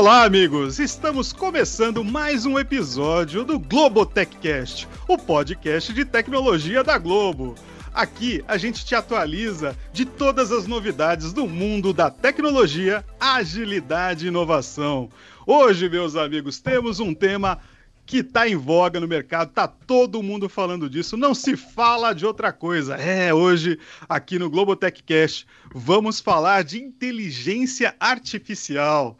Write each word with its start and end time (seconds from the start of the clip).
Olá, 0.00 0.24
amigos! 0.24 0.78
Estamos 0.78 1.30
começando 1.30 2.02
mais 2.02 2.46
um 2.46 2.58
episódio 2.58 3.44
do 3.44 3.58
Globotechcast, 3.58 4.88
o 5.06 5.18
podcast 5.18 5.92
de 5.92 6.06
tecnologia 6.06 6.82
da 6.82 6.96
Globo. 6.96 7.54
Aqui 7.92 8.42
a 8.48 8.56
gente 8.56 8.82
te 8.82 8.94
atualiza 8.94 9.76
de 9.92 10.06
todas 10.06 10.50
as 10.52 10.66
novidades 10.66 11.34
do 11.34 11.46
mundo 11.46 11.92
da 11.92 12.10
tecnologia, 12.10 13.04
agilidade 13.20 14.24
e 14.24 14.28
inovação. 14.28 15.10
Hoje, 15.46 15.86
meus 15.86 16.16
amigos, 16.16 16.60
temos 16.60 16.98
um 16.98 17.12
tema 17.12 17.58
que 18.06 18.20
está 18.20 18.48
em 18.48 18.56
voga 18.56 18.98
no 19.00 19.06
mercado, 19.06 19.52
tá 19.52 19.68
todo 19.68 20.22
mundo 20.22 20.48
falando 20.48 20.88
disso, 20.88 21.14
não 21.14 21.34
se 21.34 21.58
fala 21.58 22.14
de 22.14 22.24
outra 22.24 22.54
coisa. 22.54 22.94
É, 22.96 23.34
hoje 23.34 23.78
aqui 24.08 24.38
no 24.38 24.48
Globotechcast 24.48 25.46
vamos 25.74 26.20
falar 26.20 26.64
de 26.64 26.78
inteligência 26.78 27.94
artificial. 28.00 29.18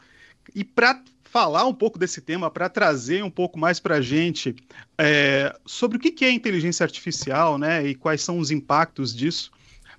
E 0.54 0.64
para 0.64 1.02
falar 1.24 1.64
um 1.64 1.74
pouco 1.74 1.98
desse 1.98 2.20
tema, 2.20 2.50
para 2.50 2.68
trazer 2.68 3.22
um 3.22 3.30
pouco 3.30 3.58
mais 3.58 3.78
para 3.78 3.96
a 3.96 4.00
gente 4.00 4.54
é, 4.98 5.54
sobre 5.64 5.96
o 5.96 6.00
que 6.00 6.24
é 6.24 6.30
inteligência 6.30 6.82
artificial, 6.82 7.56
né, 7.56 7.86
e 7.86 7.95
quais 7.95 8.20
são 8.20 8.38
os 8.38 8.50
impactos 8.50 9.14
disso 9.14 9.52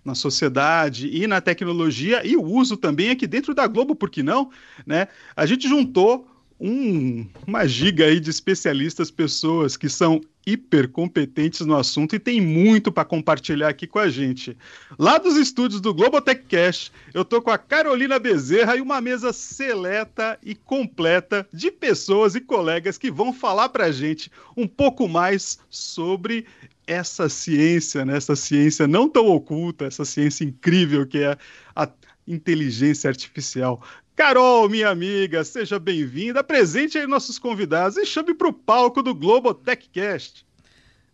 na 0.03 0.15
sociedade 0.15 1.07
e 1.07 1.27
na 1.27 1.39
tecnologia 1.39 2.25
e 2.25 2.35
o 2.35 2.43
uso 2.43 2.75
também 2.75 3.11
aqui 3.11 3.27
dentro 3.27 3.53
da 3.53 3.67
Globo, 3.67 3.95
por 3.95 4.09
que 4.09 4.23
não? 4.23 4.49
Né? 4.85 5.07
A 5.35 5.45
gente 5.45 5.67
juntou 5.69 6.27
um, 6.61 7.25
uma 7.47 7.67
giga 7.67 8.05
aí 8.05 8.19
de 8.19 8.29
especialistas, 8.29 9.09
pessoas 9.09 9.75
que 9.75 9.89
são 9.89 10.21
hiper 10.45 10.89
competentes 10.89 11.61
no 11.61 11.75
assunto 11.75 12.15
e 12.15 12.19
tem 12.19 12.39
muito 12.39 12.91
para 12.91 13.03
compartilhar 13.03 13.69
aqui 13.69 13.87
com 13.87 13.97
a 13.97 14.09
gente. 14.09 14.55
Lá 14.97 15.17
dos 15.17 15.37
estúdios 15.37 15.81
do 15.81 15.93
Globotech 15.93 16.43
Cash, 16.47 16.91
eu 17.13 17.25
tô 17.25 17.41
com 17.41 17.49
a 17.49 17.57
Carolina 17.57 18.19
Bezerra 18.19 18.75
e 18.75 18.81
uma 18.81 19.01
mesa 19.01 19.33
seleta 19.33 20.37
e 20.43 20.53
completa 20.53 21.47
de 21.51 21.71
pessoas 21.71 22.35
e 22.35 22.41
colegas 22.41 22.97
que 22.97 23.09
vão 23.09 23.33
falar 23.33 23.69
para 23.69 23.85
a 23.85 23.91
gente 23.91 24.31
um 24.55 24.67
pouco 24.67 25.07
mais 25.07 25.59
sobre 25.69 26.45
essa 26.85 27.27
ciência, 27.27 28.05
né? 28.05 28.17
essa 28.17 28.35
ciência 28.35 28.87
não 28.87 29.09
tão 29.09 29.27
oculta, 29.27 29.85
essa 29.85 30.05
ciência 30.05 30.43
incrível 30.43 31.07
que 31.07 31.19
é 31.19 31.37
a 31.75 31.89
inteligência 32.27 33.09
artificial. 33.09 33.81
Carol, 34.21 34.69
minha 34.69 34.87
amiga, 34.87 35.43
seja 35.43 35.79
bem-vinda. 35.79 36.43
Presente 36.43 36.95
aí 36.95 37.07
nossos 37.07 37.39
convidados 37.39 37.97
e 37.97 38.05
chame 38.05 38.35
para 38.35 38.47
o 38.47 38.53
palco 38.53 39.01
do 39.01 39.15
Globotechcast. 39.15 40.45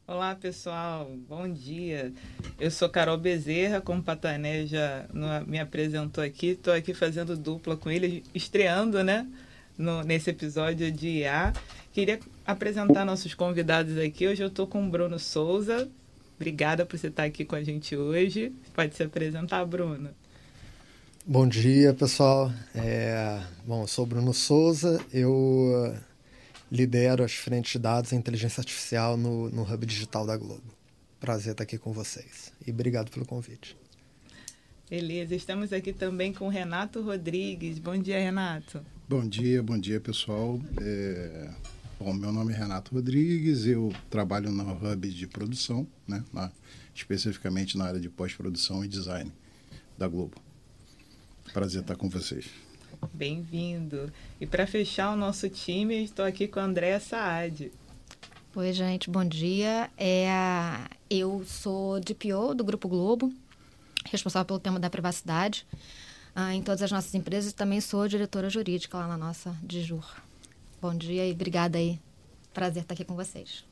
Olá, 0.05 0.35
pessoal. 0.35 1.09
Bom 1.29 1.47
dia. 1.47 2.11
Eu 2.59 2.69
sou 2.69 2.89
Carol 2.89 3.17
Bezerra, 3.17 3.79
como 3.79 4.03
Patané 4.03 4.67
já 4.67 5.05
me 5.47 5.57
apresentou 5.57 6.21
aqui. 6.21 6.47
Estou 6.47 6.73
aqui 6.73 6.93
fazendo 6.93 7.37
dupla 7.37 7.77
com 7.77 7.89
ele, 7.89 8.25
estreando, 8.35 9.01
né? 9.01 9.25
No, 9.77 10.03
nesse 10.03 10.31
episódio 10.31 10.91
de 10.91 11.07
IA. 11.19 11.53
Queria 11.93 12.19
apresentar 12.45 13.05
nossos 13.05 13.33
convidados 13.33 13.97
aqui. 13.97 14.27
Hoje 14.27 14.43
eu 14.43 14.49
estou 14.49 14.67
com 14.67 14.85
o 14.85 14.89
Bruno 14.89 15.17
Souza. 15.17 15.89
Obrigada 16.35 16.85
por 16.85 16.99
você 16.99 17.07
estar 17.07 17.23
aqui 17.23 17.45
com 17.45 17.55
a 17.55 17.63
gente 17.63 17.95
hoje. 17.95 18.51
Pode 18.75 18.97
se 18.97 19.03
apresentar, 19.03 19.63
Bruno. 19.63 20.09
Bom 21.29 21.45
dia, 21.45 21.93
pessoal. 21.93 22.53
É, 22.73 23.43
bom, 23.65 23.83
eu 23.83 23.87
sou 23.87 24.05
Bruno 24.05 24.33
Souza, 24.33 25.05
eu 25.11 25.93
lidero 26.71 27.21
as 27.21 27.33
frentes 27.33 27.73
de 27.73 27.79
dados 27.79 28.13
e 28.13 28.15
inteligência 28.15 28.61
artificial 28.61 29.17
no, 29.17 29.49
no 29.49 29.63
Hub 29.63 29.85
Digital 29.85 30.25
da 30.25 30.37
Globo. 30.37 30.63
Prazer 31.19 31.51
estar 31.51 31.65
aqui 31.65 31.77
com 31.77 31.91
vocês 31.91 32.53
e 32.65 32.71
obrigado 32.71 33.11
pelo 33.11 33.25
convite. 33.25 33.75
Beleza, 34.89 35.35
estamos 35.35 35.73
aqui 35.73 35.91
também 35.91 36.31
com 36.31 36.47
Renato 36.47 37.01
Rodrigues. 37.01 37.77
Bom 37.77 37.97
dia, 37.97 38.19
Renato. 38.19 38.79
Bom 39.09 39.27
dia, 39.27 39.61
bom 39.61 39.77
dia, 39.77 39.99
pessoal. 39.99 40.57
É... 40.79 41.49
Bom, 41.99 42.13
meu 42.13 42.31
nome 42.31 42.53
é 42.53 42.55
Renato 42.55 42.95
Rodrigues, 42.95 43.65
eu 43.65 43.91
trabalho 44.09 44.49
no 44.49 44.71
Hub 44.71 45.09
de 45.09 45.27
produção, 45.27 45.85
né, 46.07 46.23
na, 46.31 46.49
especificamente 46.95 47.77
na 47.77 47.83
área 47.83 47.99
de 47.99 48.07
pós-produção 48.07 48.81
e 48.85 48.87
design 48.87 49.29
da 49.97 50.07
Globo. 50.07 50.46
Prazer 51.53 51.81
estar 51.81 51.95
com 51.95 52.09
vocês. 52.09 52.49
Bem-vindo. 53.13 54.11
E 54.39 54.45
para 54.45 54.67
fechar 54.67 55.11
o 55.11 55.15
nosso 55.15 55.49
time, 55.49 56.03
estou 56.03 56.25
aqui 56.25 56.47
com 56.47 56.59
a 56.59 56.63
Andréa 56.63 56.99
Saad. 56.99 57.71
Oi, 58.55 58.73
gente, 58.73 59.09
bom 59.09 59.23
dia. 59.23 59.89
É, 59.97 60.27
eu 61.09 61.43
sou 61.45 61.99
DPO 61.99 62.55
do 62.55 62.63
Grupo 62.63 62.87
Globo, 62.87 63.31
responsável 64.05 64.45
pelo 64.45 64.59
tema 64.59 64.79
da 64.79 64.89
privacidade 64.89 65.65
ah, 66.35 66.53
em 66.53 66.61
todas 66.61 66.81
as 66.81 66.91
nossas 66.91 67.13
empresas 67.13 67.51
e 67.51 67.55
também 67.55 67.81
sou 67.81 68.07
diretora 68.07 68.49
jurídica 68.49 68.97
lá 68.97 69.07
na 69.07 69.17
nossa 69.17 69.55
Dijur. 69.61 70.05
Bom 70.81 70.95
dia 70.95 71.27
e 71.27 71.31
obrigada 71.31 71.77
aí. 71.77 71.99
Prazer 72.53 72.83
estar 72.83 72.93
aqui 72.93 73.05
com 73.05 73.15
vocês. 73.15 73.63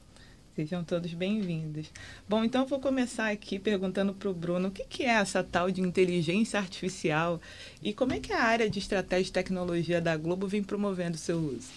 Sejam 0.56 0.86
todos 0.86 1.14
bem-vindos. 1.14 1.92
Bom, 2.30 2.42
então 2.42 2.66
vou 2.66 2.80
começar 2.80 3.30
aqui 3.30 3.60
perguntando 3.60 4.14
para 4.14 4.30
o 4.30 4.34
Bruno 4.34 4.70
o 4.70 4.72
que, 4.72 4.86
que 4.86 5.04
é 5.04 5.10
essa 5.10 5.44
tal 5.44 5.70
de 5.70 5.82
inteligência 5.82 6.58
artificial 6.58 7.42
e 7.84 7.94
como 7.94 8.14
é 8.14 8.22
que 8.22 8.32
a 8.32 8.42
área 8.42 8.70
de 8.70 8.80
estratégia 8.80 9.30
e 9.30 9.34
tecnologia 9.34 10.00
da 10.00 10.16
Globo 10.16 10.48
vem 10.48 10.64
promovendo 10.64 11.16
o 11.16 11.20
seu 11.20 11.38
uso. 11.38 11.68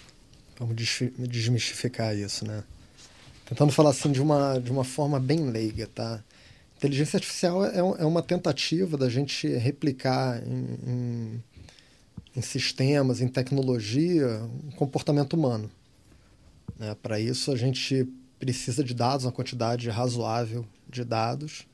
Vamos 0.57 0.77
desmistificar 1.27 2.15
isso, 2.15 2.47
né? 2.47 2.63
Tentando 3.45 3.73
falar 3.73 3.89
assim 3.89 4.13
de 4.13 4.21
uma, 4.21 4.57
de 4.59 4.71
uma 4.71 4.85
forma 4.85 5.19
bem 5.19 5.49
leiga, 5.49 5.85
tá? 5.87 6.23
Inteligência 6.77 7.17
artificial 7.17 7.65
é, 7.65 7.79
é 7.79 8.05
uma 8.05 8.21
tentativa 8.21 8.95
da 8.95 9.09
gente 9.09 9.45
replicar 9.57 10.41
em, 10.47 10.79
em, 10.87 11.43
em 12.37 12.41
sistemas, 12.41 13.19
em 13.19 13.27
tecnologia, 13.27 14.41
o 14.69 14.75
comportamento 14.77 15.33
humano. 15.33 15.69
Né? 16.79 16.95
Para 17.03 17.19
isso, 17.19 17.51
a 17.51 17.57
gente 17.57 18.07
precisa 18.39 18.83
de 18.83 18.93
dados, 18.93 19.25
uma 19.25 19.31
quantidade 19.31 19.89
razoável 19.89 20.65
de 20.89 21.03
dados. 21.03 21.67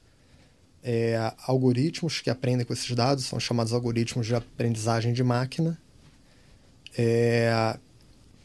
É, 0.84 1.34
algoritmos 1.48 2.22
que 2.22 2.30
aprendem 2.30 2.66
com 2.66 2.74
esses 2.74 2.94
dados 2.96 3.26
são 3.26 3.40
chamados 3.40 3.74
algoritmos 3.74 4.28
de 4.28 4.36
aprendizagem 4.36 5.14
de 5.14 5.24
máquina. 5.24 5.80
É, 6.98 7.78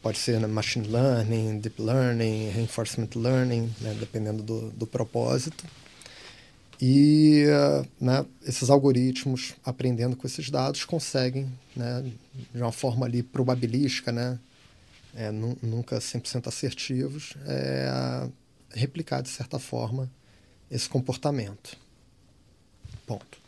pode 0.01 0.17
ser 0.17 0.39
né, 0.39 0.47
machine 0.47 0.87
learning, 0.87 1.59
deep 1.59 1.81
learning, 1.81 2.49
reinforcement 2.49 3.09
learning, 3.15 3.71
né, 3.79 3.95
dependendo 3.99 4.41
do, 4.41 4.71
do 4.71 4.87
propósito. 4.87 5.65
E 6.81 7.45
né, 7.99 8.25
esses 8.43 8.71
algoritmos, 8.71 9.53
aprendendo 9.63 10.15
com 10.15 10.25
esses 10.25 10.49
dados, 10.49 10.83
conseguem, 10.83 11.47
né, 11.75 12.03
de 12.51 12.61
uma 12.61 12.71
forma 12.71 13.05
ali 13.05 13.21
probabilística, 13.21 14.11
é, 15.15 15.31
nunca 15.31 15.97
100% 15.97 16.47
assertivos, 16.47 17.33
é, 17.45 18.29
replicar, 18.73 19.21
de 19.21 19.29
certa 19.29 19.59
forma, 19.59 20.09
esse 20.69 20.87
comportamento. 20.87 21.77
Ponto. 23.05 23.39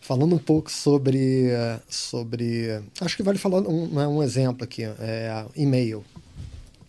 Falando 0.00 0.34
um 0.36 0.38
pouco 0.38 0.70
sobre. 0.70 1.48
sobre 1.88 2.82
acho 3.00 3.16
que 3.16 3.22
vale 3.22 3.38
falar 3.38 3.60
um, 3.62 3.88
né, 3.88 4.06
um 4.06 4.22
exemplo 4.22 4.62
aqui: 4.62 4.84
é, 4.84 5.46
e-mail. 5.56 6.04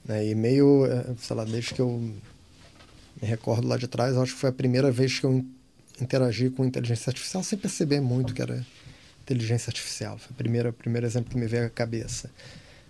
Né, 0.03 0.27
e-mail, 0.27 0.85
é, 0.85 1.15
sei 1.19 1.35
lá, 1.35 1.45
desde 1.45 1.73
que 1.73 1.81
eu 1.81 1.89
me 1.89 3.27
recordo 3.27 3.67
lá 3.67 3.77
de 3.77 3.87
trás, 3.87 4.15
acho 4.17 4.33
que 4.33 4.39
foi 4.39 4.49
a 4.49 4.53
primeira 4.53 4.91
vez 4.91 5.19
que 5.19 5.25
eu 5.25 5.43
interagi 5.99 6.49
com 6.49 6.65
inteligência 6.65 7.09
artificial 7.09 7.41
sem 7.41 7.57
perceber 7.57 8.01
muito 8.01 8.33
que 8.33 8.41
era 8.41 8.65
inteligência 9.21 9.69
artificial. 9.69 10.17
Foi 10.17 10.31
o 10.31 10.35
primeiro, 10.35 10.71
primeiro 10.73 11.07
exemplo 11.07 11.31
que 11.31 11.37
me 11.37 11.47
veio 11.47 11.65
à 11.65 11.69
cabeça. 11.69 12.29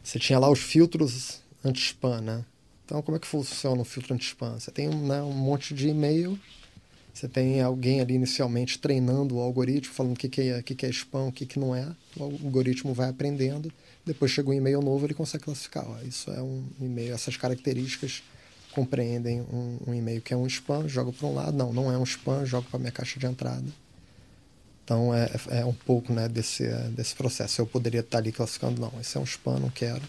Você 0.05 0.19
tinha 0.19 0.37
lá 0.37 0.47
os 0.51 0.59
filtros 0.59 1.41
anti-spam, 1.63 2.21
né? 2.21 2.45
Então, 2.85 3.01
como 3.01 3.17
é 3.17 3.19
que 3.19 3.25
funciona 3.25 3.81
o 3.81 3.83
filtro 3.83 4.13
anti-spam? 4.13 4.59
Você 4.59 4.69
tem 4.69 4.87
né, 4.87 5.19
um 5.23 5.31
monte 5.31 5.73
de 5.73 5.87
e-mail, 5.87 6.39
você 7.11 7.27
tem 7.27 7.59
alguém 7.59 8.01
ali 8.01 8.13
inicialmente 8.13 8.77
treinando 8.77 9.37
o 9.37 9.39
algoritmo, 9.39 9.91
falando 9.91 10.13
o 10.13 10.15
que, 10.15 10.29
que, 10.29 10.41
é, 10.41 10.61
que, 10.61 10.75
que 10.75 10.85
é 10.85 10.89
spam, 10.89 11.29
o 11.29 11.31
que, 11.31 11.47
que 11.47 11.57
não 11.57 11.75
é. 11.75 11.91
O 12.15 12.23
algoritmo 12.23 12.93
vai 12.93 13.09
aprendendo. 13.09 13.73
Depois 14.05 14.29
chega 14.29 14.47
um 14.47 14.53
e-mail 14.53 14.79
novo, 14.79 15.07
ele 15.07 15.15
consegue 15.15 15.45
classificar. 15.45 15.89
Ó, 15.89 15.99
isso 16.03 16.29
é 16.29 16.39
um 16.39 16.63
e-mail, 16.79 17.11
essas 17.11 17.35
características 17.35 18.21
compreendem 18.73 19.41
um, 19.41 19.79
um 19.87 19.93
e-mail 19.95 20.21
que 20.21 20.35
é 20.35 20.37
um 20.37 20.45
spam, 20.45 20.87
joga 20.87 21.11
para 21.11 21.25
um 21.25 21.33
lado. 21.33 21.57
Não, 21.57 21.73
não 21.73 21.91
é 21.91 21.97
um 21.97 22.03
spam, 22.03 22.45
joga 22.45 22.67
para 22.69 22.77
minha 22.77 22.91
caixa 22.91 23.19
de 23.19 23.25
entrada. 23.25 23.65
Então 24.85 25.11
é, 25.13 25.27
é 25.49 25.65
um 25.65 25.73
pouco 25.73 26.13
né, 26.13 26.29
desse, 26.29 26.63
desse 26.91 27.15
processo. 27.15 27.59
Eu 27.59 27.65
poderia 27.65 28.01
estar 28.01 28.19
ali 28.19 28.31
classificando, 28.31 28.79
não, 28.79 28.93
esse 29.01 29.17
é 29.17 29.19
um 29.19 29.23
spam, 29.23 29.59
não 29.59 29.71
quero. 29.71 30.03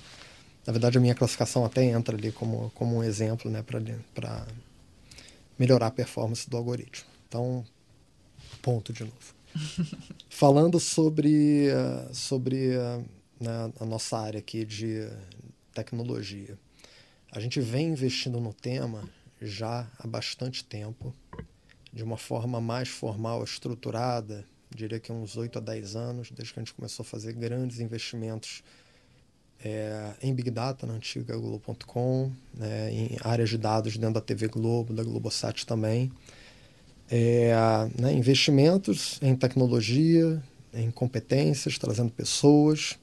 Na 0.66 0.72
verdade, 0.72 0.98
a 0.98 1.00
minha 1.00 1.14
classificação 1.14 1.64
até 1.64 1.82
entra 1.82 2.14
ali 2.14 2.30
como, 2.30 2.70
como 2.74 2.96
um 2.96 3.02
exemplo 3.02 3.50
né, 3.50 3.62
para 3.62 4.46
melhorar 5.58 5.86
a 5.86 5.90
performance 5.90 6.48
do 6.50 6.56
algoritmo. 6.58 7.08
Então, 7.26 7.64
ponto 8.60 8.92
de 8.92 9.04
novo. 9.04 9.34
Falando 10.28 10.78
sobre, 10.78 11.68
sobre 12.12 12.76
né, 13.40 13.72
a 13.80 13.84
nossa 13.86 14.18
área 14.18 14.40
aqui 14.40 14.66
de 14.66 15.08
tecnologia, 15.72 16.58
a 17.32 17.40
gente 17.40 17.60
vem 17.60 17.88
investindo 17.88 18.38
no 18.40 18.52
tema 18.52 19.08
já 19.40 19.88
há 19.98 20.06
bastante 20.06 20.64
tempo, 20.64 21.14
de 21.92 22.02
uma 22.02 22.18
forma 22.18 22.60
mais 22.60 22.88
formal, 22.88 23.42
estruturada, 23.42 24.44
diria 24.74 24.98
que 24.98 25.12
uns 25.12 25.36
8 25.36 25.58
a 25.58 25.60
10 25.60 25.96
anos, 25.96 26.30
desde 26.30 26.52
que 26.52 26.60
a 26.60 26.62
gente 26.62 26.74
começou 26.74 27.02
a 27.02 27.06
fazer 27.06 27.32
grandes 27.32 27.80
investimentos 27.80 28.62
é, 29.64 30.12
em 30.22 30.34
Big 30.34 30.50
Data, 30.50 30.86
na 30.86 30.94
antiga 30.94 31.36
Globo.com, 31.36 32.30
né, 32.54 32.92
em 32.92 33.16
áreas 33.22 33.48
de 33.48 33.58
dados 33.58 33.96
dentro 33.96 34.14
da 34.14 34.20
TV 34.20 34.48
Globo, 34.48 34.92
da 34.92 35.02
Globosat 35.02 35.64
também. 35.64 36.12
É, 37.10 37.52
né, 37.98 38.12
investimentos 38.12 39.18
em 39.22 39.34
tecnologia, 39.34 40.42
em 40.74 40.90
competências, 40.90 41.78
trazendo 41.78 42.10
pessoas. 42.10 42.98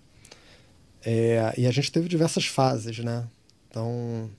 É, 1.03 1.53
e 1.57 1.65
a 1.65 1.71
gente 1.71 1.91
teve 1.91 2.07
diversas 2.07 2.45
fases, 2.45 2.99
né? 2.99 3.27
Então, 3.69 4.29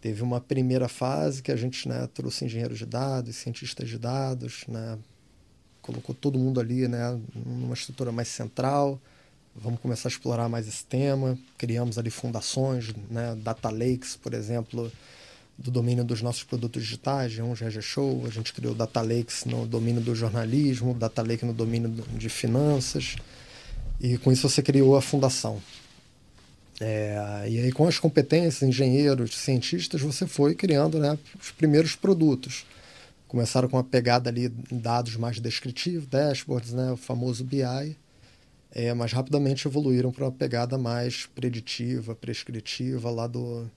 teve 0.00 0.22
uma 0.22 0.40
primeira 0.40 0.88
fase 0.88 1.42
que 1.42 1.50
a 1.50 1.56
gente 1.56 1.88
né, 1.88 2.08
trouxe 2.14 2.44
engenheiros 2.44 2.78
de 2.78 2.86
dados, 2.86 3.36
cientistas 3.36 3.88
de 3.88 3.98
dados, 3.98 4.64
né? 4.68 4.98
Colocou 5.90 6.14
todo 6.14 6.38
mundo 6.38 6.60
ali 6.60 6.86
né, 6.86 7.18
numa 7.34 7.74
estrutura 7.74 8.12
mais 8.12 8.28
central. 8.28 9.00
Vamos 9.56 9.80
começar 9.80 10.08
a 10.08 10.10
explorar 10.10 10.48
mais 10.48 10.68
esse 10.68 10.84
tema. 10.84 11.36
Criamos 11.58 11.98
ali 11.98 12.10
fundações, 12.10 12.94
né, 13.10 13.36
data 13.42 13.68
lakes, 13.68 14.14
por 14.14 14.32
exemplo, 14.32 14.90
do 15.58 15.70
domínio 15.70 16.04
dos 16.04 16.22
nossos 16.22 16.44
produtos 16.44 16.84
digitais, 16.84 17.36
um 17.40 17.52
GG 17.52 17.82
Show. 17.82 18.24
A 18.24 18.30
gente 18.30 18.54
criou 18.54 18.72
data 18.72 19.00
lakes 19.00 19.44
no 19.44 19.66
domínio 19.66 20.00
do 20.00 20.14
jornalismo, 20.14 20.94
data 20.94 21.22
lake 21.22 21.44
no 21.44 21.52
domínio 21.52 21.90
de 21.90 22.28
finanças. 22.28 23.16
E 24.00 24.16
com 24.18 24.30
isso 24.30 24.48
você 24.48 24.62
criou 24.62 24.96
a 24.96 25.02
fundação. 25.02 25.60
É, 26.80 27.44
e 27.48 27.58
aí 27.58 27.72
com 27.72 27.86
as 27.86 27.98
competências, 27.98 28.62
engenheiros, 28.62 29.36
cientistas, 29.36 30.00
você 30.00 30.26
foi 30.26 30.54
criando 30.54 30.98
né, 30.98 31.18
os 31.38 31.50
primeiros 31.50 31.94
produtos. 31.96 32.64
Começaram 33.30 33.68
com 33.68 33.76
uma 33.76 33.84
pegada 33.84 34.28
ali 34.28 34.52
em 34.72 34.78
dados 34.80 35.14
mais 35.14 35.38
descritivos, 35.38 36.04
dashboards, 36.04 36.72
né, 36.72 36.90
o 36.90 36.96
famoso 36.96 37.44
BI, 37.44 37.96
é, 38.72 38.92
mas 38.92 39.12
rapidamente 39.12 39.68
evoluíram 39.68 40.10
para 40.10 40.24
uma 40.24 40.32
pegada 40.32 40.76
mais 40.76 41.26
preditiva, 41.26 42.12
prescritiva, 42.16 43.08
lá 43.08 43.28
do, 43.28 43.70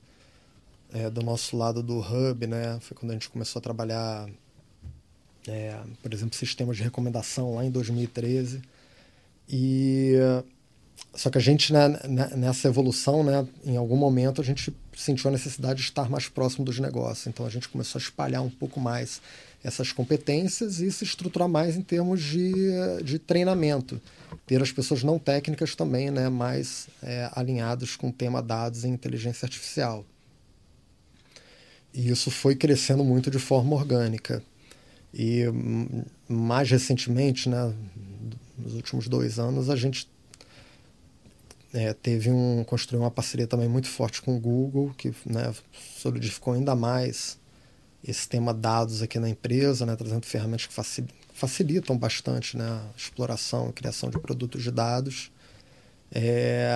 é, 0.91 1.07
do 1.07 1.21
nosso 1.21 1.55
lado 1.55 1.83
do 1.83 1.99
hub, 1.99 2.47
né? 2.47 2.79
Foi 2.81 2.97
quando 2.97 3.11
a 3.11 3.13
gente 3.13 3.29
começou 3.29 3.59
a 3.59 3.61
trabalhar, 3.61 4.27
é, 5.47 5.79
por 6.01 6.11
exemplo, 6.11 6.35
sistemas 6.35 6.75
de 6.75 6.81
recomendação 6.81 7.53
lá 7.53 7.63
em 7.63 7.69
2013. 7.69 8.59
E 9.47 10.13
só 11.13 11.29
que 11.29 11.37
a 11.37 11.41
gente, 11.41 11.71
né, 11.71 11.89
né, 12.09 12.31
nessa 12.35 12.67
evolução, 12.67 13.23
né, 13.23 13.47
em 13.63 13.77
algum 13.77 13.97
momento 13.97 14.41
a 14.41 14.43
gente 14.43 14.73
sentiu 14.95 15.29
a 15.29 15.31
necessidade 15.31 15.79
de 15.79 15.85
estar 15.85 16.09
mais 16.09 16.27
próximo 16.27 16.65
dos 16.65 16.79
negócios. 16.79 17.27
Então 17.27 17.45
a 17.45 17.49
gente 17.49 17.69
começou 17.69 17.99
a 17.99 18.01
espalhar 18.01 18.41
um 18.41 18.49
pouco 18.49 18.79
mais 18.79 19.21
essas 19.63 19.91
competências 19.91 20.79
e 20.79 20.91
se 20.91 21.03
estruturar 21.03 21.47
mais 21.47 21.75
em 21.75 21.81
termos 21.81 22.21
de, 22.21 22.53
de 23.03 23.17
treinamento. 23.17 24.01
Ter 24.45 24.61
as 24.61 24.71
pessoas 24.71 25.03
não 25.03 25.17
técnicas 25.17 25.75
também 25.75 26.11
né, 26.11 26.27
mais 26.27 26.87
é, 27.01 27.29
alinhadas 27.33 27.95
com 27.95 28.09
o 28.09 28.11
tema 28.11 28.41
dados 28.41 28.83
e 28.83 28.87
inteligência 28.87 29.45
artificial. 29.45 30.05
E 31.93 32.09
isso 32.09 32.29
foi 32.31 32.55
crescendo 32.55 33.03
muito 33.03 33.31
de 33.31 33.39
forma 33.39 33.75
orgânica. 33.75 34.43
E 35.13 35.47
hum, 35.47 36.03
mais 36.27 36.69
recentemente, 36.69 37.47
né, 37.47 37.73
nos 38.57 38.73
últimos 38.73 39.07
dois 39.07 39.37
anos, 39.39 39.69
a 39.69 39.75
gente 39.75 40.09
é, 41.73 41.93
teve 41.93 42.29
um 42.31 42.63
construiu 42.63 43.01
uma 43.01 43.11
parceria 43.11 43.47
também 43.47 43.67
muito 43.67 43.87
forte 43.87 44.21
com 44.21 44.37
o 44.37 44.39
Google 44.39 44.93
que 44.95 45.13
né, 45.25 45.53
solidificou 45.97 46.53
ainda 46.53 46.75
mais 46.75 47.39
esse 48.03 48.27
tema 48.27 48.53
dados 48.53 49.01
aqui 49.01 49.17
na 49.17 49.29
empresa, 49.29 49.85
né, 49.85 49.95
trazendo 49.95 50.25
ferramentas 50.25 50.67
que 50.67 50.73
facilitam 51.33 51.97
bastante 51.97 52.57
né, 52.57 52.65
a 52.65 52.97
exploração 52.97 53.69
e 53.69 53.73
criação 53.73 54.09
de 54.09 54.19
produtos 54.19 54.61
de 54.61 54.71
dados, 54.71 55.31
é, 56.11 56.69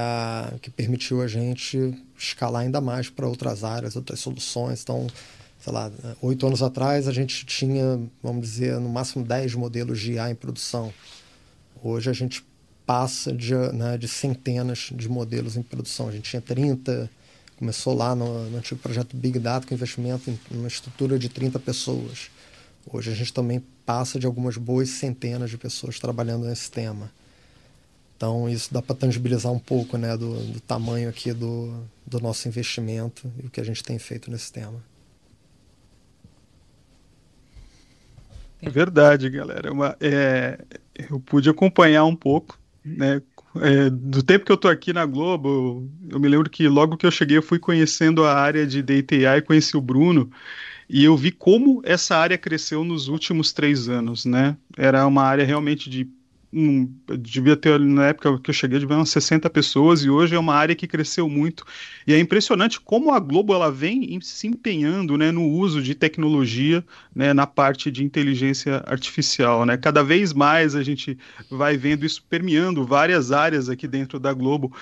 que 0.62 0.72
permitiu 0.72 1.22
a 1.22 1.28
gente 1.28 1.94
escalar 2.18 2.62
ainda 2.62 2.80
mais 2.80 3.10
para 3.10 3.28
outras 3.28 3.66
áreas, 3.66 3.98
outras 3.98 4.22
soluções. 4.22 4.82
Então, 4.82 5.06
sei 5.60 5.74
lá, 5.74 5.92
oito 6.22 6.48
anos 6.48 6.64
atrás 6.64 7.10
a 7.10 7.12
gente 7.12 7.46
tinha, 7.46 8.00
vamos 8.24 8.48
dizer, 8.48 8.80
no 8.80 8.88
máximo 8.88 9.24
10 9.26 9.54
modelos 9.56 10.00
de 10.00 10.14
IA 10.14 10.32
em 10.32 10.36
produção. 10.36 10.94
Hoje 11.84 12.10
a 12.10 12.14
gente 12.14 12.44
passa 12.88 13.34
de, 13.34 13.54
né, 13.54 13.98
de 13.98 14.08
centenas 14.08 14.90
de 14.96 15.10
modelos 15.10 15.58
em 15.58 15.62
produção. 15.62 16.08
A 16.08 16.12
gente 16.12 16.30
tinha 16.30 16.42
30, 16.42 17.10
começou 17.58 17.94
lá 17.94 18.16
no, 18.16 18.50
no 18.50 18.58
antigo 18.58 18.80
projeto 18.80 19.16
Big 19.16 19.38
Data, 19.38 19.68
com 19.68 19.74
investimento 19.74 20.30
em 20.30 20.40
uma 20.58 20.70
estrutura 20.70 21.20
de 21.20 21.28
30 21.28 21.60
pessoas. 21.60 22.32
Hoje 22.90 23.12
a 23.12 23.14
gente 23.14 23.34
também 23.34 23.62
passa 23.86 24.18
de 24.18 24.26
algumas 24.26 24.56
boas 24.56 24.90
centenas 24.90 25.50
de 25.50 25.58
pessoas 25.58 26.00
trabalhando 26.00 26.46
nesse 26.46 26.72
tema. 26.72 27.12
Então 28.16 28.50
isso 28.50 28.74
dá 28.74 28.82
para 28.82 28.96
tangibilizar 28.96 29.52
um 29.52 29.60
pouco 29.60 29.98
né, 29.98 30.16
do, 30.16 30.40
do 30.54 30.62
tamanho 30.62 31.10
aqui 31.10 31.34
do, 31.34 31.84
do 32.06 32.22
nosso 32.22 32.48
investimento 32.48 33.30
e 33.44 33.48
o 33.48 33.50
que 33.50 33.60
a 33.60 33.66
gente 33.66 33.84
tem 33.84 34.00
feito 34.00 34.32
nesse 34.32 34.52
tema. 34.52 34.82
É 38.62 38.70
verdade, 38.70 39.30
galera. 39.30 39.72
Uma, 39.72 39.98
é, 40.00 40.58
eu 41.10 41.20
pude 41.20 41.50
acompanhar 41.50 42.06
um 42.06 42.16
pouco 42.16 42.58
né? 42.96 43.22
É, 43.62 43.90
do 43.90 44.22
tempo 44.22 44.46
que 44.46 44.52
eu 44.52 44.58
tô 44.58 44.68
aqui 44.68 44.94
na 44.94 45.06
Globo, 45.06 45.90
eu 46.10 46.20
me 46.20 46.28
lembro 46.28 46.50
que 46.50 46.68
logo 46.68 46.96
que 46.96 47.06
eu 47.06 47.12
cheguei 47.12 47.38
eu 47.38 47.44
fui 47.44 47.58
conhecendo 47.60 48.24
a 48.24 48.34
área 48.34 48.68
de 48.68 48.82
DTI, 48.82 49.42
conheci 49.46 49.76
o 49.76 49.82
Bruno, 49.82 50.30
e 50.90 51.04
eu 51.04 51.18
vi 51.18 51.32
como 51.32 51.82
essa 51.84 52.16
área 52.16 52.38
cresceu 52.38 52.84
nos 52.84 53.08
últimos 53.08 53.52
três 53.52 53.90
anos, 53.90 54.26
né? 54.26 54.56
Era 54.78 55.06
uma 55.06 55.24
área 55.24 55.46
realmente 55.46 55.90
de 55.90 56.10
um, 56.52 56.92
devia 57.20 57.56
ter, 57.58 57.80
na 57.80 58.08
época 58.08 58.40
que 58.40 58.50
eu 58.50 58.54
cheguei, 58.54 58.80
devia 58.80 58.96
umas 58.96 59.10
60 59.10 59.50
pessoas, 59.50 60.04
e 60.04 60.10
hoje 60.10 60.36
é 60.36 60.40
uma 60.40 60.56
área 60.56 60.76
que 60.76 60.88
cresceu 60.88 61.28
muito. 61.28 61.66
E 62.06 62.14
é 62.14 62.20
impressionante 62.20 62.80
como 62.80 63.12
a 63.12 63.20
Globo 63.20 63.54
ela 63.54 63.72
vem 63.72 64.20
se 64.22 64.48
empenhando 64.48 65.18
né, 65.18 65.32
no 65.32 65.48
uso 65.48 65.82
de 65.82 65.94
tecnologia 65.94 66.84
né, 67.14 67.34
na 67.34 67.46
parte 67.46 67.92
de 67.92 68.04
inteligência 68.04 68.84
artificial. 68.86 69.66
Né? 69.66 69.78
Cada 69.78 70.04
vez 70.04 70.34
mais 70.34 70.76
a 70.76 70.84
gente 70.84 71.18
vai 71.50 71.78
vendo 71.78 72.06
isso 72.06 72.24
permeando 72.30 72.86
várias 72.86 73.32
áreas 73.32 73.70
aqui 73.70 73.88
dentro 73.88 74.20
da 74.20 74.34
Globo. 74.34 74.74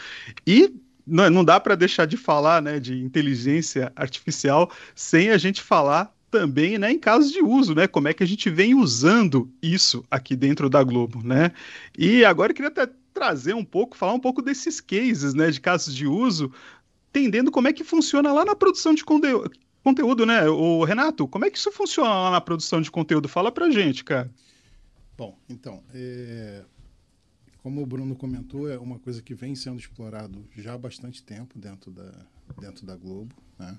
E 0.46 0.74
não, 1.06 1.30
não 1.30 1.44
dá 1.44 1.60
para 1.60 1.75
deixar 1.75 2.06
de 2.06 2.18
falar 2.18 2.62
né, 2.62 2.80
de 2.80 3.04
inteligência 3.04 3.92
artificial 3.96 4.72
sem 4.96 5.30
a 5.30 5.38
gente 5.38 5.62
falar 5.62 6.14
também, 6.36 6.77
né, 6.77 6.92
em 6.92 7.00
casos 7.00 7.32
de 7.32 7.42
uso, 7.42 7.74
né, 7.74 7.88
como 7.88 8.10
é 8.10 8.13
que 8.13 8.22
a 8.22 8.27
gente 8.27 8.50
vem 8.50 8.75
usando 8.75 9.50
isso 9.62 10.04
aqui 10.12 10.36
dentro 10.36 10.70
da 10.70 10.84
Globo, 10.84 11.25
né? 11.25 11.54
E 11.98 12.25
agora 12.25 12.51
eu 12.51 12.56
queria 12.56 12.68
até 12.68 12.92
trazer 13.13 13.56
um 13.56 13.63
pouco, 13.63 13.96
falar 13.96 14.13
um 14.13 14.20
pouco 14.20 14.42
desses 14.42 14.82
cases, 14.82 15.34
né, 15.34 15.50
de 15.50 15.62
casos 15.62 15.96
de 15.96 16.06
uso, 16.06 16.51
entendendo 17.10 17.50
como 17.50 17.70
é 17.70 17.74
que 17.74 17.86
funciona 17.86 18.34
lá 18.34 18.44
na 18.44 18.54
produção 18.54 18.94
de 18.94 19.06
conteúdo, 19.06 19.50
conteúdo, 19.82 20.25
né? 20.25 20.50
O 20.50 20.84
Renato, 20.84 21.25
como 21.25 21.46
é 21.46 21.50
que 21.50 21.58
isso 21.58 21.72
funciona 21.72 22.10
lá 22.10 22.32
na 22.32 22.42
produção 22.42 22.82
de 22.82 22.92
conteúdo? 22.92 23.30
Fala 23.30 23.50
pra 23.50 23.72
gente, 23.72 24.04
cara. 24.04 24.30
Bom, 25.18 25.38
então, 25.48 25.82
é... 25.94 26.63
como 27.63 27.82
o 27.82 27.86
Bruno 27.86 28.13
comentou, 28.13 28.70
é 28.70 28.77
uma 28.77 29.00
coisa 29.00 29.22
que 29.22 29.34
vem 29.34 29.56
sendo 29.56 29.80
explorado 29.80 30.46
já 30.58 30.74
há 30.74 30.77
bastante 30.77 31.24
tempo 31.24 31.58
dentro 31.58 31.92
da, 31.92 32.12
dentro 32.60 32.86
da 32.86 32.98
Globo, 32.98 33.34
né? 33.58 33.77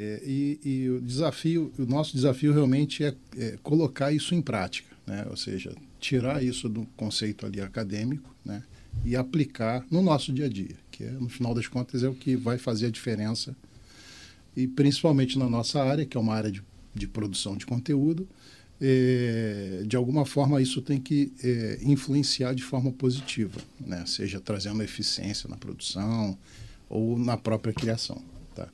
É, 0.00 0.22
e, 0.24 0.60
e, 0.64 0.90
o 0.90 1.00
desafio, 1.00 1.72
o 1.76 1.84
nosso 1.84 2.14
desafio 2.14 2.52
realmente 2.52 3.02
é, 3.02 3.12
é, 3.36 3.58
colocar 3.64 4.12
isso 4.12 4.32
em 4.32 4.40
prática, 4.40 4.94
né? 5.04 5.26
ou 5.28 5.36
seja, 5.36 5.74
tirar 5.98 6.40
isso 6.40 6.68
do 6.68 6.86
conceito 6.96 7.44
ali 7.44 7.60
acadêmico 7.60 8.32
né? 8.44 8.62
e 9.04 9.16
aplicar 9.16 9.84
no 9.90 10.00
nosso 10.00 10.32
dia 10.32 10.44
a 10.44 10.48
dia, 10.48 10.76
que 10.92 11.02
é, 11.02 11.10
no 11.10 11.28
final 11.28 11.52
das 11.52 11.66
contas 11.66 12.04
é 12.04 12.08
o 12.08 12.14
que 12.14 12.36
vai 12.36 12.58
fazer 12.58 12.86
a 12.86 12.90
diferença, 12.90 13.56
e 14.56 14.68
principalmente 14.68 15.36
na 15.36 15.50
nossa 15.50 15.82
área, 15.82 16.06
que 16.06 16.16
é 16.16 16.20
uma 16.20 16.34
área 16.34 16.52
de, 16.52 16.62
de 16.94 17.08
produção 17.08 17.56
de 17.56 17.66
conteúdo, 17.66 18.28
é, 18.80 19.82
de 19.84 19.96
alguma 19.96 20.24
forma 20.24 20.62
isso 20.62 20.80
tem 20.80 21.00
que 21.00 21.32
é, 21.42 21.80
influenciar 21.82 22.54
de 22.54 22.62
forma 22.62 22.92
positiva, 22.92 23.60
né? 23.80 24.04
seja 24.06 24.38
trazendo 24.38 24.80
eficiência 24.80 25.48
na 25.48 25.56
produção 25.56 26.38
ou 26.88 27.18
na 27.18 27.36
própria 27.36 27.72
criação. 27.72 28.22
Tá? 28.54 28.68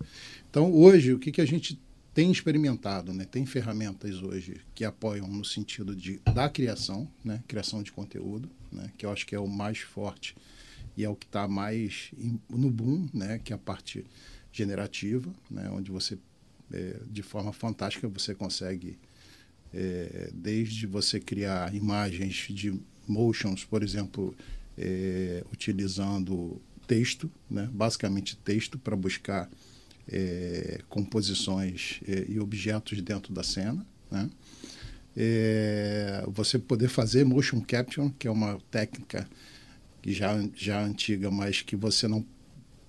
Então, 0.54 0.72
hoje, 0.72 1.12
o 1.12 1.18
que, 1.18 1.32
que 1.32 1.40
a 1.40 1.44
gente 1.44 1.76
tem 2.14 2.30
experimentado, 2.30 3.12
né? 3.12 3.24
tem 3.24 3.44
ferramentas 3.44 4.22
hoje 4.22 4.60
que 4.72 4.84
apoiam 4.84 5.26
no 5.26 5.44
sentido 5.44 5.96
de, 5.96 6.20
da 6.32 6.48
criação, 6.48 7.10
né? 7.24 7.42
criação 7.48 7.82
de 7.82 7.90
conteúdo, 7.90 8.48
né? 8.70 8.88
que 8.96 9.04
eu 9.04 9.10
acho 9.10 9.26
que 9.26 9.34
é 9.34 9.40
o 9.40 9.48
mais 9.48 9.78
forte 9.78 10.36
e 10.96 11.02
é 11.02 11.08
o 11.08 11.16
que 11.16 11.26
está 11.26 11.48
mais 11.48 12.12
no 12.48 12.70
boom, 12.70 13.08
né? 13.12 13.40
que 13.42 13.52
é 13.52 13.56
a 13.56 13.58
parte 13.58 14.06
generativa, 14.52 15.28
né? 15.50 15.68
onde 15.70 15.90
você, 15.90 16.16
é, 16.72 17.00
de 17.10 17.24
forma 17.24 17.52
fantástica, 17.52 18.06
você 18.06 18.32
consegue, 18.32 18.96
é, 19.74 20.30
desde 20.32 20.86
você 20.86 21.18
criar 21.18 21.74
imagens 21.74 22.46
de 22.48 22.80
motions, 23.08 23.64
por 23.64 23.82
exemplo, 23.82 24.32
é, 24.78 25.42
utilizando 25.52 26.62
texto, 26.86 27.28
né? 27.50 27.68
basicamente 27.72 28.36
texto 28.36 28.78
para 28.78 28.94
buscar 28.94 29.50
é, 30.08 30.80
composições 30.88 32.00
é, 32.06 32.26
e 32.28 32.38
objetos 32.38 33.00
dentro 33.00 33.32
da 33.32 33.42
cena. 33.42 33.84
Né? 34.10 34.30
É, 35.16 36.24
você 36.28 36.58
poder 36.58 36.88
fazer 36.88 37.24
motion 37.24 37.60
capture, 37.60 38.10
que 38.18 38.26
é 38.26 38.30
uma 38.30 38.58
técnica 38.70 39.28
já, 40.06 40.36
já 40.54 40.82
antiga, 40.82 41.30
mas 41.30 41.62
que 41.62 41.76
você 41.76 42.06
não 42.08 42.24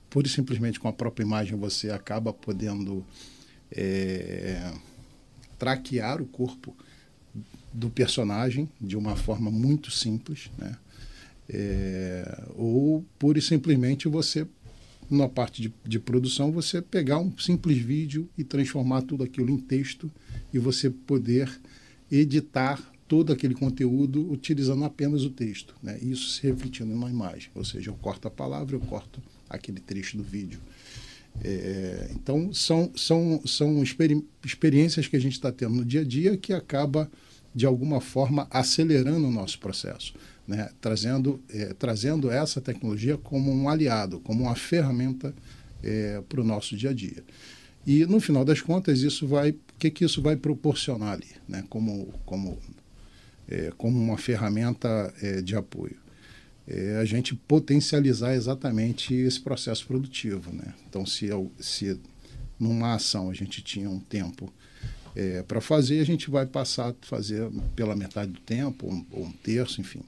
pura 0.09 0.27
e 0.27 0.29
simplesmente 0.29 0.79
com 0.79 0.87
a 0.87 0.93
própria 0.93 1.23
imagem 1.23 1.57
você 1.57 1.89
acaba 1.89 2.33
podendo 2.33 3.05
é, 3.71 4.71
traquear 5.57 6.21
o 6.21 6.25
corpo 6.25 6.75
do 7.73 7.89
personagem 7.89 8.69
de 8.79 8.95
uma 8.95 9.15
forma 9.15 9.51
muito 9.51 9.91
simples, 9.91 10.49
né? 10.57 10.77
É, 11.47 12.43
ou 12.55 13.05
pura 13.19 13.37
e 13.37 13.41
simplesmente 13.41 14.07
você 14.07 14.47
na 15.09 15.27
parte 15.29 15.61
de, 15.61 15.73
de, 15.85 15.99
produção 15.99 16.51
você 16.51 16.81
pegar 16.81 17.19
um 17.19 17.35
simples 17.37 17.77
vídeo 17.77 18.29
e 18.37 18.43
transformar 18.43 19.03
tudo 19.03 19.23
aquilo 19.23 19.51
em 19.51 19.57
texto 19.57 20.11
e 20.53 20.59
você 20.59 20.89
poder 20.89 21.49
editar 22.11 22.81
todo 23.07 23.31
aquele 23.31 23.53
conteúdo 23.53 24.31
utilizando 24.31 24.83
apenas 24.83 25.23
o 25.23 25.29
texto, 25.29 25.75
né? 25.81 25.99
Isso 26.01 26.29
se 26.29 26.47
refletindo 26.47 26.95
na 26.95 27.09
imagem, 27.09 27.49
ou 27.53 27.63
seja, 27.63 27.91
eu 27.91 27.95
corto 27.95 28.27
a 28.27 28.31
palavra, 28.31 28.75
eu 28.75 28.79
corto 28.79 29.21
aquele 29.49 29.79
trecho 29.79 30.17
do 30.17 30.23
vídeo. 30.23 30.59
É, 31.43 32.11
então 32.15 32.53
são 32.53 32.91
são 32.95 33.41
são 33.45 33.83
experi 33.83 34.25
experiências 34.43 35.07
que 35.07 35.17
a 35.17 35.19
gente 35.19 35.33
está 35.33 35.51
tendo 35.51 35.75
no 35.75 35.85
dia 35.85 36.01
a 36.01 36.03
dia 36.03 36.37
que 36.37 36.53
acaba 36.53 37.11
de 37.53 37.65
alguma 37.65 37.99
forma 38.01 38.47
acelerando 38.49 39.27
o 39.27 39.31
nosso 39.31 39.59
processo, 39.59 40.13
né? 40.47 40.69
trazendo 40.79 41.41
é, 41.49 41.73
trazendo 41.73 42.29
essa 42.31 42.61
tecnologia 42.61 43.17
como 43.17 43.51
um 43.51 43.69
aliado, 43.69 44.19
como 44.19 44.43
uma 44.43 44.55
ferramenta 44.55 45.33
é, 45.83 46.21
para 46.27 46.41
o 46.41 46.43
nosso 46.43 46.75
dia 46.75 46.89
a 46.89 46.93
dia. 46.93 47.23
E 47.85 48.05
no 48.05 48.19
final 48.19 48.43
das 48.43 48.61
contas 48.61 49.01
isso 49.01 49.27
vai 49.27 49.51
o 49.51 49.77
que 49.77 49.91
que 49.91 50.05
isso 50.05 50.21
vai 50.21 50.35
proporcionar 50.35 51.13
ali, 51.13 51.27
né? 51.47 51.63
Como 51.69 52.13
como 52.25 52.57
é, 53.47 53.71
como 53.77 53.99
uma 53.99 54.17
ferramenta 54.17 55.13
é, 55.21 55.41
de 55.41 55.55
apoio. 55.55 55.97
É 56.67 56.97
a 56.97 57.05
gente 57.05 57.35
potencializar 57.35 58.33
exatamente 58.33 59.13
esse 59.13 59.39
processo 59.39 59.85
produtivo. 59.85 60.51
Né? 60.51 60.73
Então, 60.89 61.05
se, 61.05 61.25
eu, 61.25 61.51
se 61.59 61.99
numa 62.59 62.95
ação 62.95 63.29
a 63.29 63.33
gente 63.33 63.61
tinha 63.61 63.89
um 63.89 63.99
tempo 63.99 64.51
é, 65.15 65.43
para 65.43 65.61
fazer, 65.61 65.99
a 65.99 66.05
gente 66.05 66.29
vai 66.29 66.45
passar 66.45 66.89
a 66.89 66.95
fazer 67.01 67.47
pela 67.75 67.95
metade 67.95 68.31
do 68.31 68.39
tempo, 68.39 68.91
um, 68.91 69.05
ou 69.11 69.25
um 69.25 69.31
terço, 69.31 69.79
enfim. 69.79 70.01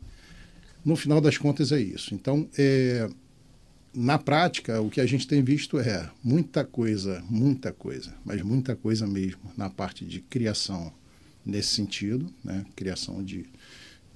No 0.88 0.96
final 0.96 1.20
das 1.20 1.38
contas, 1.38 1.74
é 1.74 1.82
isso. 1.82 2.16
Então, 2.16 2.48
é, 2.58 3.10
na 3.94 4.18
prática, 4.18 4.80
o 4.80 4.90
que 4.90 5.02
a 5.02 5.06
gente 5.06 5.28
tem 5.28 5.44
visto 5.44 5.78
é 5.78 6.10
muita 6.24 6.64
coisa, 6.64 7.22
muita 7.30 7.74
coisa, 7.74 8.16
mas 8.24 8.42
muita 8.42 8.74
coisa 8.74 9.06
mesmo 9.06 9.52
na 9.58 9.70
parte 9.70 10.06
de 10.06 10.22
criação 10.22 10.94
nesse 11.46 11.76
sentido, 11.76 12.34
né? 12.42 12.66
criação 12.74 13.22
de, 13.22 13.46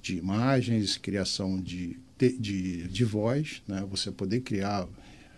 de 0.00 0.16
imagens, 0.16 0.96
criação 0.96 1.60
de, 1.60 1.98
de, 2.18 2.88
de 2.88 3.04
voz, 3.04 3.62
né? 3.68 3.84
você 3.86 4.10
poder 4.10 4.40
criar, 4.40 4.88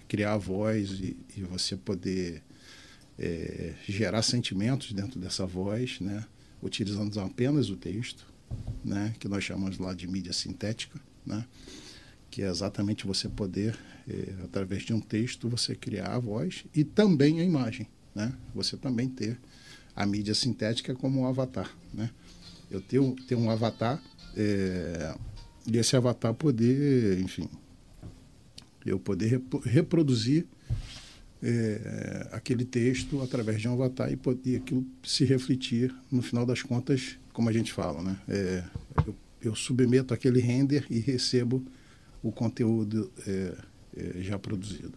criar 0.06 0.36
voz 0.36 0.92
e, 1.00 1.16
e 1.36 1.42
você 1.42 1.76
poder 1.76 2.44
é, 3.18 3.72
gerar 3.88 4.22
sentimentos 4.22 4.92
dentro 4.92 5.18
dessa 5.18 5.44
voz, 5.44 5.98
né? 5.98 6.24
utilizando 6.62 7.18
apenas 7.18 7.70
o 7.70 7.76
texto, 7.76 8.24
né? 8.84 9.12
que 9.18 9.26
nós 9.26 9.42
chamamos 9.42 9.78
lá 9.78 9.92
de 9.92 10.06
mídia 10.06 10.32
sintética, 10.32 11.00
né? 11.26 11.44
que 12.30 12.42
é 12.42 12.48
exatamente 12.48 13.06
você 13.06 13.28
poder, 13.28 13.78
é, 14.08 14.34
através 14.42 14.82
de 14.82 14.92
um 14.92 15.00
texto, 15.00 15.48
você 15.48 15.74
criar 15.74 16.08
a 16.08 16.18
voz 16.18 16.64
e 16.74 16.82
também 16.82 17.40
a 17.40 17.44
imagem. 17.44 17.86
Né? 18.12 18.32
Você 18.54 18.76
também 18.76 19.08
ter 19.08 19.38
a 19.94 20.04
mídia 20.04 20.34
sintética 20.34 20.94
como 20.94 21.20
um 21.20 21.26
avatar. 21.26 21.70
Né? 21.92 22.10
Eu 22.68 22.80
tenho, 22.80 23.14
tenho 23.28 23.40
um 23.40 23.50
avatar 23.50 24.02
é, 24.36 25.14
e 25.66 25.78
esse 25.78 25.96
avatar 25.96 26.34
poder, 26.34 27.20
enfim, 27.20 27.48
eu 28.84 28.98
poder 28.98 29.40
reproduzir 29.64 30.44
é, 31.42 32.28
aquele 32.32 32.64
texto 32.64 33.22
através 33.22 33.60
de 33.60 33.68
um 33.68 33.74
avatar 33.74 34.10
e 34.10 34.16
poder 34.16 34.56
aquilo 34.56 34.84
se 35.02 35.24
refletir 35.24 35.94
no 36.10 36.20
final 36.20 36.44
das 36.44 36.62
contas, 36.62 37.16
como 37.32 37.48
a 37.48 37.52
gente 37.52 37.72
fala, 37.72 38.02
né? 38.02 38.18
É, 38.28 38.64
eu, 39.06 39.14
eu, 39.48 39.54
submeto 39.54 40.12
aquele 40.14 40.40
render 40.40 40.86
e 40.90 40.98
recebo 40.98 41.64
o 42.22 42.32
conteúdo 42.32 43.10
é, 43.26 43.56
é 43.96 44.22
já 44.22 44.38
produzido. 44.38 44.94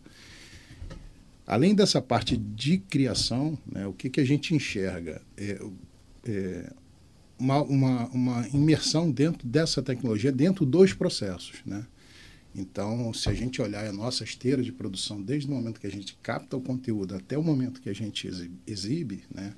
Além 1.46 1.74
dessa 1.74 2.01
parte 2.01 2.36
de 2.36 2.77
criação, 2.77 3.58
né, 3.66 3.88
o 3.88 3.94
que, 3.94 4.10
que 4.10 4.20
a 4.20 4.25
gente 4.25 4.54
enxerga? 4.54 5.22
É, 5.38 5.62
é 6.27 6.74
uma, 7.39 7.62
uma, 7.62 8.08
uma, 8.08 8.48
imersão 8.50 9.10
dentro 9.10 9.48
dessa 9.48 9.82
tecnologia, 9.82 10.32
dentro 10.32 10.66
dos 10.66 10.94
processos. 10.94 11.60
Né? 11.66 11.86
Então, 12.56 13.13
se 13.13 13.30
a 13.30 13.34
gente 13.34 13.62
olhar 13.62 13.86
a 13.86 13.94
nossa 13.94 14.24
esteira 14.24 14.62
de 14.63 14.72
produção, 14.72 15.22
desde 15.22 15.50
o 15.50 15.54
momento 15.54 15.80
que 15.80 15.88
a 15.88 15.92
gente 15.92 16.18
capta 16.22 16.58
o 16.58 16.62
conteúdo 16.62 17.16
até 17.16 17.38
o 17.38 17.44
momento 17.44 17.80
que 17.80 17.89
a 17.89 17.96
gente 17.96 18.30
exibe, 18.66 19.24
né, 19.34 19.54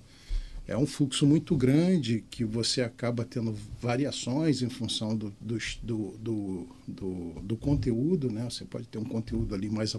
é 0.69 0.77
um 0.77 0.85
fluxo 0.85 1.25
muito 1.25 1.57
grande 1.57 2.23
que 2.29 2.45
você 2.45 2.83
acaba 2.83 3.25
tendo 3.25 3.55
variações 3.81 4.61
em 4.61 4.69
função 4.69 5.17
do, 5.17 5.33
do, 5.41 5.57
do, 5.81 6.67
do, 6.87 7.41
do 7.41 7.57
conteúdo. 7.57 8.31
Né? 8.31 8.43
Você 8.47 8.65
pode 8.65 8.87
ter 8.87 8.99
um 8.99 9.03
conteúdo 9.03 9.55
ali 9.55 9.67
mais 9.67 9.97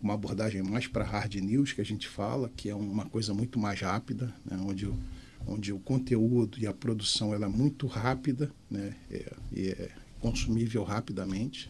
uma 0.00 0.14
abordagem 0.14 0.62
mais 0.62 0.86
para 0.86 1.04
hard 1.04 1.34
news 1.34 1.72
que 1.72 1.80
a 1.80 1.84
gente 1.84 2.06
fala, 2.06 2.48
que 2.56 2.70
é 2.70 2.74
uma 2.76 3.06
coisa 3.06 3.34
muito 3.34 3.58
mais 3.58 3.80
rápida, 3.80 4.32
né? 4.48 4.56
onde, 4.64 4.86
o, 4.86 4.96
onde 5.48 5.72
o 5.72 5.80
conteúdo 5.80 6.60
e 6.60 6.66
a 6.66 6.72
produção 6.72 7.34
ela 7.34 7.46
é 7.46 7.48
muito 7.48 7.88
rápida 7.88 8.52
né? 8.70 8.94
É, 9.10 9.32
e 9.52 9.68
é 9.70 9.90
consumível 10.20 10.84
rapidamente. 10.84 11.68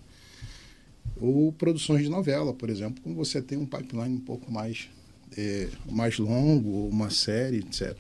Ou 1.17 1.51
produções 1.51 2.03
de 2.03 2.11
novela, 2.11 2.53
por 2.53 2.69
exemplo, 2.69 3.03
como 3.03 3.15
você 3.15 3.41
tem 3.41 3.57
um 3.57 3.65
pipeline 3.65 4.17
um 4.17 4.21
pouco 4.21 4.53
mais, 4.53 4.91
é, 5.37 5.69
mais 5.91 6.19
longo, 6.19 6.89
uma 6.89 7.11
série, 7.11 7.59
etc. 7.59 7.97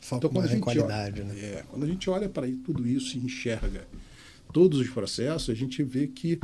Foco 0.00 0.26
então, 0.26 0.30
quando 0.30 0.46
a 0.46 0.48
gente 0.48 0.62
qualidade, 0.62 1.20
olha, 1.20 1.32
né? 1.32 1.40
É, 1.40 1.64
quando 1.68 1.84
a 1.84 1.86
gente 1.86 2.10
olha 2.10 2.28
para 2.28 2.46
tudo 2.64 2.86
isso 2.86 3.16
e 3.16 3.20
enxerga 3.20 3.86
todos 4.52 4.80
os 4.80 4.88
processos, 4.88 5.50
a 5.50 5.54
gente 5.54 5.82
vê 5.82 6.06
que 6.06 6.40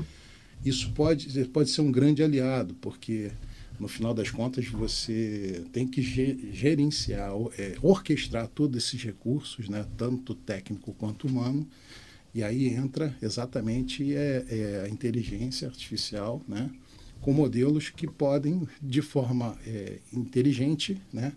isso 0.64 0.90
pode, 0.92 1.45
pode 1.47 1.71
ser 1.71 1.80
um 1.80 1.90
grande 1.90 2.23
aliado, 2.23 2.75
porque 2.80 3.30
no 3.78 3.88
final 3.88 4.14
das 4.14 4.30
contas 4.30 4.66
você 4.68 5.64
tem 5.73 5.87
que 5.87 6.00
gerenciar, 6.00 7.30
é, 7.59 7.76
orquestrar 7.83 8.49
todos 8.49 8.85
esses 8.85 9.02
recursos, 9.02 9.68
né, 9.68 9.85
tanto 9.97 10.35
técnico 10.35 10.95
quanto 10.95 11.26
humano, 11.26 11.66
e 12.35 12.42
aí 12.42 12.68
entra 12.68 13.16
exatamente 13.21 14.14
é, 14.14 14.45
é 14.49 14.83
a 14.87 14.88
inteligência 14.88 15.68
artificial, 15.68 16.42
né, 16.49 16.71
com 17.20 17.32
modelos 17.32 17.90
que 17.90 18.06
podem, 18.06 18.68
de 18.80 19.02
forma 19.02 19.56
é, 19.66 19.99
inteligente, 20.12 21.00
né, 21.12 21.32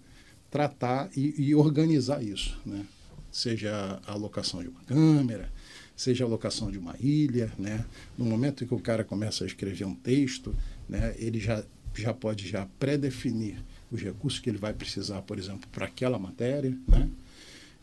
tratar 0.49 1.09
e, 1.15 1.33
e 1.37 1.55
organizar 1.55 2.23
isso, 2.23 2.59
né, 2.65 2.85
seja 3.31 3.99
a 4.05 4.11
alocação 4.11 4.61
de 4.61 4.69
uma 4.69 4.81
câmera, 4.81 5.51
seja 5.95 6.23
a 6.23 6.27
locação 6.27 6.71
de 6.71 6.77
uma 6.77 6.95
ilha, 6.97 7.51
né? 7.59 7.85
No 8.17 8.23
momento 8.23 8.63
em 8.63 8.67
que 8.67 8.73
o 8.73 8.79
cara 8.79 9.03
começa 9.03 9.43
a 9.43 9.47
escrever 9.47 9.83
um 9.83 9.93
texto, 9.93 10.55
né, 10.87 11.13
ele 11.17 11.39
já, 11.39 11.61
já 11.93 12.13
pode 12.13 12.47
já 12.47 12.65
pré-definir 12.79 13.61
os 13.91 14.01
recursos 14.01 14.39
que 14.39 14.49
ele 14.49 14.57
vai 14.57 14.73
precisar, 14.73 15.21
por 15.23 15.37
exemplo, 15.37 15.67
para 15.71 15.85
aquela 15.85 16.17
matéria, 16.17 16.77
né? 16.87 17.09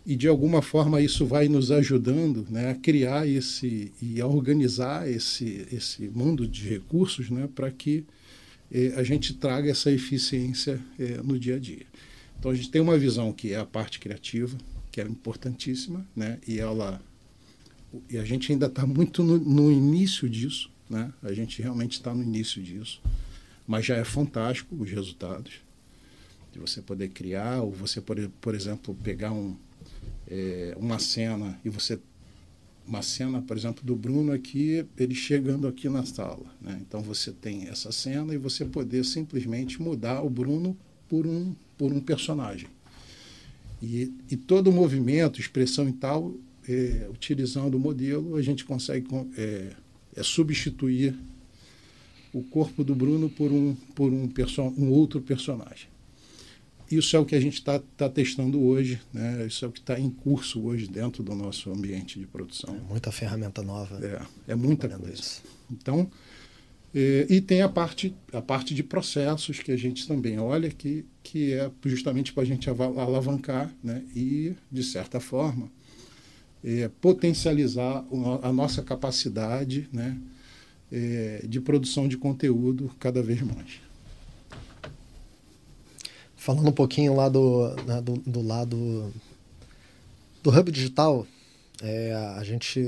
E 0.06 0.14
de 0.14 0.28
alguma 0.28 0.62
forma 0.62 1.00
isso 1.00 1.26
vai 1.26 1.48
nos 1.48 1.72
ajudando, 1.72 2.46
né, 2.48 2.70
a 2.70 2.74
criar 2.76 3.26
esse 3.26 3.92
e 4.00 4.20
a 4.20 4.26
organizar 4.26 5.10
esse 5.10 5.66
esse 5.72 6.08
mundo 6.08 6.46
de 6.46 6.68
recursos, 6.68 7.28
né, 7.28 7.48
para 7.52 7.72
que 7.72 8.04
eh, 8.70 8.94
a 8.96 9.02
gente 9.02 9.34
traga 9.34 9.68
essa 9.68 9.90
eficiência 9.90 10.80
eh, 10.96 11.20
no 11.24 11.36
dia 11.36 11.56
a 11.56 11.58
dia. 11.58 11.84
Então 12.38 12.52
a 12.52 12.54
gente 12.54 12.70
tem 12.70 12.80
uma 12.80 12.96
visão 12.96 13.32
que 13.32 13.52
é 13.52 13.56
a 13.56 13.66
parte 13.66 13.98
criativa, 13.98 14.56
que 14.92 15.00
é 15.00 15.04
importantíssima, 15.04 16.06
né, 16.14 16.38
e 16.46 16.60
ela 16.60 17.02
e 18.08 18.16
a 18.16 18.24
gente 18.24 18.52
ainda 18.52 18.66
está 18.66 18.86
muito 18.86 19.24
no, 19.24 19.38
no, 19.38 19.72
início 19.72 20.28
disso, 20.28 20.70
né? 20.88 21.12
A 21.22 21.32
gente 21.32 21.62
realmente 21.62 21.92
está 21.94 22.14
no 22.14 22.22
início 22.22 22.62
disso, 22.62 23.00
mas 23.66 23.84
já 23.86 23.96
é 23.96 24.04
fantástico 24.04 24.76
os 24.76 24.88
resultados 24.88 25.54
de 26.52 26.60
você 26.60 26.80
poder 26.80 27.08
criar 27.08 27.62
ou 27.62 27.72
você 27.72 28.00
por, 28.00 28.16
por 28.40 28.54
exemplo 28.54 28.94
pegar 29.02 29.32
um, 29.32 29.56
é, 30.28 30.74
uma 30.78 30.98
cena 30.98 31.58
e 31.64 31.68
você 31.68 31.98
uma 32.86 33.02
cena, 33.02 33.42
por 33.42 33.56
exemplo, 33.56 33.84
do 33.84 33.96
Bruno 33.96 34.32
aqui, 34.32 34.86
ele 34.96 35.14
chegando 35.14 35.66
aqui 35.66 35.88
na 35.88 36.06
sala. 36.06 36.46
Né? 36.60 36.78
Então 36.80 37.02
você 37.02 37.32
tem 37.32 37.66
essa 37.66 37.90
cena 37.90 38.32
e 38.32 38.38
você 38.38 38.64
poder 38.64 39.04
simplesmente 39.04 39.82
mudar 39.82 40.22
o 40.22 40.30
Bruno 40.30 40.76
por 41.08 41.26
um, 41.26 41.52
por 41.76 41.92
um 41.92 42.00
personagem. 42.00 42.68
E, 43.82 44.12
e 44.30 44.36
todo 44.36 44.68
o 44.68 44.72
movimento, 44.72 45.40
expressão 45.40 45.88
e 45.88 45.92
tal, 45.92 46.32
é, 46.68 47.08
utilizando 47.10 47.74
o 47.74 47.80
modelo, 47.80 48.36
a 48.36 48.42
gente 48.42 48.64
consegue 48.64 49.06
é, 49.36 49.72
é, 50.14 50.22
substituir 50.22 51.14
o 52.32 52.42
corpo 52.42 52.84
do 52.84 52.94
Bruno 52.94 53.28
por 53.28 53.50
um, 53.50 53.74
por 53.94 54.12
um, 54.12 54.28
um 54.78 54.90
outro 54.90 55.20
personagem. 55.20 55.88
Isso 56.90 57.16
é 57.16 57.18
o 57.18 57.24
que 57.24 57.34
a 57.34 57.40
gente 57.40 57.54
está 57.54 57.80
tá 57.96 58.08
testando 58.08 58.60
hoje, 58.62 59.00
né? 59.12 59.44
isso 59.46 59.64
é 59.64 59.68
o 59.68 59.72
que 59.72 59.80
está 59.80 59.98
em 59.98 60.08
curso 60.08 60.62
hoje 60.62 60.86
dentro 60.86 61.22
do 61.22 61.34
nosso 61.34 61.70
ambiente 61.72 62.18
de 62.18 62.26
produção. 62.26 62.76
É 62.76 62.88
muita 62.88 63.10
ferramenta 63.10 63.62
nova. 63.62 63.98
É, 64.04 64.52
é 64.52 64.54
muita 64.54 64.88
coisa. 64.88 65.12
Isso. 65.14 65.42
Então, 65.70 66.08
E, 66.94 67.26
e, 67.28 67.40
tem 67.42 67.60
a 67.60 67.68
parte, 67.68 68.14
a 68.32 68.40
parte 68.40 68.74
de 68.74 68.82
processos 68.82 69.58
que 69.58 69.70
a 69.70 69.76
gente 69.76 70.06
também 70.08 70.38
olha, 70.38 70.70
que, 70.70 71.04
que 71.22 71.52
é 71.52 71.70
justamente 71.84 72.32
para 72.32 72.42
a 72.42 72.46
gente 72.46 72.70
alavancar 72.70 73.70
né? 73.84 74.02
e, 74.14 74.54
de 74.72 74.82
certa 74.82 75.20
forma, 75.20 75.70
é, 76.64 76.88
potencializar 77.00 78.02
a 78.42 78.52
nossa 78.52 78.82
capacidade 78.82 79.88
né? 79.92 80.18
É, 80.90 81.44
de 81.46 81.60
produção 81.60 82.06
de 82.06 82.16
conteúdo 82.16 82.90
cada 82.98 83.20
vez 83.20 83.42
mais. 83.42 83.80
Falando 86.46 86.68
um 86.68 86.72
pouquinho 86.72 87.12
lá 87.16 87.28
do, 87.28 87.74
né, 87.86 88.00
do, 88.00 88.18
do, 88.18 88.40
lado 88.40 89.12
do 90.44 90.56
Hub 90.56 90.70
Digital, 90.70 91.26
é, 91.82 92.14
a 92.38 92.44
gente 92.44 92.80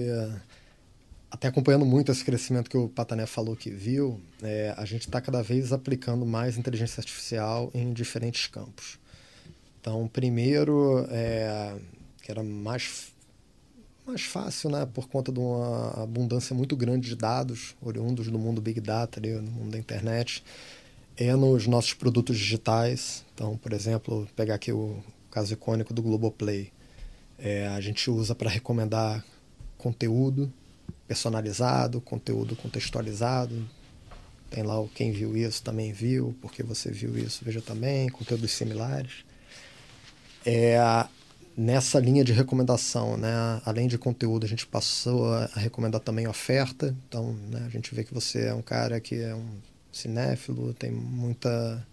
até 1.29 1.49
acompanhando 1.49 1.85
muito 1.85 2.13
esse 2.13 2.25
crescimento 2.25 2.71
que 2.71 2.77
o 2.77 2.89
Patané 2.89 3.27
falou 3.27 3.57
que 3.57 3.69
viu, 3.69 4.21
é, 4.45 4.73
a 4.77 4.85
gente 4.85 5.09
está 5.09 5.21
cada 5.21 5.43
vez 5.43 5.73
aplicando 5.73 6.25
mais 6.25 6.57
inteligência 6.57 7.01
artificial 7.01 7.69
em 7.75 7.93
diferentes 7.93 8.47
campos. 8.47 8.97
Então, 9.81 10.07
primeiro, 10.07 11.05
é, 11.11 11.75
que 12.23 12.31
era 12.31 12.45
mais, 12.45 13.13
mais 14.07 14.23
fácil, 14.23 14.71
né, 14.71 14.87
por 14.87 15.09
conta 15.09 15.33
de 15.33 15.41
uma 15.41 16.05
abundância 16.05 16.55
muito 16.55 16.77
grande 16.77 17.09
de 17.09 17.17
dados 17.17 17.75
oriundos 17.83 18.29
do 18.29 18.39
mundo 18.39 18.61
Big 18.61 18.81
Data, 18.81 19.19
ali, 19.19 19.33
no 19.33 19.51
mundo 19.51 19.73
da 19.73 19.79
internet, 19.79 20.45
é 21.19 21.35
nos 21.35 21.67
nossos 21.67 21.95
produtos 21.95 22.39
digitais. 22.39 23.25
Então, 23.35 23.57
por 23.57 23.73
exemplo, 23.73 24.29
pegar 24.37 24.55
aqui 24.55 24.71
o 24.73 25.03
caso 25.31 25.53
icônico 25.53 25.93
do 25.93 26.01
Globoplay. 26.01 26.73
É, 27.37 27.67
a 27.69 27.81
gente 27.81 28.09
usa 28.11 28.35
para 28.35 28.49
recomendar 28.49 29.25
conteúdo 29.77 30.53
personalizado, 31.07 32.01
conteúdo 32.01 32.55
contextualizado. 32.55 33.69
Tem 34.51 34.63
lá 34.63 34.81
o 34.81 34.89
quem 34.89 35.11
viu 35.11 35.37
isso 35.37 35.63
também 35.63 35.93
viu, 35.93 36.37
porque 36.41 36.63
você 36.63 36.91
viu 36.91 37.19
isso, 37.19 37.45
veja 37.45 37.61
também, 37.61 38.09
conteúdos 38.09 38.53
similares. 38.53 39.25
É, 40.47 40.79
nessa 41.57 41.99
linha 41.99 42.25
de 42.25 42.33
recomendação, 42.33 43.17
né, 43.17 43.61
além 43.65 43.89
de 43.89 43.99
conteúdo, 43.99 44.47
a 44.47 44.49
gente 44.49 44.67
passou 44.67 45.35
a 45.35 45.47
recomendar 45.57 46.01
também 46.01 46.27
oferta. 46.29 46.97
Então, 47.09 47.33
né, 47.51 47.65
a 47.67 47.69
gente 47.69 47.95
vê 47.95 48.05
que 48.05 48.15
você 48.15 48.47
é 48.47 48.55
um 48.55 48.63
cara 48.63 49.01
que 49.01 49.17
é 49.17 49.35
um 49.35 49.59
cinéfilo, 49.93 50.73
tem 50.75 50.91
muita 50.91 51.87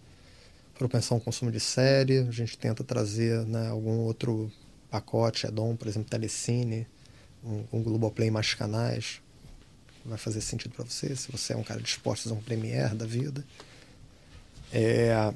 propensão 0.78 1.16
ao 1.16 1.20
consumo 1.20 1.50
de 1.50 1.60
série. 1.60 2.18
A 2.18 2.30
gente 2.30 2.56
tenta 2.56 2.84
trazer 2.84 3.44
né, 3.46 3.68
algum 3.68 3.98
outro 4.00 4.50
pacote, 4.90 5.46
add-on, 5.46 5.76
por 5.76 5.88
exemplo, 5.88 6.08
telecine, 6.08 6.86
um, 7.44 7.64
um 7.72 7.82
Globoplay 7.82 8.30
mais 8.30 8.54
canais, 8.54 9.20
vai 10.04 10.18
fazer 10.18 10.40
sentido 10.40 10.72
para 10.72 10.84
você. 10.84 11.14
Se 11.16 11.30
você 11.30 11.52
é 11.52 11.56
um 11.56 11.62
cara 11.62 11.80
disposto 11.80 12.20
a 12.20 12.22
fazer 12.24 12.40
um 12.40 12.42
Premiere 12.42 12.94
da 12.94 13.06
vida. 13.06 13.44
É, 14.72 15.32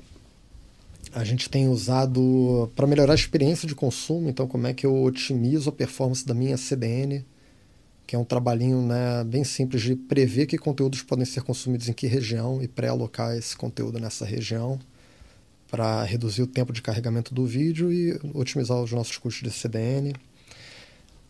a 1.12 1.24
gente 1.24 1.48
tem 1.48 1.68
usado 1.68 2.70
para 2.76 2.86
melhorar 2.86 3.12
a 3.12 3.16
experiência 3.16 3.66
de 3.66 3.74
consumo, 3.74 4.28
então 4.28 4.46
como 4.46 4.66
é 4.66 4.74
que 4.74 4.86
eu 4.86 5.02
otimizo 5.02 5.70
a 5.70 5.72
performance 5.72 6.24
da 6.24 6.34
minha 6.34 6.56
CDN, 6.56 7.24
que 8.10 8.16
é 8.16 8.18
um 8.18 8.24
trabalhinho 8.24 8.82
né, 8.82 9.22
bem 9.22 9.44
simples 9.44 9.82
de 9.82 9.94
prever 9.94 10.46
que 10.46 10.58
conteúdos 10.58 11.00
podem 11.00 11.24
ser 11.24 11.44
consumidos 11.44 11.88
em 11.88 11.92
que 11.92 12.08
região 12.08 12.60
e 12.60 12.66
pré-alocar 12.66 13.36
esse 13.36 13.56
conteúdo 13.56 14.00
nessa 14.00 14.24
região 14.24 14.80
para 15.70 16.02
reduzir 16.02 16.42
o 16.42 16.46
tempo 16.48 16.72
de 16.72 16.82
carregamento 16.82 17.32
do 17.32 17.46
vídeo 17.46 17.92
e 17.92 18.18
otimizar 18.34 18.82
os 18.82 18.90
nossos 18.90 19.16
custos 19.16 19.48
de 19.48 19.56
CDN 19.56 20.12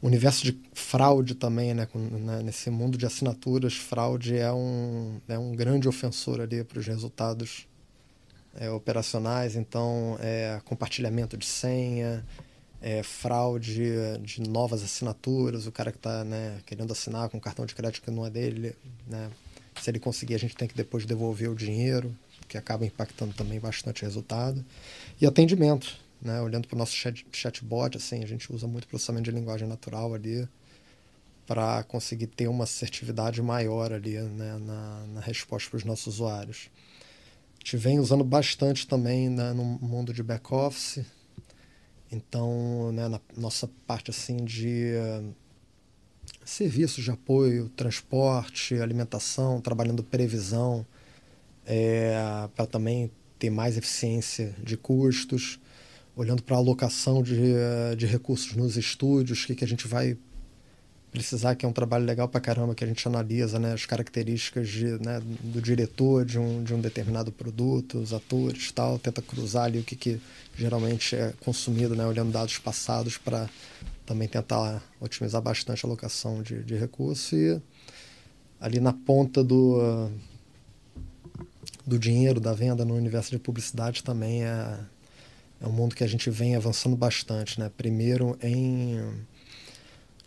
o 0.01 0.07
universo 0.07 0.43
de 0.43 0.59
fraude 0.73 1.35
também, 1.35 1.75
né? 1.75 1.87
né? 1.95 2.43
Nesse 2.43 2.71
mundo 2.71 2.97
de 2.97 3.05
assinaturas, 3.05 3.75
fraude 3.75 4.39
é 4.39 4.51
um, 4.51 5.21
é 5.29 5.39
um 5.39 5.55
grande 5.55 5.87
ofensor 5.87 6.41
ali 6.41 6.65
para 6.65 6.79
os 6.79 6.87
resultados 6.87 7.69
é, 8.59 8.71
operacionais. 8.71 9.55
Então, 9.55 10.17
é, 10.19 10.59
compartilhamento 10.65 11.37
de 11.37 11.45
senha, 11.45 12.25
é, 12.81 13.03
fraude 13.03 13.81
de 14.23 14.41
novas 14.49 14.83
assinaturas, 14.83 15.67
o 15.67 15.73
cara 15.73 15.91
que 15.91 15.99
está 15.99 16.25
né, 16.25 16.61
querendo 16.67 16.93
assinar 16.93 17.29
com 17.29 17.37
um 17.37 17.41
cartão 17.41 17.67
de 17.67 17.75
crédito 17.75 18.03
que 18.03 18.11
não 18.11 18.27
é 18.27 18.31
dele, 18.31 18.75
né? 19.07 19.31
Se 19.81 19.91
ele 19.91 19.99
conseguir, 19.99 20.35
a 20.35 20.39
gente 20.39 20.57
tem 20.57 20.69
que 20.69 20.75
depois 20.75 21.07
devolver 21.07 21.49
o 21.49 21.55
dinheiro, 21.55 22.15
que 22.49 22.59
acaba 22.59 22.85
impactando 22.85 23.33
também 23.33 23.59
bastante 23.59 24.03
o 24.03 24.07
resultado. 24.07 24.65
E 25.21 25.27
atendimento 25.27 25.97
né? 26.21 26.41
Olhando 26.41 26.69
para 26.69 26.75
o 26.75 26.79
nosso 26.79 26.95
chat, 26.95 27.27
chatbot, 27.33 27.97
assim, 27.97 28.23
a 28.23 28.27
gente 28.27 28.53
usa 28.53 28.67
muito 28.67 28.87
processamento 28.87 29.25
de 29.25 29.31
linguagem 29.31 29.67
natural 29.67 30.13
ali 30.13 30.47
para 31.47 31.83
conseguir 31.85 32.29
ter 32.29 32.47
uma 32.47 32.65
assertividade 32.65 33.43
maior 33.43 33.93
ali 33.93 34.19
né? 34.19 34.59
na, 34.61 35.07
na 35.15 35.21
resposta 35.21 35.71
para 35.71 35.79
os 35.79 35.85
nossos 35.85 36.15
usuários. 36.15 36.69
A 37.57 37.65
gente 37.65 37.77
vem 37.77 37.99
usando 37.99 38.23
bastante 38.23 38.87
também 38.87 39.29
né, 39.29 39.53
no 39.53 39.65
mundo 39.65 40.13
de 40.13 40.23
back-office. 40.23 41.05
Então, 42.11 42.91
né, 42.93 43.09
na 43.09 43.21
nossa 43.37 43.69
parte 43.87 44.11
assim 44.11 44.45
de 44.45 44.93
uh, 44.95 45.35
serviços 46.45 47.05
de 47.05 47.11
apoio, 47.11 47.69
transporte, 47.71 48.75
alimentação, 48.75 49.61
trabalhando 49.61 50.03
previsão, 50.03 50.85
é, 51.65 52.15
para 52.57 52.67
também 52.67 53.11
ter 53.39 53.51
mais 53.51 53.77
eficiência 53.77 54.55
de 54.63 54.77
custos 54.77 55.61
olhando 56.17 56.43
para 56.43 56.57
a 56.57 56.59
alocação 56.59 57.23
de, 57.23 57.37
de 57.97 58.07
recursos 58.07 58.55
nos 58.55 58.77
estúdios, 58.77 59.43
o 59.43 59.47
que, 59.47 59.55
que 59.55 59.65
a 59.65 59.69
gente 59.69 59.87
vai 59.87 60.19
precisar, 61.11 61.55
que 61.55 61.67
é 61.67 61.69
um 61.69 61.73
trabalho 61.73 62.05
legal 62.05 62.29
para 62.29 62.41
caramba, 62.41 62.75
que 62.75 62.85
a 62.85 62.87
gente 62.87 63.07
analisa 63.07 63.59
né, 63.59 63.73
as 63.73 63.85
características 63.85 64.69
de, 64.69 64.87
né, 65.05 65.21
do 65.43 65.61
diretor 65.61 66.25
de 66.25 66.39
um, 66.39 66.63
de 66.63 66.73
um 66.73 66.81
determinado 66.81 67.33
produto, 67.33 67.99
os 67.99 68.13
atores 68.13 68.71
tal, 68.71 68.99
tenta 68.99 69.21
cruzar 69.21 69.65
ali 69.65 69.81
o 69.81 69.83
que, 69.83 69.97
que 69.97 70.21
geralmente 70.57 71.17
é 71.17 71.33
consumido, 71.41 71.97
né, 71.97 72.07
olhando 72.07 72.31
dados 72.31 72.59
passados 72.59 73.17
para 73.17 73.49
também 74.07 74.29
tentar 74.29 74.83
otimizar 75.01 75.43
bastante 75.43 75.85
a 75.85 75.89
alocação 75.89 76.43
de, 76.43 76.63
de 76.63 76.77
recursos 76.77 77.33
e 77.33 77.61
ali 78.61 78.79
na 78.79 78.93
ponta 78.93 79.43
do, 79.43 80.11
do 81.87 81.99
dinheiro, 81.99 82.41
da 82.41 82.53
venda 82.53 82.85
no 82.85 82.95
universo 82.95 83.31
de 83.31 83.39
publicidade 83.39 84.03
também 84.03 84.45
é 84.45 84.79
é 85.61 85.67
um 85.67 85.73
mundo 85.73 85.95
que 85.95 86.03
a 86.03 86.07
gente 86.07 86.31
vem 86.31 86.57
avançando 86.57 86.97
bastante, 86.97 87.61
né? 87.61 87.71
Primeiro 87.77 88.37
em 88.43 88.99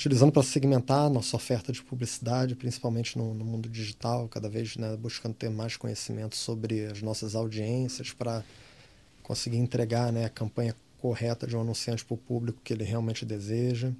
utilizando 0.03 0.33
para 0.33 0.43
segmentar 0.43 1.09
nossa 1.09 1.37
oferta 1.37 1.71
de 1.71 1.81
publicidade, 1.81 2.55
principalmente 2.55 3.17
no, 3.17 3.33
no 3.33 3.45
mundo 3.45 3.69
digital, 3.69 4.27
cada 4.27 4.49
vez 4.49 4.75
né, 4.75 4.97
buscando 4.97 5.33
ter 5.33 5.49
mais 5.49 5.77
conhecimento 5.77 6.35
sobre 6.35 6.87
as 6.87 7.01
nossas 7.01 7.35
audiências 7.35 8.11
para 8.11 8.43
conseguir 9.21 9.59
entregar 9.59 10.11
né, 10.11 10.25
a 10.25 10.29
campanha 10.29 10.75
correta 10.99 11.47
de 11.47 11.55
um 11.55 11.61
anunciante 11.61 12.03
para 12.03 12.15
o 12.15 12.17
público 12.17 12.59
que 12.61 12.73
ele 12.73 12.83
realmente 12.83 13.25
deseja. 13.25 13.93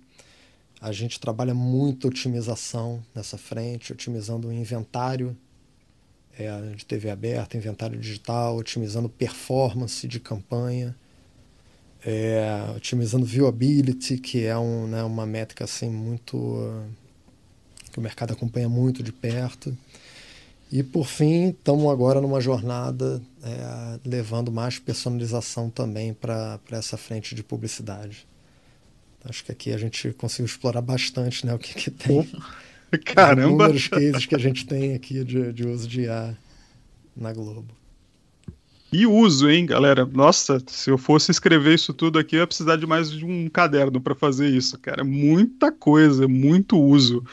A 0.81 0.91
gente 0.91 1.17
trabalha 1.21 1.53
muito 1.53 2.09
otimização 2.09 3.01
nessa 3.15 3.37
frente, 3.37 3.93
otimizando 3.93 4.49
o 4.49 4.53
inventário 4.53 5.37
é, 6.37 6.73
de 6.75 6.85
TV 6.85 7.11
aberta, 7.11 7.55
inventário 7.55 7.97
digital, 7.97 8.57
otimizando 8.57 9.07
performance 9.07 10.05
de 10.05 10.19
campanha 10.19 10.93
é, 12.05 12.73
otimizando 12.75 13.25
viewability, 13.25 14.17
que 14.17 14.45
é 14.45 14.57
um, 14.57 14.87
né, 14.87 15.03
uma 15.03 15.25
métrica 15.25 15.63
assim 15.63 15.89
muito 15.89 16.83
que 17.91 17.99
o 17.99 18.01
mercado 18.01 18.33
acompanha 18.33 18.67
muito 18.67 19.03
de 19.03 19.11
perto. 19.11 19.77
E 20.71 20.81
por 20.81 21.05
fim, 21.05 21.49
estamos 21.49 21.85
agora 21.91 22.19
numa 22.19 22.41
jornada 22.41 23.21
é, 23.43 23.99
levando 24.03 24.51
mais 24.51 24.79
personalização 24.79 25.69
também 25.69 26.13
para 26.13 26.59
essa 26.71 26.97
frente 26.97 27.35
de 27.35 27.43
publicidade. 27.43 28.27
Acho 29.23 29.45
que 29.45 29.51
aqui 29.51 29.71
a 29.71 29.77
gente 29.77 30.11
conseguiu 30.13 30.47
explorar 30.47 30.81
bastante 30.81 31.45
né, 31.45 31.53
o 31.53 31.59
que, 31.59 31.75
que 31.75 31.91
tem. 31.91 32.27
Caramba! 33.05 33.69
Os 33.69 33.87
cases 33.87 34.25
que 34.25 34.35
a 34.35 34.39
gente 34.39 34.65
tem 34.65 34.95
aqui 34.95 35.23
de, 35.23 35.53
de 35.53 35.65
uso 35.65 35.87
de 35.87 36.01
IA 36.01 36.35
na 37.15 37.31
Globo. 37.31 37.82
E 38.93 39.07
uso, 39.07 39.49
hein, 39.49 39.65
galera? 39.65 40.05
Nossa, 40.05 40.61
se 40.67 40.91
eu 40.91 40.99
fosse 40.99 41.31
escrever 41.31 41.73
isso 41.73 41.91
tudo 41.95 42.19
aqui, 42.19 42.35
eu 42.35 42.41
ia 42.41 42.47
precisar 42.47 42.75
de 42.75 42.85
mais 42.85 43.09
de 43.09 43.25
um 43.25 43.49
caderno 43.49 43.99
para 43.99 44.13
fazer 44.13 44.47
isso, 44.49 44.77
cara. 44.77 45.03
Muita 45.03 45.71
coisa, 45.71 46.27
muito 46.27 46.79
uso. 46.79 47.23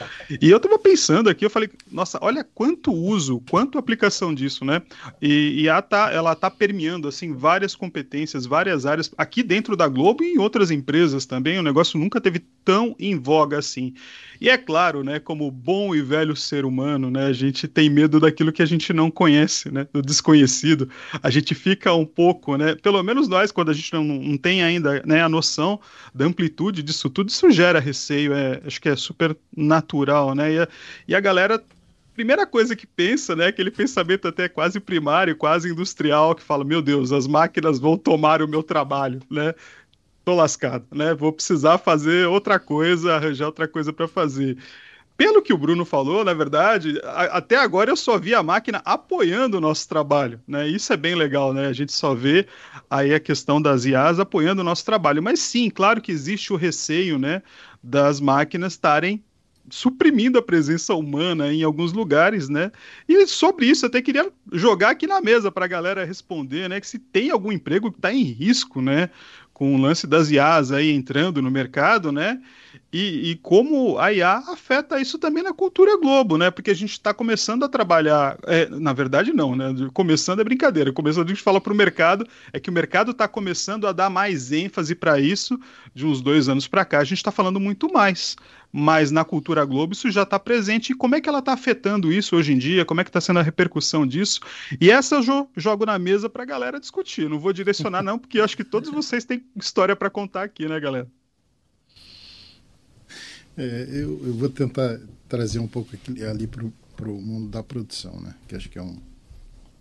E 0.41 0.49
eu 0.49 0.59
tava 0.59 0.79
pensando 0.79 1.29
aqui, 1.29 1.45
eu 1.45 1.51
falei, 1.51 1.69
nossa, 1.93 2.19
olha 2.23 2.43
quanto 2.43 2.91
uso, 2.93 3.43
quanto 3.51 3.77
aplicação 3.77 4.35
disso, 4.35 4.65
né? 4.65 4.81
E, 5.21 5.61
e 5.61 5.69
a 5.69 5.83
tá, 5.83 6.11
ela 6.11 6.35
tá 6.35 6.51
permeando, 6.51 7.07
assim, 7.07 7.35
várias 7.35 7.77
competências, 7.77 8.47
várias 8.47 8.87
áreas, 8.87 9.11
aqui 9.19 9.43
dentro 9.43 9.77
da 9.77 9.87
Globo 9.87 10.25
e 10.25 10.33
em 10.33 10.39
outras 10.39 10.71
empresas 10.71 11.27
também. 11.27 11.59
O 11.59 11.63
negócio 11.63 11.99
nunca 12.01 12.23
teve 12.23 12.43
tão 12.65 12.97
em 12.99 13.19
voga 13.19 13.59
assim. 13.59 13.93
E 14.41 14.49
é 14.49 14.57
claro, 14.57 15.05
né, 15.05 15.19
como 15.19 15.51
bom 15.51 15.95
e 15.95 16.01
velho 16.01 16.35
ser 16.35 16.65
humano, 16.65 17.11
né, 17.11 17.27
a 17.27 17.33
gente 17.33 17.69
tem 17.69 17.91
medo 17.91 18.19
daquilo 18.19 18.53
que 18.53 18.63
a 18.63 18.67
gente 18.67 18.91
não 18.93 19.11
conhece, 19.11 19.71
né, 19.71 19.87
do 19.93 20.01
desconhecido. 20.01 20.89
A 21.23 21.29
gente 21.29 21.50
fica 21.55 21.93
um 21.95 22.07
pouco, 22.07 22.57
né, 22.57 22.75
pelo 22.75 23.03
menos 23.03 23.29
nós, 23.29 23.53
quando 23.53 23.71
a 23.71 23.75
gente 23.75 23.93
não, 23.93 24.05
não 24.05 24.37
tem 24.37 24.63
ainda 24.63 25.03
né, 25.07 25.23
a 25.23 25.29
noção 25.29 25.81
da 26.15 26.25
amplitude 26.25 26.83
disso 26.83 27.09
tudo, 27.11 27.29
isso 27.29 27.51
gera 27.51 27.79
receio, 27.79 28.33
é, 28.33 28.61
acho 28.67 28.81
que 28.81 28.89
é 28.89 28.97
super 28.97 29.37
natural, 29.57 30.35
né, 30.35 30.53
e 30.53 30.59
a, 30.59 30.69
e 31.09 31.15
a 31.15 31.21
galera 31.21 31.63
primeira 32.15 32.47
coisa 32.47 32.77
que 32.77 32.87
pensa, 32.87 33.35
né, 33.35 33.47
aquele 33.47 33.71
pensamento 33.71 34.29
até 34.29 34.49
quase 34.49 34.79
primário, 34.79 35.35
quase 35.35 35.71
industrial, 35.71 36.35
que 36.35 36.43
fala, 36.43 36.65
meu 36.65 36.83
Deus, 36.83 37.13
as 37.13 37.27
máquinas 37.27 37.79
vão 37.79 37.97
tomar 37.97 38.43
o 38.43 38.49
meu 38.49 38.63
trabalho, 38.63 39.21
né? 39.31 39.55
Tô 40.23 40.35
lascado, 40.35 40.85
né? 40.93 41.15
Vou 41.15 41.33
precisar 41.33 41.79
fazer 41.79 42.27
outra 42.27 42.59
coisa, 42.59 43.15
arranjar 43.15 43.47
outra 43.47 43.67
coisa 43.67 43.91
para 43.91 44.07
fazer 44.07 44.59
pelo 45.21 45.43
que 45.43 45.53
o 45.53 45.59
Bruno 45.59 45.85
falou, 45.85 46.25
na 46.25 46.33
verdade, 46.33 46.99
a, 47.05 47.25
até 47.37 47.57
agora 47.57 47.91
eu 47.91 47.97
só 47.97 48.19
vi 48.19 48.35
a 48.35 48.43
máquina 48.43 48.81
apoiando 48.87 49.59
o 49.59 49.61
nosso 49.61 49.87
trabalho, 49.87 50.41
né? 50.49 50.67
Isso 50.67 50.91
é 50.95 50.97
bem 50.97 51.15
legal, 51.15 51.53
né? 51.53 51.67
A 51.67 51.75
gente 51.75 51.93
só 51.93 52.15
vê 52.15 52.47
aí 52.89 53.13
a 53.13 53.21
questão 53.21 53.61
das 53.61 53.85
IAs 53.85 54.19
apoiando 54.19 54.63
o 54.63 54.65
nosso 54.65 54.83
trabalho. 54.83 55.23
Mas 55.23 55.41
sim, 55.41 55.69
claro 55.69 56.01
que 56.01 56.11
existe 56.11 56.55
o 56.55 56.57
receio, 56.57 57.19
né, 57.19 57.43
das 57.83 58.19
máquinas 58.19 58.73
estarem 58.73 59.23
suprimindo 59.69 60.39
a 60.39 60.43
presença 60.43 60.95
humana 60.95 61.53
em 61.53 61.63
alguns 61.63 61.93
lugares, 61.93 62.49
né? 62.49 62.73
E 63.07 63.27
sobre 63.27 63.67
isso, 63.67 63.85
eu 63.85 63.89
até 63.89 64.01
queria 64.01 64.33
jogar 64.53 64.91
aqui 64.91 65.07
na 65.07 65.21
mesa 65.21 65.53
para 65.53 65.67
a 65.67 65.69
galera 65.69 66.05
responder, 66.05 66.67
né? 66.67 66.81
Que 66.81 66.87
se 66.87 66.99
tem 66.99 67.31
algum 67.31 67.53
emprego 67.53 67.93
que 67.93 67.99
está 67.99 68.13
em 68.13 68.23
risco, 68.23 68.81
né? 68.81 69.11
Com 69.61 69.75
o 69.75 69.79
lance 69.79 70.07
das 70.07 70.31
IAs 70.31 70.73
aí 70.73 70.91
entrando 70.91 71.43
no 71.43 71.51
mercado, 71.51 72.11
né? 72.11 72.41
E, 72.91 73.33
e, 73.33 73.37
como 73.37 73.99
a 73.99 74.11
IA 74.11 74.39
afeta 74.49 74.99
isso 74.99 75.19
também 75.19 75.43
na 75.43 75.53
cultura 75.53 75.99
Globo, 75.99 76.39
né? 76.39 76.51
Porque 76.51 76.71
a 76.71 76.75
gente 76.75 76.93
está 76.93 77.13
começando 77.13 77.63
a 77.63 77.69
trabalhar. 77.69 78.39
É, 78.47 78.67
na 78.71 78.95
verdade, 78.95 79.35
não, 79.35 79.55
né? 79.55 79.67
Começando 79.93 80.41
é 80.41 80.45
brincadeira. 80.45 80.91
Começando, 80.95 81.27
a 81.27 81.29
gente 81.29 81.43
fala 81.43 81.61
para 81.61 81.75
o 81.75 81.77
mercado, 81.77 82.27
é 82.55 82.59
que 82.59 82.71
o 82.71 82.73
mercado 82.73 83.11
está 83.11 83.29
começando 83.29 83.87
a 83.87 83.93
dar 83.93 84.09
mais 84.09 84.51
ênfase 84.51 84.95
para 84.95 85.21
isso 85.21 85.61
de 85.95 86.07
uns 86.07 86.23
dois 86.23 86.49
anos 86.49 86.67
para 86.67 86.83
cá. 86.83 87.01
A 87.01 87.05
gente 87.05 87.19
está 87.19 87.31
falando 87.31 87.61
muito 87.61 87.93
mais. 87.93 88.37
Mas 88.73 89.11
na 89.11 89.25
cultura 89.25 89.65
Globo 89.65 89.93
isso 89.93 90.11
já 90.11 90.23
está 90.23 90.39
presente. 90.39 90.93
E 90.93 90.95
como 90.95 91.15
é 91.15 91.21
que 91.21 91.29
ela 91.29 91.41
está 91.41 91.53
afetando 91.53 92.13
isso 92.13 92.37
hoje 92.37 92.53
em 92.53 92.59
dia? 92.59 92.85
Como 92.85 93.01
é 93.01 93.05
que 93.05 93.11
está 93.11 93.21
sendo 93.21 93.41
a 93.41 93.43
repercussão 93.43 94.07
disso? 94.07 94.41
E 94.81 94.91
essa 94.91 95.17
eu 95.17 95.23
jo 95.23 95.49
jogo 95.57 95.85
na 95.85 95.99
mesa 95.99 96.29
para 96.31 96.43
a 96.43 96.47
galera 96.47 96.79
discutir. 96.79 97.29
Não 97.29 97.39
vou 97.39 97.53
direcionar, 97.53 98.03
não, 98.03 98.19
porque 98.19 98.41
acho 98.41 98.57
que 98.57 98.65
todos 98.65 98.91
vocês 98.91 99.25
têm 99.25 99.45
história 99.57 99.97
para 99.97 100.09
contar 100.09 100.45
aqui, 100.45 100.69
né, 100.69 100.79
galera? 100.79 101.09
É, 103.57 103.87
eu, 103.91 104.21
eu, 104.25 104.35
vou 104.35 104.49
tentar 104.49 105.01
trazer 105.29 105.59
um 105.59 105.67
pouco 105.67 105.91
ali 106.29 106.47
para 106.47 107.11
o 107.11 107.21
mundo 107.21 107.49
da 107.49 107.63
produção, 107.63 108.21
né? 108.21 108.35
Que 108.47 108.55
acho 108.55 108.69
que 108.69 108.79
é 108.79 108.83
um 108.83 108.97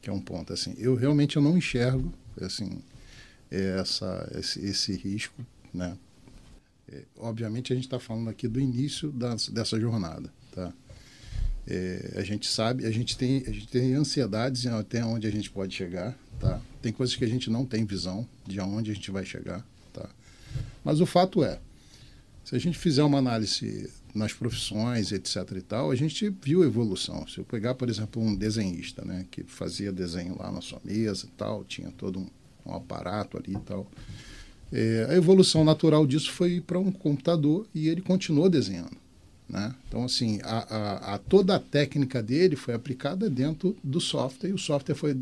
que 0.02 0.10
é 0.10 0.14
um 0.14 0.20
ponto 0.20 0.52
assim. 0.54 0.74
Eu 0.78 0.96
realmente 0.96 1.36
eu 1.36 1.42
não 1.42 1.58
enxergo 1.58 2.12
assim 2.42 2.82
essa 3.52 4.32
esse, 4.36 4.66
esse 4.66 4.96
risco, 4.96 5.46
né? 5.74 5.98
É, 6.92 7.04
obviamente 7.18 7.72
a 7.72 7.76
gente 7.76 7.86
está 7.86 8.00
falando 8.00 8.30
aqui 8.30 8.48
do 8.48 8.60
início 8.60 9.14
dessa 9.52 9.80
jornada, 9.80 10.32
tá? 10.52 10.74
É, 11.68 12.14
a 12.16 12.24
gente 12.24 12.48
sabe, 12.48 12.86
a 12.86 12.92
gente 12.92 13.16
tem 13.16 13.44
a 13.46 13.52
gente 13.52 13.68
tem 13.68 13.94
ansiedades 13.94 14.66
até 14.66 15.06
onde 15.06 15.28
a 15.28 15.32
gente 15.32 15.52
pode 15.52 15.76
chegar, 15.76 16.18
tá? 16.40 16.60
Tem 16.82 16.92
coisas 16.92 17.16
que 17.16 17.24
a 17.24 17.28
gente 17.28 17.50
não 17.50 17.66
tem 17.66 17.86
visão 17.86 18.28
de 18.48 18.60
aonde 18.60 18.90
a 18.90 18.94
gente 18.94 19.12
vai 19.12 19.24
chegar, 19.24 19.64
tá? 19.94 20.10
Mas 20.84 21.00
o 21.00 21.06
fato 21.06 21.44
é 21.44 21.60
se 22.44 22.56
a 22.56 22.60
gente 22.60 22.80
fizer 22.80 23.04
uma 23.04 23.20
análise 23.20 23.92
nas 24.16 24.34
profissões, 24.34 25.12
etc. 25.12 25.36
e 25.56 25.62
tal, 25.62 25.92
a 25.92 25.96
gente 25.96 26.30
viu 26.42 26.64
evolução. 26.64 27.28
Se 27.28 27.38
eu 27.38 27.46
pegar, 27.46 27.76
por 27.76 27.88
exemplo, 27.88 28.20
um 28.20 28.36
desenhista, 28.36 29.06
né, 29.06 29.28
que 29.30 29.44
fazia 29.44 29.92
desenho 29.92 30.36
lá 30.36 30.52
na 30.52 30.60
sua 30.60 30.82
mesa 30.84 31.28
e 31.28 31.30
tal, 31.38 31.64
tinha 31.64 31.92
todo 31.92 32.18
um, 32.18 32.28
um 32.66 32.74
aparato 32.74 33.38
ali 33.38 33.54
e 33.54 33.60
tal. 33.60 33.86
É, 34.72 35.08
a 35.10 35.16
evolução 35.16 35.64
natural 35.64 36.06
disso 36.06 36.32
foi 36.32 36.62
para 36.62 36.78
um 36.78 36.92
computador 36.92 37.68
e 37.74 37.88
ele 37.88 38.02
continuou 38.02 38.50
desenhando. 38.50 38.98
Né? 39.48 39.74
Então, 39.88 40.04
assim, 40.04 40.40
a, 40.44 40.58
a, 40.60 41.16
a, 41.16 41.18
toda 41.18 41.56
a 41.56 41.60
técnica 41.60 42.22
dele 42.22 42.56
foi 42.56 42.76
aplicada 42.76 43.30
dentro 43.30 43.76
do 43.84 44.00
software 44.00 44.50
e 44.50 44.54
o 44.54 44.60
software 44.60 44.94
foi 44.94 45.18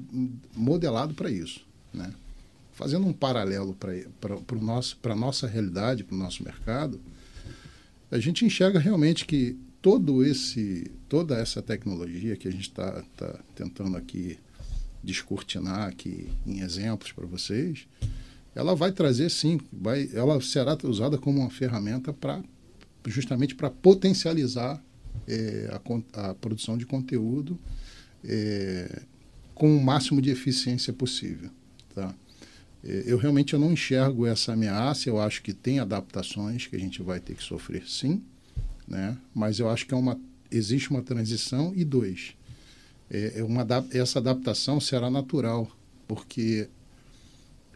modelado 0.53 1.13
para 1.13 1.31
isso. 1.31 1.65
Né? 1.93 2.13
Fazendo 2.73 3.07
um 3.07 3.13
paralelo 3.13 3.75
para 3.75 5.13
a 5.13 5.15
nossa 5.15 5.47
realidade, 5.47 6.03
para 6.03 6.15
o 6.15 6.19
nosso 6.19 6.43
mercado, 6.43 6.99
a 8.11 8.19
gente 8.19 8.45
enxerga 8.45 8.79
realmente 8.79 9.25
que 9.25 9.57
todo 9.81 10.23
esse, 10.23 10.91
toda 11.07 11.37
essa 11.37 11.61
tecnologia 11.61 12.35
que 12.35 12.47
a 12.47 12.51
gente 12.51 12.67
está 12.69 13.03
tá 13.15 13.39
tentando 13.55 13.95
aqui 13.95 14.37
descortinar 15.01 15.87
aqui 15.87 16.29
em 16.45 16.59
exemplos 16.59 17.13
para 17.13 17.25
vocês, 17.25 17.87
ela 18.57 18.73
vai 18.75 18.91
trazer 18.91 19.29
sim, 19.29 19.59
vai, 19.71 20.09
ela 20.11 20.41
será 20.41 20.75
usada 20.83 21.15
como 21.15 21.41
uma 21.41 21.49
ferramenta 21.51 22.11
para 22.11 22.41
justamente 23.05 23.53
para 23.53 23.69
potencializar 23.69 24.83
é, 25.27 25.69
a, 25.71 26.29
a, 26.29 26.33
produção 26.33 26.75
de 26.75 26.83
conteúdo 26.83 27.57
é, 28.23 29.03
com 29.53 29.77
o 29.77 29.81
máximo 29.81 30.19
de 30.19 30.31
eficiência 30.31 30.91
possível, 30.91 31.51
tá? 31.93 32.15
É, 32.83 33.03
eu 33.05 33.19
realmente 33.19 33.53
eu 33.53 33.59
não 33.59 33.73
enxergo 33.73 34.25
essa 34.25 34.53
ameaça, 34.53 35.07
eu 35.07 35.21
acho 35.21 35.43
que 35.43 35.53
tem 35.53 35.77
adaptações 35.77 36.65
que 36.65 36.75
a 36.75 36.79
gente 36.79 37.03
vai 37.03 37.19
ter 37.19 37.35
que 37.35 37.43
sofrer 37.43 37.87
sim, 37.87 38.23
né? 38.87 39.15
mas 39.35 39.59
eu 39.59 39.69
acho 39.69 39.85
que 39.85 39.93
é 39.93 39.97
uma, 39.97 40.19
existe 40.49 40.89
uma 40.89 41.03
transição 41.03 41.73
e 41.75 41.85
dois, 41.85 42.35
é, 43.09 43.43
uma, 43.43 43.65
essa 43.91 44.17
adaptação 44.17 44.79
será 44.79 45.11
natural, 45.11 45.71
porque 46.07 46.67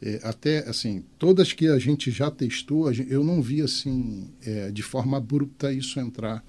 é, 0.01 0.19
até 0.23 0.67
assim, 0.67 1.03
todas 1.19 1.53
que 1.53 1.67
a 1.67 1.77
gente 1.77 2.09
já 2.09 2.31
testou, 2.31 2.91
eu 2.91 3.23
não 3.23 3.41
vi 3.41 3.61
assim, 3.61 4.29
é, 4.43 4.71
de 4.71 4.81
forma 4.81 5.17
abrupta 5.17 5.71
isso 5.71 5.99
entrar 5.99 6.43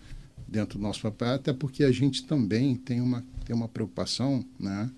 dentro 0.48 0.78
do 0.78 0.82
nosso 0.82 1.02
papel, 1.02 1.34
até 1.34 1.52
porque 1.52 1.84
a 1.84 1.92
gente 1.92 2.24
também 2.24 2.76
tem 2.76 3.00
uma, 3.00 3.24
tem 3.44 3.54
uma 3.54 3.68
preocupação, 3.68 4.44
né? 4.58 4.90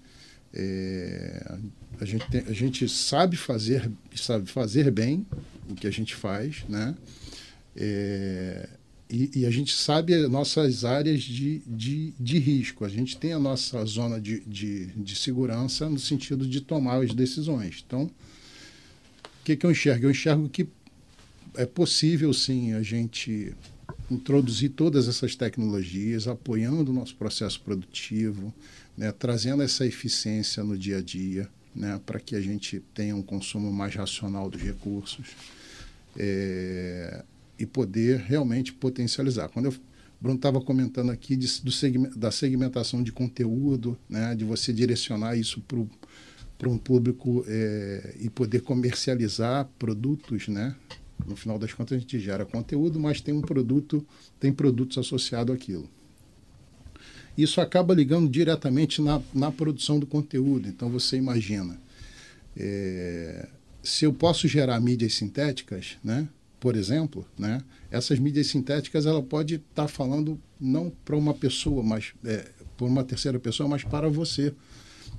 É, 0.52 1.58
a 2.00 2.04
gente, 2.04 2.28
tem, 2.30 2.42
a 2.46 2.52
gente 2.52 2.88
sabe 2.88 3.36
fazer, 3.36 3.90
sabe 4.14 4.48
fazer 4.48 4.90
bem 4.90 5.26
o 5.68 5.74
que 5.74 5.86
a 5.86 5.90
gente 5.90 6.14
faz, 6.14 6.64
né? 6.68 6.94
É, 7.76 8.68
e, 9.10 9.40
e, 9.40 9.46
a 9.46 9.50
gente 9.50 9.72
sabe 9.74 10.14
as 10.14 10.30
nossas 10.30 10.84
áreas 10.84 11.22
de, 11.22 11.60
de, 11.66 12.14
de 12.18 12.38
risco. 12.38 12.84
A 12.84 12.88
gente 12.88 13.16
tem 13.16 13.32
a 13.32 13.38
nossa 13.38 13.84
zona 13.84 14.20
de, 14.20 14.40
de, 14.40 14.86
de 14.86 15.16
segurança 15.16 15.88
no 15.88 15.98
sentido 15.98 16.46
de 16.46 16.60
tomar 16.60 17.02
as 17.02 17.12
decisões. 17.12 17.84
Então, 17.86 18.10
que, 19.44 19.56
que 19.56 19.66
eu 19.66 19.70
enxergo? 19.70 20.06
Eu 20.06 20.10
enxergo 20.10 20.48
que 20.48 20.66
é 21.56 21.66
possível, 21.66 22.32
sim, 22.32 22.72
a 22.72 22.82
gente 22.82 23.54
introduzir 24.10 24.70
todas 24.70 25.08
essas 25.08 25.34
tecnologias, 25.36 26.26
apoiando 26.26 26.90
o 26.90 26.94
nosso 26.94 27.14
processo 27.16 27.60
produtivo, 27.60 28.52
né, 28.96 29.12
trazendo 29.12 29.62
essa 29.62 29.86
eficiência 29.86 30.62
no 30.62 30.76
dia 30.76 30.98
a 30.98 31.02
dia 31.02 31.48
né, 31.74 32.00
para 32.04 32.20
que 32.20 32.36
a 32.36 32.40
gente 32.40 32.80
tenha 32.94 33.16
um 33.16 33.22
consumo 33.22 33.72
mais 33.72 33.94
racional 33.94 34.48
dos 34.48 34.62
recursos 34.62 35.26
é, 36.16 37.24
e 37.58 37.66
poder 37.66 38.20
realmente 38.20 38.72
potencializar. 38.72 39.48
Quando 39.48 39.66
eu, 39.66 39.74
Bruno 40.20 40.36
estava 40.36 40.60
comentando 40.60 41.10
aqui 41.10 41.36
de, 41.36 41.60
do 41.62 41.72
segmento, 41.72 42.18
da 42.18 42.30
segmentação 42.30 43.02
de 43.02 43.10
conteúdo, 43.10 43.98
né, 44.08 44.34
de 44.34 44.44
você 44.44 44.72
direcionar 44.72 45.36
isso 45.36 45.60
para 45.60 45.78
um 46.62 46.78
público 46.78 47.44
é, 47.48 48.16
e 48.20 48.30
poder 48.30 48.60
comercializar 48.60 49.68
produtos, 49.78 50.48
né? 50.48 50.74
No 51.26 51.36
final 51.36 51.58
das 51.58 51.72
contas 51.72 51.96
a 51.96 52.00
gente 52.00 52.18
gera 52.18 52.44
conteúdo, 52.44 52.98
mas 52.98 53.20
tem 53.20 53.34
um 53.34 53.40
produto, 53.40 54.04
tem 54.38 54.52
produtos 54.52 54.98
associados 54.98 55.54
àquilo. 55.54 55.88
Isso 57.36 57.60
acaba 57.60 57.94
ligando 57.94 58.28
diretamente 58.28 59.02
na, 59.02 59.20
na 59.32 59.50
produção 59.50 59.98
do 59.98 60.06
conteúdo. 60.06 60.68
Então 60.68 60.88
você 60.88 61.16
imagina, 61.16 61.80
é, 62.56 63.48
se 63.82 64.04
eu 64.04 64.12
posso 64.12 64.46
gerar 64.46 64.80
mídias 64.80 65.14
sintéticas, 65.14 65.96
né? 66.02 66.28
por 66.60 66.76
exemplo, 66.76 67.26
né? 67.38 67.60
essas 67.90 68.18
mídias 68.18 68.46
sintéticas 68.46 69.04
ela 69.04 69.22
pode 69.22 69.56
estar 69.56 69.82
tá 69.82 69.88
falando 69.88 70.40
não 70.58 70.90
para 71.04 71.16
uma 71.16 71.34
pessoa, 71.34 71.82
mas 71.82 72.14
é, 72.24 72.48
por 72.76 72.88
uma 72.88 73.04
terceira 73.04 73.38
pessoa, 73.38 73.68
mas 73.68 73.84
para 73.84 74.08
você. 74.08 74.54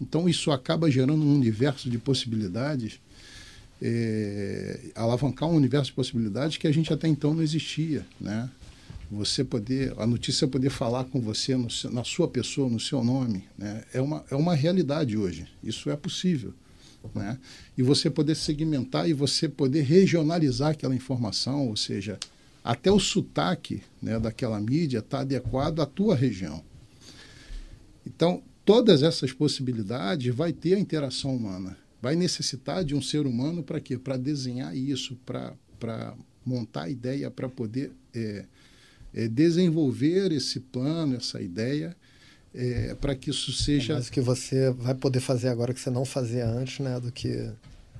Então 0.01 0.27
isso 0.27 0.51
acaba 0.51 0.89
gerando 0.89 1.23
um 1.23 1.35
universo 1.35 1.89
de 1.89 1.97
possibilidades, 1.97 2.99
é, 3.81 4.91
alavancar 4.95 5.49
um 5.49 5.55
universo 5.55 5.87
de 5.87 5.95
possibilidades 5.95 6.57
que 6.57 6.67
a 6.67 6.71
gente 6.71 6.91
até 6.93 7.07
então 7.07 7.33
não 7.33 7.41
existia, 7.41 8.05
né? 8.19 8.49
você 9.09 9.43
poder, 9.43 9.93
a 9.97 10.05
notícia 10.05 10.47
poder 10.47 10.69
falar 10.69 11.05
com 11.05 11.21
você 11.21 11.55
no, 11.55 11.67
na 11.91 12.03
sua 12.03 12.27
pessoa, 12.27 12.69
no 12.69 12.79
seu 12.79 13.03
nome, 13.03 13.43
né? 13.57 13.83
é, 13.93 14.01
uma, 14.01 14.25
é 14.29 14.35
uma 14.35 14.55
realidade 14.55 15.17
hoje. 15.17 15.47
Isso 15.63 15.89
é 15.89 15.95
possível. 15.95 16.53
Né? 17.13 17.37
E 17.77 17.83
você 17.83 18.09
poder 18.09 18.35
segmentar 18.35 19.07
e 19.07 19.13
você 19.13 19.47
poder 19.47 19.81
regionalizar 19.83 20.71
aquela 20.71 20.95
informação, 20.95 21.67
ou 21.67 21.77
seja, 21.77 22.17
até 22.63 22.91
o 22.91 22.99
sotaque 22.99 23.83
né, 24.01 24.19
daquela 24.19 24.59
mídia 24.59 24.99
está 24.99 25.19
adequado 25.19 25.81
à 25.81 25.85
tua 25.85 26.15
região. 26.15 26.63
Então, 28.05 28.41
todas 28.65 29.03
essas 29.03 29.31
possibilidades 29.31 30.33
vai 30.33 30.51
ter 30.51 30.73
a 30.73 30.79
interação 30.79 31.35
humana. 31.35 31.77
Vai 32.01 32.15
necessitar 32.15 32.83
de 32.83 32.95
um 32.95 33.01
ser 33.01 33.25
humano 33.25 33.63
para 33.63 33.79
quê? 33.79 33.97
Para 33.97 34.17
desenhar 34.17 34.75
isso, 34.75 35.17
para 35.25 36.15
montar 36.43 36.83
a 36.83 36.89
ideia, 36.89 37.31
para 37.31 37.47
poder 37.47 37.91
é, 38.13 38.45
é, 39.13 39.27
desenvolver 39.27 40.31
esse 40.31 40.59
plano, 40.59 41.15
essa 41.15 41.41
ideia, 41.41 41.95
é, 42.53 42.95
para 42.95 43.15
que 43.15 43.29
isso 43.29 43.53
seja. 43.53 43.93
É 43.93 43.95
mais 43.95 44.07
o 44.07 44.11
que 44.11 44.21
você 44.21 44.71
vai 44.71 44.95
poder 44.95 45.19
fazer 45.19 45.47
agora 45.47 45.73
que 45.73 45.79
você 45.79 45.89
não 45.89 46.05
fazia 46.05 46.47
antes, 46.47 46.79
né? 46.79 46.99
Do 46.99 47.11
que 47.11 47.51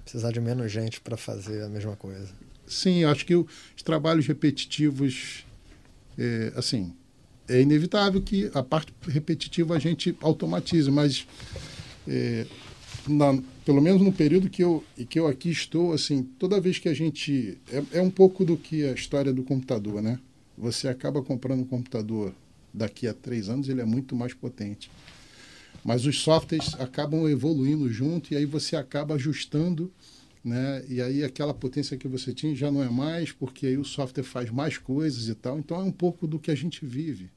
precisar 0.04 0.32
de 0.32 0.39
menos 0.39 0.71
gente 0.71 1.01
para 1.01 1.17
fazer 1.17 1.63
a 1.63 1.69
mesma 1.69 1.95
coisa. 1.95 2.30
Sim, 2.67 3.04
acho 3.06 3.25
que 3.25 3.36
os 3.36 3.47
trabalhos 3.84 4.25
repetitivos, 4.28 5.45
é, 6.17 6.51
assim, 6.56 6.93
é 7.47 7.62
inevitável 7.62 8.21
que 8.21 8.49
a 8.53 8.63
parte 8.63 8.91
repetitiva 9.08 9.75
a 9.75 9.79
gente 9.79 10.15
automatize, 10.21 10.89
mas 10.89 11.27
é, 12.08 12.45
na, 13.08 13.41
pelo 13.63 13.81
menos 13.81 14.01
no 14.01 14.12
período 14.12 14.49
que 14.49 14.63
eu, 14.63 14.84
que 15.10 15.19
eu 15.19 15.27
aqui 15.27 15.49
estou, 15.49 15.93
assim, 15.93 16.23
toda 16.23 16.62
vez 16.62 16.79
que 16.79 16.89
a 16.89 16.93
gente. 16.93 17.58
É, 17.71 17.99
é 17.99 18.01
um 18.01 18.10
pouco 18.10 18.45
do 18.45 18.58
que 18.58 18.86
a 18.86 18.93
história 18.93 19.34
do 19.34 19.43
computador, 19.43 20.01
né? 20.01 20.19
Você 20.58 20.88
acaba 20.88 21.21
comprando 21.21 21.62
um 21.62 21.65
computador 21.65 22.34
daqui 22.73 23.08
a 23.08 23.13
três 23.13 23.49
anos, 23.49 23.69
ele 23.69 23.81
é 23.81 23.86
muito 23.86 24.15
mais 24.15 24.34
potente. 24.34 24.89
Mas 25.84 26.05
os 26.05 26.19
softwares 26.19 26.73
acabam 26.79 27.29
evoluindo 27.29 27.91
junto 27.91 28.34
e 28.34 28.38
aí 28.38 28.45
você 28.45 28.75
acaba 28.75 29.15
ajustando, 29.15 29.91
né? 30.45 30.86
E 30.88 31.01
aí 31.01 31.23
aquela 31.23 31.55
potência 31.55 31.97
que 31.97 32.08
você 32.08 32.31
tinha 32.31 32.55
já 32.55 32.69
não 32.69 32.84
é 32.84 32.89
mais, 32.89 33.31
porque 33.31 33.65
aí 33.65 33.77
o 33.79 33.84
software 33.84 34.23
faz 34.23 34.51
mais 34.51 34.77
coisas 34.77 35.27
e 35.27 35.34
tal. 35.34 35.58
Então 35.58 35.81
é 35.81 35.84
um 35.84 35.91
pouco 35.91 36.27
do 36.27 36.38
que 36.38 36.51
a 36.51 36.55
gente 36.55 36.86
vive. 36.86 37.31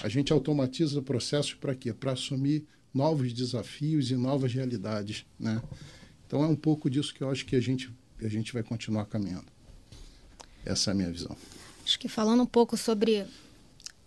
A 0.00 0.08
gente 0.08 0.32
automatiza 0.32 1.02
processos 1.02 1.54
para 1.54 1.74
quê? 1.74 1.92
Para 1.92 2.12
assumir 2.12 2.64
novos 2.94 3.32
desafios 3.32 4.12
e 4.12 4.14
novas 4.14 4.54
realidades, 4.54 5.26
né? 5.38 5.60
Então 6.24 6.44
é 6.44 6.46
um 6.46 6.54
pouco 6.54 6.88
disso 6.88 7.12
que 7.12 7.22
eu 7.22 7.28
acho 7.28 7.44
que 7.44 7.56
a 7.56 7.60
gente 7.60 7.92
a 8.22 8.28
gente 8.28 8.52
vai 8.52 8.62
continuar 8.62 9.06
caminhando. 9.06 9.46
Essa 10.64 10.90
é 10.90 10.92
a 10.92 10.94
minha 10.94 11.10
visão. 11.10 11.36
Acho 11.84 11.98
que 11.98 12.08
falando 12.08 12.42
um 12.42 12.46
pouco 12.46 12.76
sobre 12.76 13.24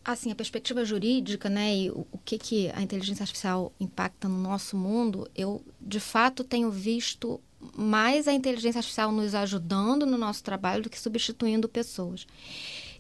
assim 0.06 0.32
a 0.32 0.36
perspectiva 0.36 0.86
jurídica, 0.86 1.50
né, 1.50 1.76
e 1.76 1.92
o, 1.92 2.08
o, 2.12 2.18
que 2.18 2.38
que 2.38 2.70
a 2.72 2.82
inteligência 2.82 3.24
artificial 3.24 3.74
impacta 3.80 4.28
no 4.28 4.42
nosso 4.42 4.78
mundo, 4.78 5.30
eu 5.36 5.64
de 5.80 6.00
fato 6.00 6.44
tenho 6.44 6.72
visto 6.72 7.40
mais 7.78 8.28
a 8.28 8.34
inteligência 8.34 8.80
artificial 8.80 9.12
nos 9.12 9.36
ajudando 9.36 10.06
no 10.06 10.18
nosso 10.18 10.44
trabalho 10.44 10.84
do 10.84 10.90
que 10.90 11.00
substituindo 11.00 11.68
pessoas. 11.70 12.26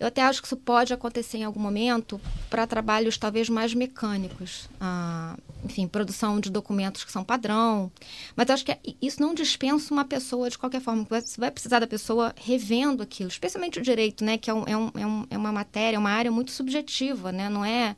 Eu 0.01 0.07
até 0.07 0.23
acho 0.23 0.41
que 0.41 0.47
isso 0.47 0.57
pode 0.57 0.91
acontecer 0.91 1.37
em 1.37 1.43
algum 1.43 1.59
momento 1.59 2.19
para 2.49 2.65
trabalhos 2.65 3.19
talvez 3.19 3.47
mais 3.49 3.75
mecânicos. 3.75 4.67
Ah, 4.79 5.37
enfim, 5.63 5.87
produção 5.87 6.39
de 6.39 6.49
documentos 6.49 7.03
que 7.03 7.11
são 7.11 7.23
padrão. 7.23 7.91
Mas 8.35 8.49
eu 8.49 8.55
acho 8.55 8.65
que 8.65 8.79
isso 8.99 9.21
não 9.21 9.35
dispensa 9.35 9.93
uma 9.93 10.03
pessoa 10.03 10.49
de 10.49 10.57
qualquer 10.57 10.81
forma. 10.81 11.05
Você 11.07 11.39
vai 11.39 11.51
precisar 11.51 11.77
da 11.77 11.85
pessoa 11.85 12.33
revendo 12.35 13.03
aquilo, 13.03 13.29
especialmente 13.29 13.77
o 13.77 13.81
direito, 13.83 14.25
né? 14.25 14.39
Que 14.39 14.49
é, 14.49 14.53
um, 14.55 14.63
é, 14.65 14.75
um, 14.75 14.87
é, 14.87 15.35
é 15.35 15.37
uma 15.37 15.51
matéria, 15.51 15.99
uma 15.99 16.09
área 16.09 16.31
muito 16.31 16.49
subjetiva, 16.49 17.31
né? 17.31 17.47
Não 17.47 17.63
é 17.63 17.95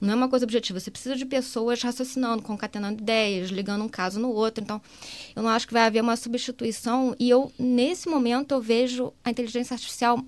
não 0.00 0.12
é 0.12 0.16
uma 0.16 0.28
coisa 0.28 0.44
objetiva. 0.44 0.80
Você 0.80 0.90
precisa 0.90 1.14
de 1.14 1.26
pessoas 1.26 1.82
raciocinando, 1.82 2.42
concatenando 2.42 3.02
ideias, 3.02 3.50
ligando 3.50 3.84
um 3.84 3.88
caso 3.88 4.18
no 4.18 4.30
outro. 4.30 4.64
Então, 4.64 4.80
eu 5.36 5.42
não 5.42 5.50
acho 5.50 5.66
que 5.66 5.74
vai 5.74 5.82
haver 5.82 6.02
uma 6.02 6.16
substituição. 6.16 7.14
E 7.18 7.28
eu, 7.28 7.52
nesse 7.58 8.08
momento, 8.08 8.52
eu 8.52 8.60
vejo 8.60 9.12
a 9.22 9.30
inteligência 9.30 9.74
artificial 9.74 10.24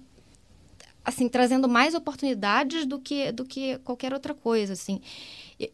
assim 1.05 1.29
trazendo 1.29 1.69
mais 1.69 1.95
oportunidades 1.95 2.87
do 2.87 2.97
que 2.97 3.33
do 3.33 3.45
que 3.45 3.77
qualquer 3.79 4.13
outra 4.13 4.35
coisa 4.35 4.75
assim 4.75 5.01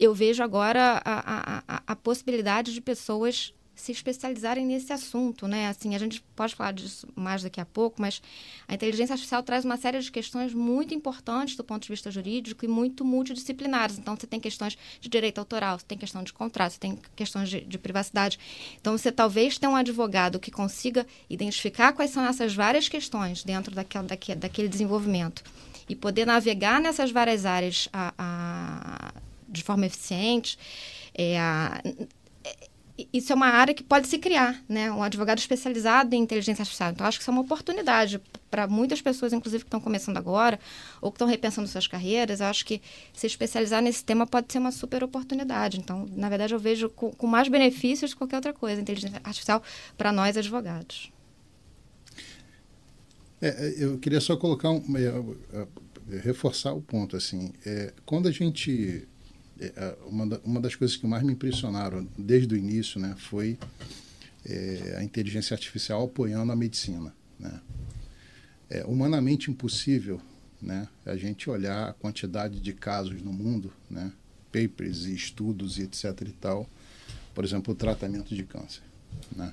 eu 0.01 0.15
vejo 0.15 0.43
agora 0.43 1.03
a, 1.05 1.63
a, 1.69 1.83
a 1.87 1.97
possibilidade 1.97 2.73
de 2.73 2.81
pessoas 2.81 3.53
se 3.81 3.93
especializarem 3.93 4.67
nesse 4.67 4.93
assunto, 4.93 5.47
né? 5.47 5.69
Assim, 5.69 5.95
a 5.95 5.99
gente 5.99 6.21
pode 6.35 6.55
falar 6.55 6.73
disso 6.73 7.07
mais 7.15 7.43
daqui 7.43 7.61
a 7.61 7.65
pouco, 7.65 8.01
mas 8.01 8.21
a 8.67 8.75
inteligência 8.75 9.13
artificial 9.13 9.43
traz 9.43 9.65
uma 9.65 9.77
série 9.77 10.01
de 10.01 10.11
questões 10.11 10.53
muito 10.53 10.93
importantes 10.93 11.57
do 11.57 11.63
ponto 11.63 11.83
de 11.83 11.89
vista 11.89 12.11
jurídico 12.11 12.65
e 12.65 12.69
muito 12.69 13.05
multidisciplinares. 13.05 13.99
Então, 13.99 14.17
você 14.17 14.27
tem 14.27 14.41
questões 14.41 14.77
de 15.01 15.09
direito 15.09 15.39
autoral, 15.39 15.79
você 15.79 15.85
tem 15.87 15.97
questão 15.97 16.23
de 16.23 16.33
contrato, 16.33 16.73
você 16.73 16.81
tem 16.81 16.99
questões 17.15 17.49
de, 17.49 17.61
de 17.61 17.79
privacidade. 17.79 18.39
Então, 18.81 18.99
você 18.99 19.13
talvez 19.13 19.59
tenha 19.59 19.71
um 19.71 19.77
advogado 19.77 20.41
que 20.41 20.51
consiga 20.51 21.07
identificar 21.31 21.93
quais 21.93 22.11
são 22.11 22.25
essas 22.25 22.55
várias 22.55 22.89
questões 22.89 23.45
dentro 23.45 23.75
daquela, 23.75 24.07
daquele, 24.07 24.41
daquele 24.41 24.69
desenvolvimento 24.69 25.43
e 25.89 25.95
poder 25.97 26.27
navegar 26.27 26.81
nessas 26.81 27.11
várias 27.11 27.47
áreas 27.47 27.89
a, 27.93 28.13
a, 28.19 29.13
de 29.49 29.63
forma 29.63 29.87
eficiente. 29.87 30.59
É, 31.15 31.39
isso 33.13 33.33
é 33.33 33.37
uma 33.37 33.47
área 33.47 33.73
que 33.73 33.83
pode 33.83 34.09
se 34.09 34.19
criar, 34.19 34.61
né? 34.69 34.91
Um 34.91 35.03
advogado 35.03 35.39
especializado 35.39 36.15
em 36.15 36.21
inteligência 36.21 36.63
artificial. 36.63 36.91
Então, 36.91 37.07
acho 37.07 37.19
que 37.19 37.23
isso 37.23 37.31
é 37.31 37.33
uma 37.33 37.43
oportunidade 37.43 38.21
para 38.51 38.67
muitas 38.67 39.01
pessoas, 39.01 39.33
inclusive 39.33 39.63
que 39.63 39.69
estão 39.69 39.81
começando 39.81 40.17
agora 40.17 40.59
ou 41.01 41.13
que 41.13 41.17
estão 41.17 41.29
repensando 41.29 41.69
suas 41.69 41.87
carreiras. 41.87 42.41
Acho 42.41 42.65
que 42.65 42.83
se 43.13 43.27
especializar 43.27 43.81
nesse 43.81 44.03
tema 44.03 44.27
pode 44.27 44.53
ser 44.53 44.59
uma 44.59 44.73
super 44.73 45.05
oportunidade. 45.05 45.79
Então, 45.79 46.09
na 46.17 46.29
verdade, 46.29 46.55
eu 46.55 46.59
vejo 46.59 46.89
com, 46.91 47.13
com 47.13 47.27
mais 47.27 47.49
benefícios 47.49 48.13
que 48.13 48.19
qualquer 48.19 48.37
outra 48.37 48.53
coisa, 48.53 48.81
inteligência 48.81 49.21
artificial 49.23 49.63
para 49.97 50.11
nós 50.11 50.37
advogados. 50.37 51.13
É, 53.41 53.75
eu 53.79 53.99
queria 53.99 54.21
só 54.21 54.37
colocar 54.37 54.71
um, 54.71 54.83
reforçar 56.23 56.73
o 56.73 56.83
ponto 56.83 57.17
assim. 57.17 57.53
É, 57.65 57.93
quando 58.05 58.27
a 58.27 58.33
gente 58.33 59.07
é, 59.07 59.07
uma, 60.07 60.27
da, 60.27 60.39
uma 60.45 60.61
das 60.61 60.75
coisas 60.75 60.97
que 60.97 61.07
mais 61.07 61.23
me 61.23 61.33
impressionaram 61.33 62.07
desde 62.17 62.55
o 62.55 62.57
início 62.57 63.01
né, 63.01 63.15
foi 63.19 63.59
é, 64.45 64.97
a 64.99 65.03
inteligência 65.03 65.55
artificial 65.55 66.05
apoiando 66.05 66.53
a 66.53 66.57
medicina. 66.57 67.15
Né? 67.39 67.61
É 68.71 68.85
humanamente 68.85 69.51
impossível 69.51 70.21
né, 70.61 70.89
a 71.05 71.17
gente 71.17 71.49
olhar 71.49 71.89
a 71.89 71.93
quantidade 71.93 72.61
de 72.61 72.73
casos 72.73 73.21
no 73.23 73.33
mundo, 73.33 73.73
né, 73.91 74.13
papers 74.53 75.05
e 75.07 75.15
estudos 75.15 75.79
e 75.79 75.83
etc. 75.83 76.05
e 76.23 76.33
tal, 76.33 76.69
por 77.35 77.45
exemplo, 77.45 77.73
o 77.73 77.77
tratamento 77.77 78.35
de 78.35 78.43
câncer. 78.45 78.83
Né? 79.35 79.53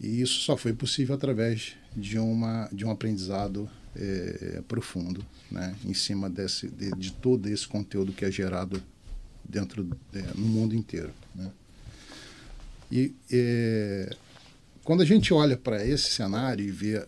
E 0.00 0.20
isso 0.20 0.40
só 0.40 0.56
foi 0.56 0.72
possível 0.72 1.14
através 1.14 1.74
de, 1.96 2.18
uma, 2.18 2.68
de 2.72 2.84
um 2.84 2.90
aprendizado 2.90 3.70
é, 3.96 4.62
profundo 4.66 5.24
né, 5.50 5.74
em 5.84 5.94
cima 5.94 6.28
desse, 6.28 6.68
de, 6.68 6.90
de, 6.92 7.12
todo 7.12 7.48
esse 7.48 7.66
conteúdo 7.66 8.12
que 8.12 8.24
é 8.24 8.30
gerado 8.30 8.82
dentro 9.44 9.88
é, 10.12 10.22
no 10.34 10.46
mundo 10.46 10.74
inteiro. 10.74 11.12
Né. 11.34 11.50
E 12.90 13.14
é, 13.30 14.16
quando 14.82 15.02
a 15.02 15.06
gente 15.06 15.32
olha 15.32 15.56
para 15.56 15.84
esse 15.84 16.10
cenário 16.10 16.64
e 16.64 16.70
vê, 16.70 17.06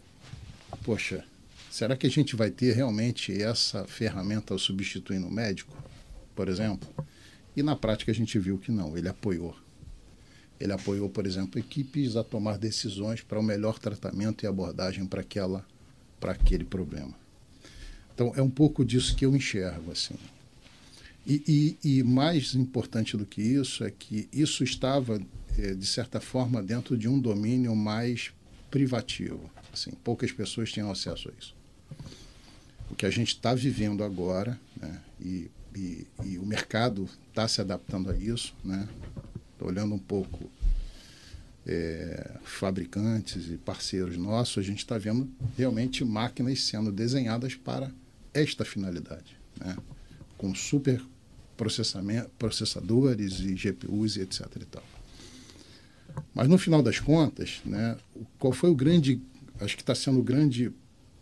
poxa, 0.85 1.25
será 1.71 1.97
que 1.97 2.07
a 2.07 2.11
gente 2.11 2.37
vai 2.37 2.51
ter 2.51 2.75
realmente 2.75 3.33
essa 3.41 3.85
ferramenta 3.87 4.57
substituindo 4.59 5.27
o 5.27 5.33
médico, 5.33 5.77
por 6.35 6.49
exemplo? 6.49 6.89
E 7.57 7.63
na 7.63 7.75
prática 7.75 8.13
a 8.13 8.15
gente 8.15 8.39
viu 8.39 8.59
que 8.59 8.71
não, 8.71 8.97
ele 8.97 9.09
apoiou. 9.09 9.57
Ele 10.59 10.73
apoiou, 10.73 11.09
por 11.11 11.27
exemplo, 11.27 11.59
equipes 11.59 12.17
a 12.17 12.25
tomar 12.25 12.57
decisões 12.57 13.21
para 13.21 13.39
o 13.39 13.43
melhor 13.43 13.79
tratamento 13.79 14.45
e 14.45 14.47
abordagem 14.47 15.05
para 15.05 15.21
aquela 15.21 15.65
para 16.21 16.33
aquele 16.33 16.65
problema. 16.65 17.15
Então, 18.15 18.33
é 18.37 18.43
um 18.43 18.51
pouco 18.51 18.85
disso 18.85 19.15
que 19.15 19.27
eu 19.27 19.37
enxergo. 19.37 19.93
assim. 19.93 20.15
E, 21.27 21.77
e, 21.83 21.99
e 21.99 22.03
mais 22.05 22.55
importante 22.55 23.17
do 23.17 23.27
que 23.27 23.43
isso 23.43 23.85
é 23.85 23.91
que 23.91 24.29
isso 24.33 24.63
estava, 24.63 25.21
é, 25.59 25.75
de 25.75 25.87
certa 25.87 26.21
forma, 26.21 26.63
dentro 26.63 26.97
de 26.97 27.09
um 27.09 27.19
domínio 27.19 27.75
mais 27.75 28.33
privativo. 28.71 29.51
Assim, 29.73 29.91
poucas 30.05 30.31
pessoas 30.31 30.71
tinham 30.71 30.91
acesso 30.91 31.29
a 31.29 31.33
isso. 31.39 31.55
O 32.91 32.95
que 32.95 33.05
a 33.05 33.11
gente 33.11 33.29
está 33.29 33.55
vivendo 33.55 34.05
agora, 34.05 34.59
né, 34.81 35.03
e, 35.21 35.51
e, 35.75 36.07
e, 36.25 36.39
o 36.39 36.47
mercado 36.47 37.09
está 37.29 37.49
se 37.49 37.61
adaptando 37.61 38.11
a 38.11 38.17
isso, 38.17 38.55
né, 38.65 38.89
olhando 39.61 39.95
um 39.95 39.99
pouco 39.99 40.49
é, 41.67 42.31
fabricantes 42.45 43.51
e 43.51 43.57
parceiros 43.57 44.17
nossos, 44.17 44.59
a 44.59 44.63
gente 44.63 44.79
está 44.79 44.97
vendo 44.97 45.29
realmente 45.57 46.05
máquinas 46.05 46.63
sendo 46.63 46.93
desenhadas 46.93 47.55
para 47.55 47.91
esta 48.33 48.65
finalidade, 48.65 49.37
né? 49.59 49.77
com 50.39 50.55
super 50.55 51.03
processamento, 51.57 52.31
processadores 52.39 53.41
e 53.41 53.55
GPUs 53.55 54.17
e 54.17 54.21
etc. 54.21 54.47
E 54.61 54.65
tal. 54.67 54.85
Mas 56.35 56.49
no 56.49 56.59
final 56.59 56.83
das 56.83 57.01
contas, 57.01 57.61
né, 57.65 57.97
qual 58.39 58.53
foi 58.53 58.71
o 58.71 58.75
grande, 58.75 59.21
acho 59.61 59.77
que 59.77 59.83
está 59.83 59.95
sendo 59.95 60.21
o 60.21 60.23
grande 60.23 60.73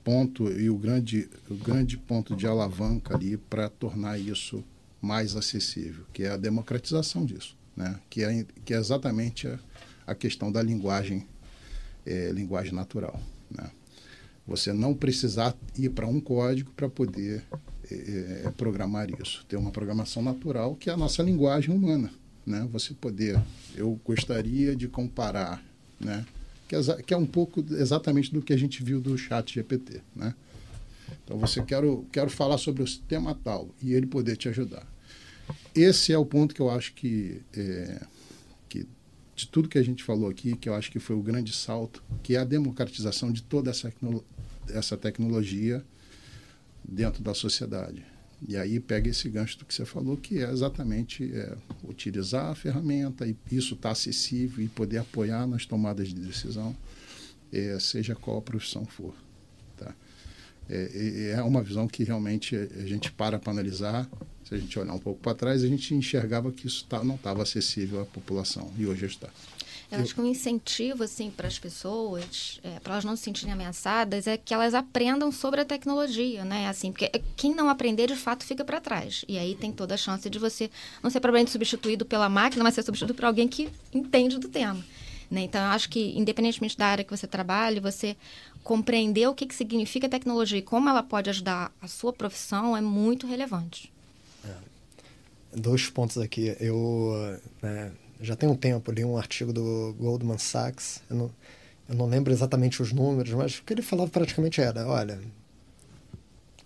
ponto 0.02 0.50
e 0.50 0.68
o 0.68 0.76
grande, 0.76 1.28
o 1.48 1.54
grande 1.54 1.96
ponto 1.96 2.36
de 2.36 2.46
alavanca 2.46 3.14
ali 3.14 3.36
para 3.36 3.68
tornar 3.68 4.18
isso 4.18 4.62
mais 5.00 5.36
acessível, 5.36 6.04
que 6.12 6.24
é 6.24 6.30
a 6.30 6.36
democratização 6.36 7.24
disso, 7.24 7.56
né? 7.76 7.98
que, 8.10 8.22
é, 8.22 8.46
que 8.64 8.74
é 8.74 8.76
exatamente 8.76 9.46
a, 9.46 9.58
a 10.06 10.14
questão 10.14 10.50
da 10.50 10.62
linguagem, 10.62 11.26
é, 12.06 12.30
linguagem 12.32 12.72
natural. 12.72 13.20
Né? 13.50 13.70
Você 14.46 14.72
não 14.72 14.94
precisar 14.94 15.56
ir 15.76 15.90
para 15.90 16.06
um 16.06 16.20
código 16.20 16.70
para 16.72 16.88
poder 16.88 17.42
é, 17.90 18.50
programar 18.56 19.08
isso. 19.20 19.44
Ter 19.48 19.56
uma 19.56 19.70
programação 19.70 20.22
natural 20.22 20.74
que 20.74 20.90
é 20.90 20.92
a 20.92 20.96
nossa 20.96 21.22
linguagem 21.22 21.74
humana. 21.74 22.10
Né? 22.46 22.66
Você 22.72 22.92
poder, 22.92 23.40
eu 23.74 23.98
gostaria 24.04 24.76
de 24.76 24.86
comparar, 24.86 25.64
né? 25.98 26.24
que, 26.68 26.76
é, 26.76 27.02
que 27.02 27.14
é 27.14 27.16
um 27.16 27.26
pouco 27.26 27.64
exatamente 27.70 28.32
do 28.32 28.42
que 28.42 28.52
a 28.52 28.56
gente 28.56 28.82
viu 28.82 29.00
do 29.00 29.16
chat 29.16 29.54
GPT. 29.54 30.00
Né? 30.14 30.34
Então 31.24 31.38
você 31.38 31.62
quero, 31.62 32.06
quero 32.12 32.28
falar 32.28 32.58
sobre 32.58 32.82
o 32.82 32.86
sistema 32.86 33.38
tal 33.42 33.68
e 33.82 33.94
ele 33.94 34.06
poder 34.06 34.36
te 34.36 34.48
ajudar. 34.48 34.86
esse 35.74 36.12
é 36.12 36.18
o 36.18 36.24
ponto 36.24 36.54
que 36.54 36.60
eu 36.60 36.70
acho 36.70 36.92
que, 36.94 37.40
é, 37.56 38.00
de 39.34 39.48
tudo 39.48 39.68
que 39.68 39.78
a 39.78 39.82
gente 39.82 40.02
falou 40.04 40.28
aqui, 40.28 40.56
que 40.56 40.68
eu 40.68 40.74
acho 40.74 40.90
que 40.90 40.98
foi 40.98 41.16
o 41.16 41.22
grande 41.22 41.52
salto, 41.52 42.02
que 42.22 42.36
é 42.36 42.38
a 42.38 42.44
democratização 42.44 43.32
de 43.32 43.42
toda 43.42 43.70
essa, 43.70 43.92
essa 44.68 44.96
tecnologia 44.96 45.84
dentro 46.84 47.22
da 47.22 47.34
sociedade. 47.34 48.04
E 48.46 48.56
aí 48.56 48.78
pega 48.78 49.08
esse 49.08 49.28
gancho 49.28 49.58
do 49.58 49.64
que 49.64 49.72
você 49.72 49.84
falou, 49.84 50.16
que 50.16 50.38
é 50.38 50.50
exatamente 50.50 51.32
é, 51.32 51.56
utilizar 51.82 52.50
a 52.50 52.54
ferramenta 52.54 53.26
e 53.26 53.36
isso 53.50 53.74
está 53.74 53.90
acessível 53.90 54.62
e 54.62 54.68
poder 54.68 54.98
apoiar 54.98 55.46
nas 55.46 55.64
tomadas 55.64 56.08
de 56.08 56.14
decisão, 56.14 56.76
é, 57.52 57.78
seja 57.80 58.14
qual 58.14 58.38
a 58.38 58.42
profissão 58.42 58.84
for. 58.84 59.14
Tá? 59.76 59.94
É, 60.68 61.32
é 61.36 61.42
uma 61.42 61.62
visão 61.62 61.88
que 61.88 62.04
realmente 62.04 62.54
a 62.54 62.86
gente 62.86 63.10
para 63.10 63.38
para 63.38 63.50
analisar. 63.50 64.08
Se 64.44 64.54
a 64.54 64.58
gente 64.58 64.78
olhar 64.78 64.92
um 64.92 64.98
pouco 64.98 65.20
para 65.20 65.34
trás, 65.34 65.64
a 65.64 65.66
gente 65.66 65.94
enxergava 65.94 66.52
que 66.52 66.66
isso 66.66 66.84
tá, 66.84 67.02
não 67.02 67.14
estava 67.14 67.42
acessível 67.42 68.02
à 68.02 68.04
população 68.04 68.70
e 68.78 68.86
hoje 68.86 69.06
está. 69.06 69.28
Eu 69.90 70.00
acho 70.00 70.14
que 70.14 70.20
um 70.20 70.26
incentivo 70.26 71.04
assim 71.04 71.30
para 71.30 71.46
as 71.46 71.58
pessoas, 71.58 72.58
é, 72.64 72.80
para 72.80 72.94
elas 72.94 73.04
não 73.04 73.14
se 73.16 73.22
sentirem 73.22 73.52
ameaçadas, 73.52 74.26
é 74.26 74.36
que 74.36 74.52
elas 74.52 74.74
aprendam 74.74 75.30
sobre 75.30 75.60
a 75.60 75.64
tecnologia, 75.64 76.44
né? 76.44 76.68
Assim, 76.68 76.90
porque 76.90 77.10
quem 77.36 77.54
não 77.54 77.68
aprender 77.68 78.08
de 78.08 78.16
fato 78.16 78.44
fica 78.44 78.64
para 78.64 78.80
trás. 78.80 79.24
E 79.28 79.38
aí 79.38 79.54
tem 79.54 79.70
toda 79.70 79.94
a 79.94 79.96
chance 79.96 80.28
de 80.28 80.38
você 80.38 80.70
não 81.02 81.10
ser 81.10 81.20
provavelmente 81.20 81.52
substituído 81.52 82.04
pela 82.04 82.28
máquina, 82.28 82.64
mas 82.64 82.74
ser 82.74 82.82
substituído 82.82 83.14
por 83.14 83.24
alguém 83.24 83.46
que 83.46 83.68
entende 83.92 84.38
do 84.38 84.48
tema. 84.48 84.84
Né? 85.30 85.42
Então, 85.42 85.60
eu 85.60 85.68
acho 85.68 85.88
que, 85.88 86.16
independentemente 86.18 86.76
da 86.76 86.86
área 86.86 87.04
que 87.04 87.16
você 87.16 87.26
trabalhe, 87.26 87.80
você 87.80 88.16
compreender 88.62 89.28
o 89.28 89.34
que, 89.34 89.46
que 89.46 89.54
significa 89.54 90.08
tecnologia 90.08 90.58
e 90.58 90.62
como 90.62 90.88
ela 90.88 91.02
pode 91.02 91.30
ajudar 91.30 91.72
a 91.80 91.86
sua 91.86 92.12
profissão 92.12 92.76
é 92.76 92.80
muito 92.80 93.26
relevante. 93.26 93.93
Dois 95.54 95.88
pontos 95.88 96.18
aqui. 96.18 96.56
Eu, 96.60 97.38
né, 97.62 97.92
já 98.20 98.34
tem 98.34 98.48
um 98.48 98.56
tempo, 98.56 98.90
li 98.90 99.04
um 99.04 99.16
artigo 99.16 99.52
do 99.52 99.94
Goldman 99.98 100.38
Sachs, 100.38 101.02
eu 101.08 101.16
não, 101.16 101.30
eu 101.88 101.94
não 101.94 102.06
lembro 102.06 102.32
exatamente 102.32 102.82
os 102.82 102.92
números, 102.92 103.32
mas 103.32 103.58
o 103.58 103.62
que 103.62 103.72
ele 103.72 103.82
falava 103.82 104.10
praticamente 104.10 104.60
era, 104.60 104.86
olha, 104.86 105.20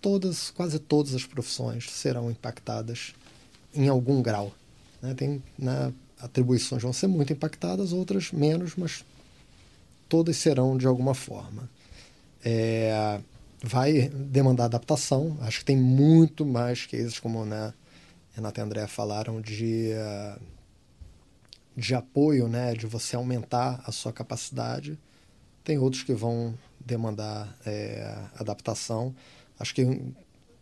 todas, 0.01 0.51
quase 0.51 0.79
todas 0.79 1.13
as 1.13 1.25
profissões 1.25 1.89
serão 1.89 2.31
impactadas 2.31 3.13
em 3.73 3.87
algum 3.87 4.21
grau. 4.21 4.53
Né? 5.01 5.13
Tem 5.13 5.43
né, 5.57 5.93
atribuições 6.19 6.81
vão 6.81 6.93
ser 6.93 7.07
muito 7.07 7.33
impactadas, 7.33 7.93
outras 7.93 8.31
menos, 8.31 8.75
mas 8.75 9.05
todas 10.07 10.37
serão 10.37 10.77
de 10.77 10.87
alguma 10.87 11.13
forma. 11.13 11.69
É, 12.43 13.19
vai 13.61 14.09
demandar 14.09 14.65
adaptação. 14.65 15.37
Acho 15.41 15.59
que 15.59 15.65
tem 15.65 15.77
muito 15.77 16.45
mais 16.45 16.85
cases, 16.85 17.19
como 17.19 17.45
né, 17.45 17.73
Renata 18.39 18.61
e 18.61 18.63
André 18.63 18.87
falaram, 18.87 19.41
de 19.41 19.91
uh, 19.93 20.41
de 21.79 21.95
apoio, 21.95 22.47
né, 22.47 22.73
de 22.73 22.85
você 22.85 23.15
aumentar 23.15 23.81
a 23.85 23.91
sua 23.91 24.11
capacidade. 24.11 24.99
Tem 25.63 25.77
outros 25.77 26.03
que 26.03 26.13
vão 26.13 26.53
demandar 26.79 27.55
é, 27.65 28.17
adaptação. 28.37 29.15
Acho 29.57 29.73
que, 29.73 30.01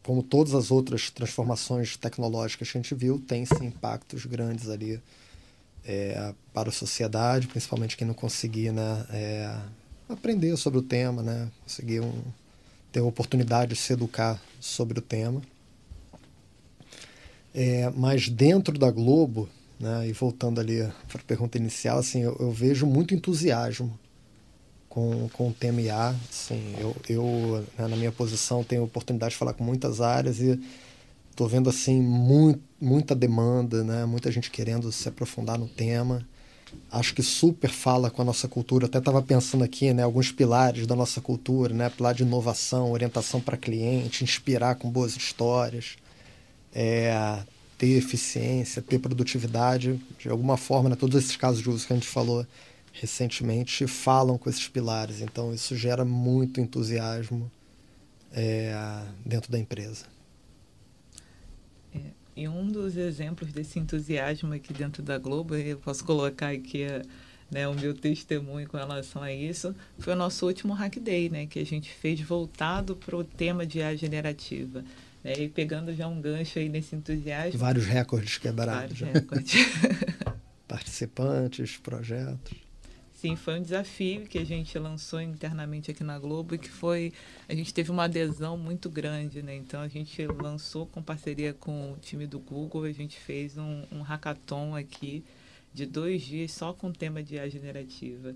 como 0.03 0.21
todas 0.21 0.53
as 0.53 0.69
outras 0.69 1.09
transformações 1.09 1.97
tecnológicas 1.97 2.71
que 2.71 2.77
a 2.77 2.81
gente 2.81 2.93
viu, 2.93 3.19
tem 3.19 3.45
sim 3.45 3.65
impactos 3.65 4.25
grandes 4.25 4.69
ali 4.69 5.01
é, 5.83 6.33
para 6.53 6.69
a 6.69 6.71
sociedade, 6.71 7.47
principalmente 7.47 7.97
quem 7.97 8.05
não 8.05 8.13
conseguir 8.13 8.71
né, 8.71 9.05
é, 9.09 9.59
aprender 10.07 10.55
sobre 10.55 10.79
o 10.79 10.83
tema, 10.83 11.23
né, 11.23 11.49
conseguir 11.63 12.01
um, 12.01 12.23
ter 12.91 12.99
a 12.99 13.03
oportunidade 13.03 13.73
de 13.73 13.79
se 13.79 13.93
educar 13.93 14.39
sobre 14.59 14.99
o 14.99 15.01
tema. 15.01 15.41
É, 17.53 17.91
mas 17.95 18.29
dentro 18.29 18.77
da 18.77 18.91
Globo, 18.91 19.49
né? 19.79 20.07
E 20.07 20.13
voltando 20.13 20.59
ali 20.59 20.79
para 21.07 21.21
a 21.21 21.25
pergunta 21.25 21.57
inicial, 21.57 21.99
assim, 21.99 22.21
eu, 22.21 22.35
eu, 22.39 22.51
vejo 22.51 22.85
muito 22.85 23.13
entusiasmo 23.13 23.97
com, 24.89 25.29
com 25.33 25.49
o 25.49 25.53
tema 25.53 25.81
IA. 25.81 26.15
Assim, 26.29 26.75
eu, 26.79 26.95
eu 27.07 27.65
né, 27.77 27.87
na 27.87 27.95
minha 27.95 28.11
posição, 28.11 28.63
tenho 28.63 28.83
oportunidade 28.83 29.31
de 29.31 29.37
falar 29.37 29.53
com 29.53 29.63
muitas 29.63 30.01
áreas 30.01 30.39
e 30.39 30.59
estou 31.29 31.47
vendo 31.47 31.69
assim 31.69 32.01
muito, 32.01 32.61
muita 32.81 33.13
demanda, 33.13 33.83
né? 33.83 34.05
muita 34.05 34.31
gente 34.31 34.49
querendo 34.49 34.91
se 34.91 35.07
aprofundar 35.07 35.57
no 35.57 35.67
tema. 35.67 36.25
Acho 36.91 37.13
que 37.13 37.23
super 37.23 37.69
fala 37.69 38.09
com 38.09 38.21
a 38.21 38.25
nossa 38.25 38.47
cultura. 38.47 38.87
Até 38.87 38.97
estava 38.97 39.21
pensando 39.21 39.63
aqui, 39.63 39.93
né, 39.93 40.03
alguns 40.03 40.31
pilares 40.31 40.85
da 40.85 40.95
nossa 40.95 41.21
cultura, 41.21 41.73
né, 41.73 41.89
pilar 41.89 42.13
de 42.13 42.23
inovação, 42.23 42.91
orientação 42.91 43.39
para 43.39 43.55
cliente, 43.55 44.23
inspirar 44.23 44.75
com 44.75 44.89
boas 44.89 45.15
histórias, 45.15 45.95
é, 46.79 47.43
ter 47.75 47.97
eficiência, 47.97 48.83
ter 48.83 48.99
produtividade, 48.99 49.99
de 50.19 50.29
alguma 50.29 50.57
forma, 50.57 50.89
né, 50.89 50.95
todos 50.95 51.23
esses 51.23 51.35
casos 51.35 51.59
de 51.59 51.69
uso 51.71 51.87
que 51.87 51.91
a 51.91 51.95
gente 51.95 52.07
falou 52.07 52.45
recentemente 52.93 53.87
falam 53.87 54.37
com 54.37 54.47
esses 54.47 54.67
pilares. 54.67 55.21
Então, 55.21 55.51
isso 55.51 55.75
gera 55.75 56.05
muito 56.05 56.61
entusiasmo 56.61 57.51
é, 58.31 58.75
dentro 59.25 59.51
da 59.51 59.57
empresa. 59.57 60.05
É, 61.95 61.99
e 62.35 62.47
um 62.47 62.67
dos 62.67 62.95
exemplos 62.95 63.51
desse 63.51 63.79
entusiasmo 63.79 64.53
aqui 64.53 64.71
dentro 64.71 65.01
da 65.01 65.17
Globo, 65.17 65.55
eu 65.55 65.77
posso 65.77 66.05
colocar 66.05 66.49
aqui 66.49 66.85
né, 67.49 67.67
o 67.67 67.73
meu 67.73 67.95
testemunho 67.95 68.67
com 68.67 68.77
relação 68.77 69.23
a 69.23 69.33
isso, 69.33 69.75
foi 69.97 70.13
o 70.13 70.15
nosso 70.15 70.45
último 70.45 70.73
Hack 70.73 70.99
Day, 70.99 71.27
né, 71.29 71.47
que 71.47 71.57
a 71.57 71.65
gente 71.65 71.89
fez 71.89 72.21
voltado 72.21 72.95
para 72.95 73.17
o 73.17 73.23
tema 73.23 73.65
de 73.65 73.79
IA 73.79 73.95
generativa. 73.95 74.83
É, 75.27 75.43
e 75.43 75.49
pegando 75.49 75.93
já 75.93 76.07
um 76.07 76.21
gancho 76.21 76.57
aí 76.57 76.69
nesse 76.69 76.95
entusiasmo. 76.95 77.59
Vários 77.59 77.85
recordes 77.85 78.37
quebrados. 78.37 78.97
Vários 78.97 79.13
recordes. 79.13 79.55
Participantes, 80.65 81.75
projetos. 81.75 82.57
Sim, 83.13 83.35
foi 83.35 83.59
um 83.59 83.61
desafio 83.61 84.25
que 84.25 84.37
a 84.37 84.45
gente 84.45 84.79
lançou 84.79 85.19
internamente 85.19 85.91
aqui 85.91 86.01
na 86.01 86.17
Globo 86.17 86.55
e 86.55 86.57
que 86.57 86.69
foi. 86.69 87.11
A 87.49 87.53
gente 87.53 87.73
teve 87.73 87.91
uma 87.91 88.05
adesão 88.05 88.57
muito 88.57 88.89
grande, 88.89 89.41
né? 89.41 89.53
Então 89.53 89.81
a 89.81 89.89
gente 89.89 90.25
lançou 90.27 90.85
com 90.85 91.03
parceria 91.03 91.53
com 91.53 91.91
o 91.91 91.97
time 91.97 92.25
do 92.25 92.39
Google, 92.39 92.83
a 92.83 92.91
gente 92.93 93.19
fez 93.19 93.57
um, 93.57 93.83
um 93.91 94.01
hackathon 94.01 94.77
aqui 94.77 95.25
de 95.73 95.85
dois 95.85 96.21
dias 96.21 96.53
só 96.53 96.71
com 96.71 96.87
o 96.87 96.93
tema 96.93 97.21
de 97.21 97.35
IA 97.35 97.49
generativa. 97.49 98.33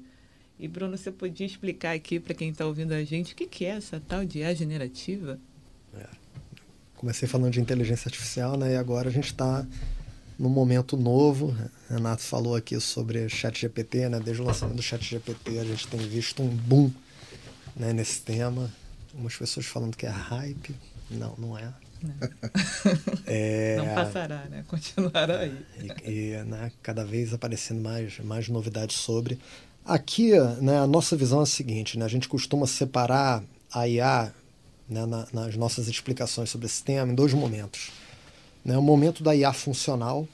E 0.59 0.67
Bruno, 0.67 0.97
você 0.97 1.09
podia 1.09 1.45
explicar 1.45 1.95
aqui 1.95 2.19
para 2.19 2.33
quem 2.33 2.49
está 2.49 2.65
ouvindo 2.65 2.91
a 2.91 3.03
gente 3.05 3.31
o 3.31 3.35
que, 3.35 3.47
que 3.47 3.63
é 3.63 3.69
essa 3.69 4.01
tal 4.05 4.25
de 4.25 4.39
IA 4.39 4.53
generativa? 4.53 5.39
É 5.93 6.20
comecei 7.01 7.27
falando 7.27 7.51
de 7.51 7.59
inteligência 7.59 8.07
artificial, 8.07 8.55
né? 8.55 8.73
E 8.73 8.75
agora 8.75 9.09
a 9.09 9.11
gente 9.11 9.25
está 9.25 9.65
num 10.37 10.49
momento 10.49 10.95
novo. 10.95 11.55
Renato 11.89 12.21
falou 12.21 12.55
aqui 12.55 12.79
sobre 12.79 13.27
chat 13.27 13.59
GPT, 13.59 14.07
né? 14.07 14.19
Desde 14.19 14.41
o 14.41 14.45
lançamento 14.45 14.75
do 14.75 14.83
chat 14.83 15.03
GPT 15.03 15.57
a 15.57 15.65
gente 15.65 15.87
tem 15.87 15.99
visto 15.99 16.43
um 16.43 16.47
boom 16.47 16.91
né, 17.75 17.91
nesse 17.91 18.21
tema. 18.21 18.71
Algumas 19.11 19.35
pessoas 19.35 19.65
falando 19.65 19.97
que 19.97 20.05
é 20.05 20.09
hype. 20.09 20.75
Não, 21.09 21.33
não 21.39 21.57
é. 21.57 21.73
Não, 22.03 22.13
é, 23.25 23.77
não 23.83 23.95
passará, 23.95 24.45
né? 24.45 24.63
Continuará 24.67 25.39
aí. 25.39 25.57
E, 26.05 26.11
e 26.11 26.43
né, 26.43 26.71
cada 26.83 27.03
vez 27.03 27.33
aparecendo 27.33 27.81
mais, 27.81 28.19
mais 28.19 28.47
novidades 28.47 28.97
sobre. 28.97 29.39
Aqui, 29.83 30.33
né, 30.61 30.77
a 30.77 30.85
nossa 30.85 31.15
visão 31.15 31.39
é 31.39 31.43
a 31.43 31.47
seguinte, 31.47 31.97
né? 31.97 32.05
A 32.05 32.07
gente 32.07 32.29
costuma 32.29 32.67
separar 32.67 33.43
a 33.73 33.87
IA 33.87 34.31
né, 34.91 35.05
na, 35.05 35.25
nas 35.31 35.55
nossas 35.55 35.87
explicações 35.87 36.49
sobre 36.49 36.67
esse 36.67 36.83
tema 36.83 37.11
em 37.11 37.15
dois 37.15 37.33
momentos. 37.33 37.91
Né, 38.63 38.77
o 38.77 38.81
momento 38.81 39.23
da 39.23 39.33
IA 39.33 39.53
funcional 39.53 40.27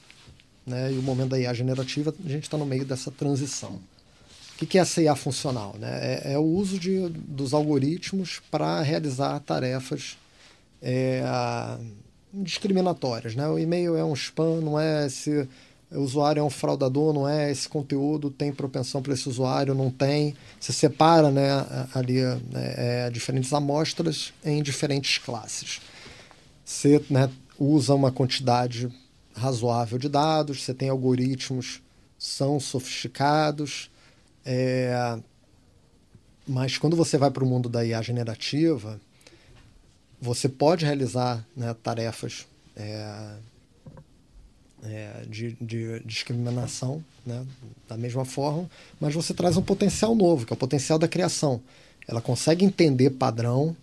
né, 0.66 0.92
e 0.92 0.98
o 0.98 1.02
momento 1.02 1.30
da 1.30 1.40
IA 1.40 1.54
generativa, 1.54 2.14
a 2.26 2.30
gente 2.30 2.44
está 2.44 2.58
no 2.58 2.66
meio 2.66 2.84
dessa 2.84 3.12
transição. 3.12 3.80
O 4.60 4.66
que 4.66 4.80
é 4.80 4.82
essa 4.82 5.00
IA 5.02 5.16
funcional? 5.16 5.76
Né? 5.78 6.22
É, 6.26 6.34
é 6.34 6.38
o 6.40 6.44
uso 6.44 6.80
de, 6.80 7.08
dos 7.10 7.54
algoritmos 7.54 8.42
para 8.50 8.82
realizar 8.82 9.40
tarefas 9.42 10.18
é, 10.82 11.24
discriminatórias. 12.34 13.36
Né? 13.36 13.48
O 13.48 13.60
e-mail 13.60 13.96
é 13.96 14.04
um 14.04 14.14
spam, 14.14 14.60
não 14.62 14.80
é 14.80 15.06
esse 15.06 15.48
o 15.92 16.00
usuário 16.00 16.40
é 16.40 16.44
um 16.44 16.50
fraudador, 16.50 17.14
não 17.14 17.28
é? 17.28 17.52
Esse 17.52 17.68
conteúdo 17.68 18.30
tem 18.30 18.52
propensão 18.52 19.02
para 19.02 19.14
esse 19.14 19.28
usuário, 19.30 19.74
não 19.74 19.90
tem. 19.90 20.36
Você 20.60 20.74
separa 20.74 21.32
né, 21.32 21.50
ali 21.94 22.22
né, 22.52 22.74
é, 22.76 23.10
diferentes 23.10 23.54
amostras 23.54 24.34
em 24.44 24.62
diferentes 24.62 25.18
classes. 25.18 25.80
Você 26.66 27.04
né, 27.10 27.30
usa 27.58 27.94
uma 27.94 28.12
quantidade 28.12 28.90
razoável 29.34 29.98
de 29.98 30.10
dados, 30.10 30.64
você 30.64 30.74
tem 30.74 30.90
algoritmos 30.90 31.82
são 32.18 32.60
sofisticados, 32.60 33.92
é, 34.44 35.20
mas 36.48 36.78
quando 36.78 36.96
você 36.96 37.18
vai 37.18 37.30
para 37.30 37.44
o 37.44 37.48
mundo 37.48 37.70
da 37.70 37.86
IA 37.86 38.02
generativa, 38.02 39.00
você 40.20 40.50
pode 40.50 40.86
realizar 40.86 41.46
né, 41.56 41.76
tarefas 41.84 42.48
é, 42.76 43.36
é, 44.90 45.24
de, 45.30 45.58
de, 45.60 46.00
discriminação, 46.06 47.04
né, 47.26 47.46
da 47.88 47.98
mesma 47.98 48.26
forma, 48.26 48.70
mas 49.00 49.14
você 49.14 49.34
traz 49.34 49.58
um 49.58 49.62
potencial 49.62 50.16
novo, 50.16 50.46
que 50.46 50.54
é 50.54 50.56
o 50.56 50.58
potencial 50.58 50.98
da 50.98 51.08
criação. 51.08 51.62
Ela 52.08 52.22
consegue 52.22 52.64
entender 52.64 53.12
padrão, 53.12 53.76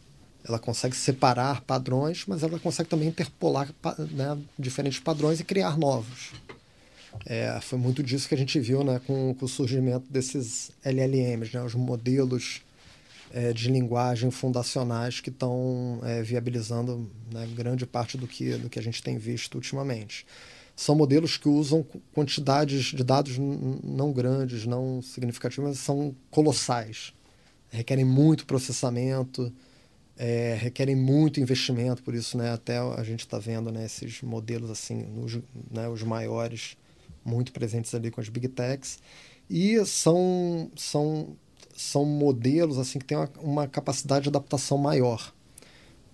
ela 0.46 0.58
consegue 0.58 0.96
separar 0.96 1.62
padrões, 1.62 2.24
mas 2.26 2.42
ela 2.42 2.58
consegue 2.58 2.88
também 2.88 3.08
interpolar 3.08 3.68
né, 4.12 4.38
diferentes 4.58 4.98
padrões 4.98 5.40
e 5.40 5.44
criar 5.44 5.78
novos. 5.78 6.32
É, 7.26 7.58
foi 7.62 7.78
muito 7.78 8.02
disso 8.02 8.28
que 8.28 8.34
a 8.34 8.38
gente 8.38 8.58
viu 8.58 8.82
né, 8.82 9.00
com, 9.06 9.34
com 9.34 9.44
o 9.44 9.48
surgimento 9.48 10.10
desses 10.10 10.72
LLMs, 10.84 11.54
né, 11.54 11.62
os 11.62 11.74
modelos 11.74 12.62
é, 13.32 13.52
de 13.52 13.70
linguagem 13.70 14.30
fundacionais 14.30 15.20
que 15.20 15.30
estão 15.30 16.00
é, 16.04 16.22
viabilizando 16.22 17.10
né, 17.32 17.48
grande 17.54 17.86
parte 17.86 18.16
do 18.16 18.26
que, 18.26 18.56
do 18.56 18.68
que 18.68 18.78
a 18.78 18.82
gente 18.82 19.02
tem 19.02 19.18
visto 19.18 19.56
ultimamente. 19.56 20.26
São 20.76 20.94
modelos 20.94 21.36
que 21.36 21.48
usam 21.48 21.86
quantidades 22.12 22.86
de 22.86 23.04
dados 23.04 23.38
não 23.38 24.12
grandes, 24.12 24.66
não 24.66 25.00
significativas, 25.00 25.70
mas 25.70 25.78
são 25.78 26.14
colossais. 26.30 27.12
Requerem 27.70 28.04
muito 28.04 28.46
processamento, 28.46 29.52
é, 30.16 30.56
requerem 30.60 30.96
muito 30.96 31.40
investimento, 31.40 32.02
por 32.02 32.14
isso 32.14 32.36
né, 32.36 32.52
até 32.52 32.78
a 32.78 33.02
gente 33.02 33.20
está 33.20 33.38
vendo 33.38 33.70
né, 33.70 33.84
esses 33.84 34.22
modelos 34.22 34.70
assim, 34.70 35.02
nos, 35.02 35.38
né, 35.70 35.88
os 35.88 36.02
maiores, 36.02 36.76
muito 37.24 37.52
presentes 37.52 37.94
ali 37.94 38.10
com 38.10 38.20
as 38.20 38.28
big 38.28 38.48
techs. 38.48 38.98
E 39.48 39.84
são, 39.84 40.70
são 40.76 41.36
são 41.76 42.04
modelos 42.04 42.78
assim 42.78 42.98
que 42.98 43.04
têm 43.04 43.18
uma, 43.18 43.30
uma, 43.40 43.68
capacidade 43.68 44.24
de 44.24 44.28
adaptação 44.28 44.78
maior. 44.78 45.34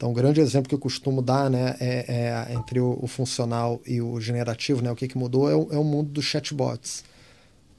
Então, 0.00 0.12
um 0.12 0.14
grande 0.14 0.40
exemplo 0.40 0.66
que 0.66 0.74
eu 0.74 0.78
costumo 0.78 1.20
dar 1.20 1.50
né, 1.50 1.76
é, 1.78 2.46
é 2.48 2.54
entre 2.54 2.80
o, 2.80 2.98
o, 3.02 3.06
funcional 3.06 3.82
e 3.86 4.00
o 4.00 4.18
generativo, 4.18 4.80
né, 4.80 4.90
o 4.90 4.96
que, 4.96 5.06
que 5.06 5.18
mudou 5.18 5.50
é 5.50 5.54
o, 5.54 5.68
é 5.70 5.76
o 5.76 5.84
mundo 5.84 6.10
dos 6.10 6.24
chatbots. 6.24 7.04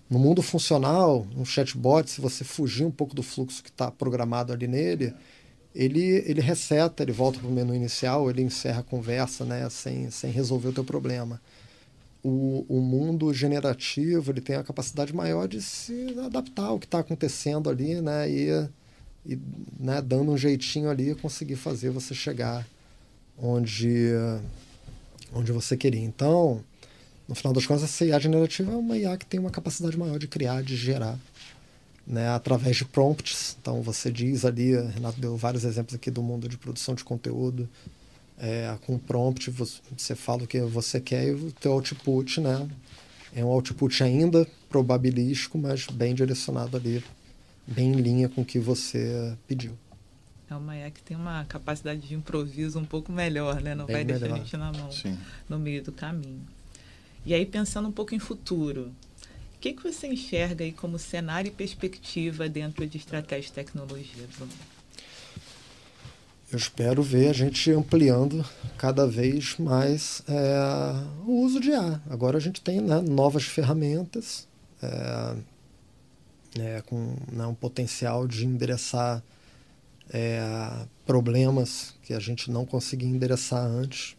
No 0.07 0.19
mundo 0.19 0.43
funcional, 0.43 1.25
um 1.35 1.43
chatbot, 1.43 2.07
se 2.07 2.21
você 2.21 2.43
fugir 2.43 2.85
um 2.85 2.91
pouco 2.91 3.15
do 3.15 3.23
fluxo 3.23 3.63
que 3.63 3.71
está 3.71 3.89
programado 3.89 4.53
ali 4.53 4.67
nele, 4.67 5.15
ele, 5.73 6.23
ele 6.27 6.41
reseta, 6.41 7.01
ele 7.01 7.11
volta 7.11 7.39
para 7.39 7.47
o 7.47 7.51
menu 7.51 7.73
inicial, 7.73 8.29
ele 8.29 8.43
encerra 8.43 8.81
a 8.81 8.83
conversa 8.83 9.43
né, 9.43 9.67
sem, 9.71 10.11
sem 10.11 10.29
resolver 10.29 10.67
o 10.67 10.73
teu 10.73 10.83
problema 10.83 11.41
o, 12.23 12.65
o 12.69 12.79
mundo 12.79 13.33
generativo 13.33 14.31
ele 14.31 14.41
tem 14.41 14.55
a 14.55 14.63
capacidade 14.63 15.13
maior 15.13 15.47
de 15.47 15.61
se 15.61 16.15
adaptar 16.19 16.65
ao 16.65 16.79
que 16.79 16.85
está 16.85 16.99
acontecendo 16.99 17.69
ali, 17.69 17.99
né? 17.99 18.29
E, 18.29 18.69
e 19.25 19.39
né, 19.79 20.01
dando 20.01 20.31
um 20.31 20.37
jeitinho 20.37 20.89
ali 20.89 21.15
conseguir 21.15 21.55
fazer 21.55 21.89
você 21.89 22.13
chegar 22.13 22.67
onde, 23.37 24.09
onde 25.33 25.51
você 25.51 25.77
queria. 25.77 26.01
Então, 26.01 26.63
no 27.27 27.35
final 27.35 27.53
das 27.53 27.65
contas, 27.65 27.83
essa 27.83 28.05
IA 28.05 28.19
generativa 28.19 28.71
é 28.71 28.75
uma 28.75 28.97
IA 28.97 29.17
que 29.17 29.25
tem 29.25 29.39
uma 29.39 29.49
capacidade 29.49 29.97
maior 29.97 30.19
de 30.19 30.27
criar, 30.27 30.63
de 30.63 30.75
gerar, 30.75 31.17
né, 32.05 32.29
através 32.29 32.77
de 32.77 32.85
prompts. 32.85 33.55
Então, 33.61 33.81
você 33.81 34.11
diz 34.11 34.43
ali, 34.43 34.75
Renato 34.75 35.19
deu 35.19 35.37
vários 35.37 35.63
exemplos 35.63 35.95
aqui 35.95 36.11
do 36.11 36.21
mundo 36.21 36.49
de 36.49 36.57
produção 36.57 36.95
de 36.95 37.03
conteúdo, 37.03 37.69
é, 38.37 38.75
com 38.87 38.97
prompt 38.97 39.51
você 39.51 40.15
fala 40.15 40.43
o 40.43 40.47
que 40.47 40.59
você 40.61 40.99
quer 40.99 41.27
e 41.27 41.31
o 41.31 41.51
teu 41.51 41.73
output, 41.73 42.41
né? 42.41 42.67
É 43.33 43.45
um 43.45 43.47
output 43.47 44.03
ainda 44.03 44.47
probabilístico, 44.67 45.57
mas 45.57 45.85
bem 45.85 46.15
direcionado 46.15 46.75
ali, 46.75 47.03
bem 47.67 47.91
em 47.91 47.95
linha 47.95 48.29
com 48.29 48.41
o 48.41 48.45
que 48.45 48.59
você 48.59 49.35
pediu. 49.47 49.77
É 50.49 50.55
uma 50.55 50.75
IA 50.75 50.91
que 50.91 51.01
tem 51.01 51.15
uma 51.15 51.45
capacidade 51.45 52.01
de 52.01 52.13
improviso 52.13 52.77
um 52.77 52.85
pouco 52.85 53.11
melhor, 53.11 53.61
né? 53.61 53.73
Não 53.73 53.85
bem 53.85 53.95
vai 53.97 54.03
melhor. 54.03 54.19
deixar 54.19 54.35
a 54.35 54.37
gente 54.37 54.57
na 54.57 54.71
mão 54.71 54.91
Sim. 54.91 55.17
no 55.47 55.57
meio 55.57 55.81
do 55.81 55.91
caminho. 55.91 56.41
E 57.25 57.33
aí, 57.33 57.45
pensando 57.45 57.87
um 57.87 57.91
pouco 57.91 58.13
em 58.13 58.19
futuro, 58.19 58.91
o 59.55 59.59
que, 59.61 59.73
que 59.73 59.83
você 59.83 60.07
enxerga 60.07 60.65
aí 60.65 60.71
como 60.71 60.99
cenário 60.99 61.49
e 61.49 61.51
perspectiva 61.51 62.49
dentro 62.49 62.85
de 62.85 62.97
estratégia 62.97 63.43
de 63.43 63.53
tecnologia, 63.53 64.27
Bruno? 64.35 64.51
eu 66.51 66.57
espero 66.57 67.01
ver 67.01 67.29
a 67.29 67.33
gente 67.33 67.71
ampliando 67.71 68.45
cada 68.77 69.07
vez 69.07 69.55
mais 69.57 70.21
é, 70.27 70.57
o 71.25 71.43
uso 71.43 71.61
de 71.61 71.69
IA. 71.69 72.01
Agora 72.09 72.37
a 72.37 72.41
gente 72.41 72.59
tem 72.59 72.81
né, 72.81 73.01
novas 73.01 73.43
ferramentas 73.43 74.47
é, 74.83 75.35
é, 76.59 76.81
com 76.81 77.15
né, 77.31 77.45
um 77.45 77.53
potencial 77.53 78.27
de 78.27 78.45
endereçar 78.45 79.23
é, 80.13 80.85
problemas 81.05 81.95
que 82.03 82.13
a 82.13 82.19
gente 82.19 82.51
não 82.51 82.65
conseguia 82.65 83.09
endereçar 83.09 83.63
antes. 83.63 84.15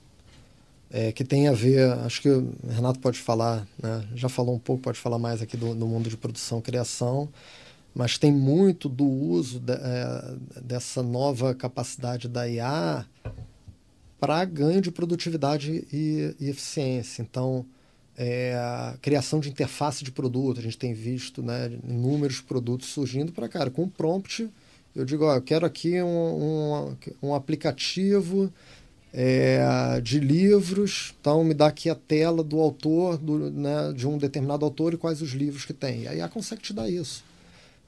É, 0.94 1.10
que 1.10 1.24
tem 1.24 1.48
a 1.48 1.52
ver, 1.52 1.90
acho 2.00 2.20
que 2.20 2.28
o 2.28 2.52
Renato 2.68 3.00
pode 3.00 3.18
falar, 3.18 3.66
né, 3.82 4.06
já 4.14 4.28
falou 4.28 4.54
um 4.54 4.58
pouco, 4.58 4.82
pode 4.82 4.98
falar 4.98 5.18
mais 5.18 5.40
aqui 5.40 5.56
do, 5.56 5.74
do 5.74 5.86
mundo 5.86 6.10
de 6.10 6.18
produção 6.18 6.58
e 6.58 6.62
criação, 6.62 7.30
mas 7.94 8.18
tem 8.18 8.30
muito 8.30 8.90
do 8.90 9.06
uso 9.06 9.58
de, 9.58 9.72
é, 9.72 10.34
dessa 10.60 11.02
nova 11.02 11.54
capacidade 11.54 12.28
da 12.28 12.46
IA 12.46 13.06
para 14.20 14.44
ganho 14.44 14.82
de 14.82 14.90
produtividade 14.90 15.86
e, 15.90 16.36
e 16.38 16.50
eficiência. 16.50 17.22
Então, 17.22 17.64
é, 18.16 18.54
a 18.54 18.96
criação 19.00 19.40
de 19.40 19.48
interface 19.48 20.04
de 20.04 20.12
produto, 20.12 20.60
a 20.60 20.62
gente 20.62 20.78
tem 20.78 20.92
visto 20.92 21.42
né, 21.42 21.70
inúmeros 21.82 22.40
produtos 22.40 22.88
surgindo 22.88 23.32
para, 23.32 23.48
cara, 23.48 23.70
com 23.70 23.88
prompt, 23.88 24.48
eu 24.94 25.04
digo, 25.04 25.24
ó, 25.24 25.36
eu 25.36 25.42
quero 25.42 25.64
aqui 25.64 26.02
um, 26.02 26.06
um, 27.22 27.28
um 27.28 27.34
aplicativo 27.34 28.52
é, 29.12 30.00
de 30.02 30.20
livros, 30.20 31.14
então 31.20 31.42
me 31.42 31.54
dá 31.54 31.68
aqui 31.68 31.88
a 31.88 31.94
tela 31.94 32.44
do 32.44 32.60
autor, 32.60 33.16
do, 33.16 33.50
né, 33.50 33.92
de 33.94 34.06
um 34.06 34.18
determinado 34.18 34.64
autor 34.64 34.92
e 34.92 34.98
quais 34.98 35.22
os 35.22 35.30
livros 35.30 35.64
que 35.64 35.72
tem. 35.72 36.02
E 36.02 36.20
a 36.20 36.28
consegue 36.28 36.62
te 36.62 36.74
dar 36.74 36.90
isso. 36.90 37.24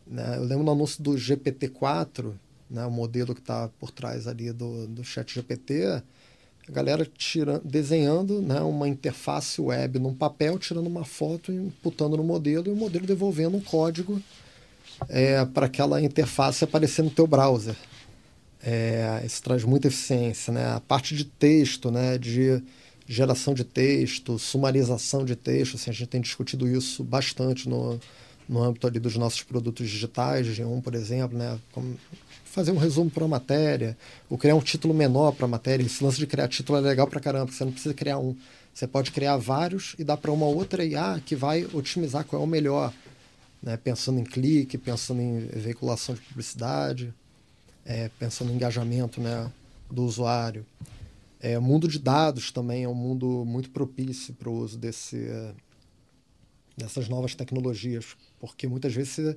Né? 0.07 0.37
Eu 0.37 0.45
lembro 0.45 0.65
no 0.65 0.73
anúncio 0.73 1.03
do 1.03 1.13
GPT-4, 1.13 2.33
né, 2.71 2.87
o 2.87 2.91
modelo 2.91 3.35
que 3.35 3.41
está 3.41 3.69
por 3.79 3.91
trás 3.91 4.27
ali 4.27 4.51
do, 4.51 4.87
do 4.87 5.05
chat 5.05 5.35
GPT, 5.35 6.03
a 6.69 6.73
galera 6.73 7.07
tira, 7.17 7.61
desenhando 7.65 8.41
né, 8.41 8.61
uma 8.61 8.89
interface 8.89 9.61
web 9.61 9.99
num 9.99 10.15
papel, 10.15 10.59
tirando 10.59 10.87
uma 10.87 11.05
foto, 11.05 11.53
imputando 11.53 12.17
no 12.17 12.25
modelo 12.25 12.69
e 12.69 12.71
o 12.71 12.77
modelo 12.77 13.07
devolvendo 13.07 13.57
um 13.57 13.61
código 13.61 14.21
é, 15.09 15.45
para 15.45 15.67
aquela 15.67 16.01
interface 16.01 16.65
aparecer 16.65 17.03
no 17.03 17.11
teu 17.11 17.27
browser. 17.27 17.77
É, 18.63 19.23
isso 19.27 19.43
traz 19.43 19.63
muita 19.63 19.89
eficiência. 19.89 20.53
Né? 20.53 20.67
A 20.75 20.81
parte 20.81 21.15
de 21.15 21.25
texto, 21.25 21.91
né, 21.91 22.17
de 22.17 22.63
geração 23.07 23.53
de 23.53 23.65
texto, 23.65 24.39
sumarização 24.39 25.25
de 25.25 25.37
texto, 25.37 25.75
assim, 25.75 25.91
a 25.91 25.93
gente 25.93 26.07
tem 26.07 26.21
discutido 26.21 26.67
isso 26.67 27.05
bastante 27.05 27.69
no, 27.69 28.01
no 28.49 28.63
âmbito 28.63 28.87
ali 28.87 28.99
dos 28.99 29.17
nossos 29.17 29.43
produtos 29.43 29.91
digitais, 29.91 30.47
G1, 30.47 30.83
por 30.83 30.95
exemplo, 30.95 31.37
né? 31.37 31.59
Como 31.73 31.97
fazer 32.55 32.71
um 32.71 32.79
resumo 32.79 33.11
para 33.11 33.25
uma 33.25 33.37
matéria, 33.37 33.99
ou 34.31 34.39
criar 34.39 34.55
um 34.55 34.61
título 34.61 34.95
menor 34.95 35.33
para 35.33 35.45
a 35.45 35.49
matéria. 35.49 35.85
Esse 35.85 36.03
lance 36.03 36.19
de 36.19 36.27
criar 36.27 36.47
título 36.47 36.79
é 36.79 36.81
legal 36.81 37.09
para 37.09 37.21
caramba, 37.21 37.47
porque 37.47 37.59
você 37.59 37.65
não 37.65 37.73
precisa 37.73 37.93
criar 37.93 38.19
um. 38.19 38.37
Você 38.73 38.87
pode 38.87 39.11
criar 39.11 39.37
vários 39.37 39.97
e 39.99 40.05
dar 40.05 40.17
para 40.17 40.31
uma 40.31 40.47
outra 40.47 40.85
IA 40.85 41.21
que 41.25 41.35
vai 41.35 41.67
otimizar 41.73 42.25
qual 42.25 42.41
é 42.41 42.45
o 42.45 42.49
melhor. 42.49 42.93
Né? 43.61 43.77
Pensando 43.77 44.21
em 44.21 44.25
clique, 44.25 44.79
pensando 44.79 45.21
em 45.21 45.47
veiculação 45.47 46.15
de 46.15 46.21
publicidade, 46.21 47.13
é, 47.85 48.09
pensando 48.21 48.53
em 48.53 48.55
engajamento 48.55 49.21
né, 49.21 49.51
do 49.91 50.05
usuário. 50.05 50.65
É, 51.41 51.59
o 51.59 51.63
mundo 51.63 51.89
de 51.89 51.99
dados 51.99 52.53
também 52.53 52.85
é 52.85 52.89
um 52.89 52.95
mundo 52.95 53.45
muito 53.45 53.69
propício 53.71 54.33
para 54.33 54.49
o 54.49 54.55
uso 54.55 54.79
desse, 54.79 55.29
dessas 56.77 57.09
novas 57.09 57.35
tecnologias, 57.35 58.17
porque 58.39 58.67
muitas 58.67 58.95
vezes, 58.95 59.13
você, 59.13 59.37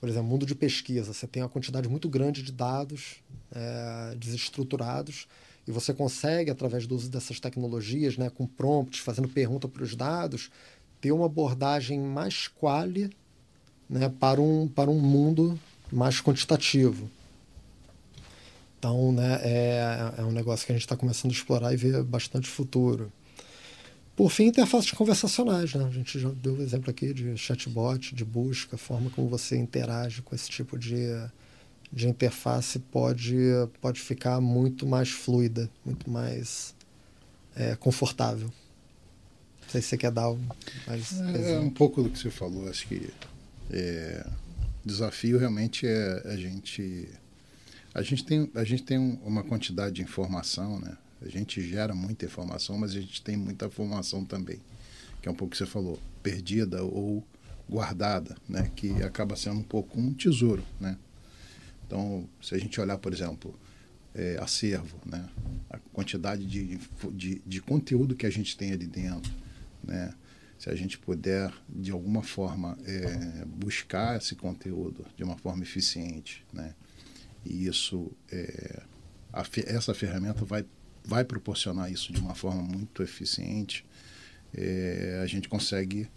por 0.00 0.08
exemplo, 0.08 0.28
mundo 0.28 0.46
de 0.46 0.54
pesquisa, 0.54 1.12
você 1.12 1.26
tem 1.26 1.42
uma 1.42 1.48
quantidade 1.48 1.88
muito 1.88 2.08
grande 2.08 2.42
de 2.42 2.50
dados 2.50 3.16
é, 3.52 4.14
desestruturados 4.16 5.28
e 5.68 5.70
você 5.70 5.92
consegue, 5.92 6.50
através 6.50 6.86
do 6.86 6.96
uso 6.96 7.10
dessas 7.10 7.38
tecnologias, 7.38 8.16
né, 8.16 8.30
com 8.30 8.46
prompts, 8.46 9.00
fazendo 9.00 9.28
pergunta 9.28 9.68
para 9.68 9.82
os 9.82 9.94
dados, 9.94 10.50
ter 11.00 11.12
uma 11.12 11.26
abordagem 11.26 12.00
mais 12.00 12.48
quali 12.48 13.10
né, 13.88 14.08
para, 14.08 14.40
um, 14.40 14.66
para 14.66 14.90
um 14.90 14.98
mundo 14.98 15.58
mais 15.92 16.20
quantitativo. 16.20 17.10
Então, 18.78 19.12
né, 19.12 19.38
é, 19.42 20.14
é 20.18 20.24
um 20.24 20.32
negócio 20.32 20.64
que 20.64 20.72
a 20.72 20.74
gente 20.74 20.84
está 20.84 20.96
começando 20.96 21.32
a 21.32 21.34
explorar 21.34 21.74
e 21.74 21.76
ver 21.76 22.02
bastante 22.02 22.48
futuro. 22.48 23.12
Por 24.16 24.30
fim, 24.30 24.44
interfaces 24.44 24.90
conversacionais. 24.90 25.74
Né? 25.74 25.84
A 25.84 25.90
gente 25.90 26.18
já 26.18 26.30
deu 26.30 26.54
o 26.54 26.62
exemplo 26.62 26.90
aqui 26.90 27.14
de 27.14 27.36
chatbot, 27.36 28.14
de 28.14 28.24
busca, 28.24 28.76
a 28.76 28.78
forma 28.78 29.10
como 29.10 29.28
você 29.28 29.56
interage 29.56 30.22
com 30.22 30.34
esse 30.34 30.48
tipo 30.50 30.78
de, 30.78 31.06
de 31.92 32.08
interface 32.08 32.78
pode, 32.78 33.36
pode 33.80 34.00
ficar 34.00 34.40
muito 34.40 34.86
mais 34.86 35.10
fluida, 35.10 35.70
muito 35.84 36.10
mais 36.10 36.74
é, 37.56 37.74
confortável. 37.76 38.48
Não 39.62 39.68
sei 39.68 39.80
se 39.80 39.88
você 39.88 39.96
quer 39.96 40.10
dar 40.10 40.34
mais. 40.86 41.20
É, 41.20 41.54
é 41.54 41.60
um 41.60 41.70
pouco 41.70 42.02
do 42.02 42.10
que 42.10 42.18
você 42.18 42.30
falou. 42.30 42.68
Acho 42.68 42.86
que 42.88 43.08
é, 43.70 44.26
o 44.84 44.88
desafio 44.88 45.38
realmente 45.38 45.86
é 45.86 46.22
a 46.24 46.36
gente. 46.36 47.08
A 47.94 48.02
gente 48.02 48.24
tem, 48.24 48.50
a 48.54 48.64
gente 48.64 48.82
tem 48.82 48.98
uma 49.24 49.42
quantidade 49.42 49.96
de 49.96 50.02
informação, 50.02 50.78
né? 50.80 50.96
A 51.22 51.28
gente 51.28 51.60
gera 51.62 51.94
muita 51.94 52.24
informação, 52.24 52.78
mas 52.78 52.92
a 52.92 53.00
gente 53.00 53.22
tem 53.22 53.36
muita 53.36 53.66
informação 53.66 54.24
também, 54.24 54.60
que 55.20 55.28
é 55.28 55.30
um 55.30 55.34
pouco 55.34 55.52
que 55.52 55.58
você 55.58 55.66
falou, 55.66 55.98
perdida 56.22 56.82
ou 56.82 57.24
guardada, 57.68 58.36
né? 58.48 58.70
Que 58.74 59.02
acaba 59.02 59.36
sendo 59.36 59.60
um 59.60 59.64
pouco 59.64 60.00
um 60.00 60.12
tesouro, 60.14 60.64
né? 60.80 60.96
Então, 61.86 62.28
se 62.40 62.54
a 62.54 62.58
gente 62.58 62.80
olhar, 62.80 62.98
por 62.98 63.12
exemplo, 63.12 63.58
é, 64.14 64.38
acervo, 64.40 64.98
né? 65.04 65.28
a 65.68 65.78
quantidade 65.92 66.44
de, 66.46 66.78
de, 67.12 67.42
de, 67.44 67.60
conteúdo 67.60 68.14
que 68.14 68.26
a 68.26 68.30
gente 68.30 68.56
tem 68.56 68.72
ali 68.72 68.86
dentro. 68.86 69.32
Né? 69.82 70.12
Se 70.58 70.68
a 70.68 70.74
gente 70.74 70.98
puder, 70.98 71.52
de 71.68 71.90
alguma 71.90 72.22
forma, 72.22 72.76
é, 72.84 73.44
buscar 73.46 74.16
esse 74.16 74.34
conteúdo 74.34 75.06
de 75.16 75.24
uma 75.24 75.36
forma 75.36 75.62
eficiente, 75.62 76.44
né? 76.52 76.74
e 77.44 77.66
isso, 77.66 78.10
é, 78.30 78.82
a, 79.32 79.44
essa 79.66 79.94
ferramenta 79.94 80.44
vai, 80.44 80.64
vai 81.04 81.24
proporcionar 81.24 81.90
isso 81.90 82.12
de 82.12 82.20
uma 82.20 82.34
forma 82.34 82.62
muito 82.62 83.02
eficiente, 83.02 83.84
é, 84.54 85.20
a 85.22 85.26
gente 85.26 85.48
consegue 85.48 86.08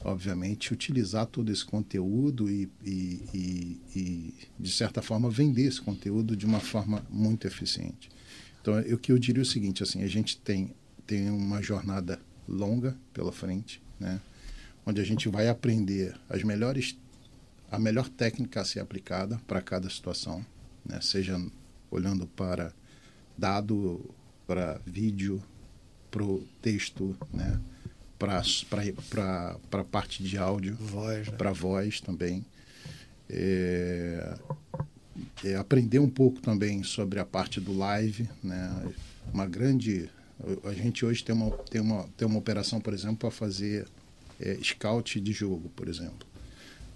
obviamente, 0.00 0.72
utilizar 0.72 1.26
todo 1.26 1.50
esse 1.50 1.64
conteúdo 1.64 2.48
e, 2.50 2.70
e, 2.84 3.22
e, 3.34 3.80
e, 3.96 4.34
de 4.58 4.70
certa 4.70 5.02
forma, 5.02 5.28
vender 5.30 5.62
esse 5.62 5.80
conteúdo 5.80 6.36
de 6.36 6.46
uma 6.46 6.60
forma 6.60 7.04
muito 7.10 7.46
eficiente. 7.46 8.08
Então, 8.60 8.78
o 8.78 8.98
que 8.98 9.12
eu 9.12 9.18
diria 9.18 9.42
é 9.42 9.42
o 9.42 9.46
seguinte, 9.46 9.82
assim, 9.82 10.02
a 10.02 10.06
gente 10.06 10.38
tem, 10.38 10.74
tem 11.06 11.30
uma 11.30 11.62
jornada 11.62 12.20
longa 12.48 12.96
pela 13.12 13.32
frente, 13.32 13.82
né? 13.98 14.20
onde 14.86 15.00
a 15.00 15.04
gente 15.04 15.28
vai 15.28 15.48
aprender 15.48 16.18
as 16.28 16.42
melhores, 16.42 16.96
a 17.70 17.78
melhor 17.78 18.08
técnica 18.08 18.60
a 18.60 18.64
ser 18.64 18.80
aplicada 18.80 19.40
para 19.46 19.60
cada 19.60 19.90
situação, 19.90 20.44
né? 20.84 21.00
seja 21.00 21.40
olhando 21.90 22.26
para 22.26 22.72
dado, 23.38 24.04
para 24.46 24.80
vídeo, 24.84 25.42
para 26.10 26.24
o 26.24 26.44
texto, 26.60 27.16
né? 27.32 27.60
para 28.18 28.42
a 29.72 29.84
parte 29.84 30.22
de 30.22 30.36
áudio, 30.36 30.74
voz, 30.74 31.28
né? 31.28 31.36
para 31.36 31.52
voz 31.52 32.00
também. 32.00 32.44
É, 33.30 34.36
é, 35.44 35.54
aprender 35.56 35.98
um 35.98 36.08
pouco 36.08 36.40
também 36.40 36.82
sobre 36.82 37.20
a 37.20 37.24
parte 37.24 37.60
do 37.60 37.76
live, 37.76 38.28
né? 38.42 38.92
Uma 39.32 39.46
grande, 39.46 40.10
a 40.64 40.72
gente 40.72 41.04
hoje 41.04 41.22
tem 41.22 41.34
uma 41.34 41.50
tem 41.50 41.80
uma 41.80 42.08
tem 42.16 42.26
uma 42.26 42.38
operação, 42.38 42.80
por 42.80 42.94
exemplo, 42.94 43.18
para 43.18 43.30
fazer 43.30 43.86
é, 44.40 44.58
scout 44.62 45.20
de 45.20 45.32
jogo, 45.32 45.68
por 45.76 45.88
exemplo, 45.88 46.26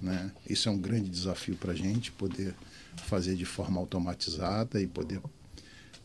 né? 0.00 0.32
Isso 0.48 0.68
é 0.68 0.72
um 0.72 0.78
grande 0.78 1.10
desafio 1.10 1.56
para 1.56 1.72
a 1.72 1.76
gente 1.76 2.10
poder 2.12 2.54
fazer 2.96 3.34
de 3.34 3.44
forma 3.44 3.78
automatizada 3.78 4.80
e 4.80 4.86
poder 4.86 5.20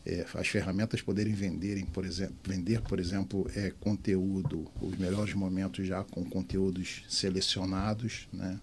é, 0.08 0.26
as 0.34 0.48
ferramentas 0.48 1.02
poderem 1.02 1.34
venderem, 1.34 1.84
por 1.84 2.06
exemplo, 2.06 2.34
vender, 2.42 2.80
por 2.80 2.98
exemplo, 2.98 3.46
é, 3.54 3.70
conteúdo, 3.78 4.66
os 4.80 4.96
melhores 4.96 5.34
momentos 5.34 5.86
já 5.86 6.02
com 6.02 6.24
conteúdos 6.24 7.04
selecionados, 7.10 8.26
né? 8.32 8.58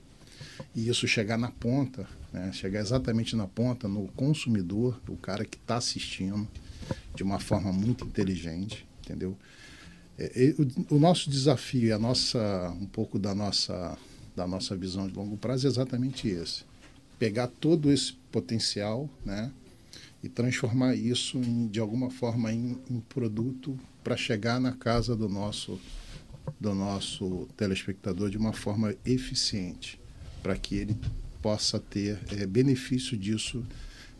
E 0.73 0.89
isso 0.89 1.07
chegar 1.07 1.37
na 1.37 1.51
ponta, 1.51 2.07
né? 2.33 2.51
chegar 2.51 2.79
exatamente 2.79 3.35
na 3.35 3.45
ponta, 3.45 3.87
no 3.87 4.07
consumidor, 4.09 4.99
o 5.07 5.15
cara 5.15 5.45
que 5.45 5.57
está 5.57 5.77
assistindo, 5.77 6.47
de 7.13 7.23
uma 7.23 7.39
forma 7.39 7.71
muito 7.71 8.05
inteligente, 8.05 8.85
entendeu? 9.03 9.37
É, 10.17 10.55
o, 10.89 10.95
o, 10.95 10.99
nosso 10.99 11.29
desafio, 11.29 11.93
a 11.93 11.99
nossa, 11.99 12.69
um 12.79 12.85
pouco 12.85 13.19
da 13.19 13.35
nossa, 13.35 13.97
da 14.35 14.47
nossa 14.47 14.75
visão 14.75 15.07
de 15.07 15.13
longo 15.13 15.37
prazo 15.37 15.67
é 15.67 15.69
exatamente 15.69 16.27
esse. 16.27 16.63
Pegar 17.19 17.47
todo 17.47 17.91
esse 17.91 18.13
potencial, 18.31 19.09
né? 19.25 19.51
E 20.25 20.29
transformar 20.29 20.95
isso 20.95 21.37
em, 21.37 21.67
de 21.67 21.79
alguma 21.79 22.09
forma 22.09 22.51
em, 22.51 22.75
em 22.89 22.99
produto 22.99 23.77
para 24.03 24.17
chegar 24.17 24.59
na 24.59 24.71
casa 24.71 25.15
do 25.15 25.29
nosso 25.29 25.79
do 26.59 26.73
nosso 26.75 27.47
telespectador 27.55 28.29
de 28.29 28.37
uma 28.37 28.53
forma 28.53 28.95
eficiente 29.05 29.99
para 30.41 30.55
que 30.55 30.75
ele 30.75 30.97
possa 31.41 31.79
ter 31.79 32.19
é, 32.31 32.45
benefício 32.45 33.15
disso 33.15 33.63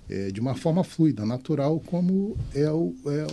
é, 0.08 0.30
de 0.30 0.40
uma 0.40 0.56
forma 0.56 0.84
fluida, 0.84 1.26
natural, 1.26 1.80
como 1.80 2.38
é, 2.54 2.70
o, 2.70 2.96
é 3.08 3.26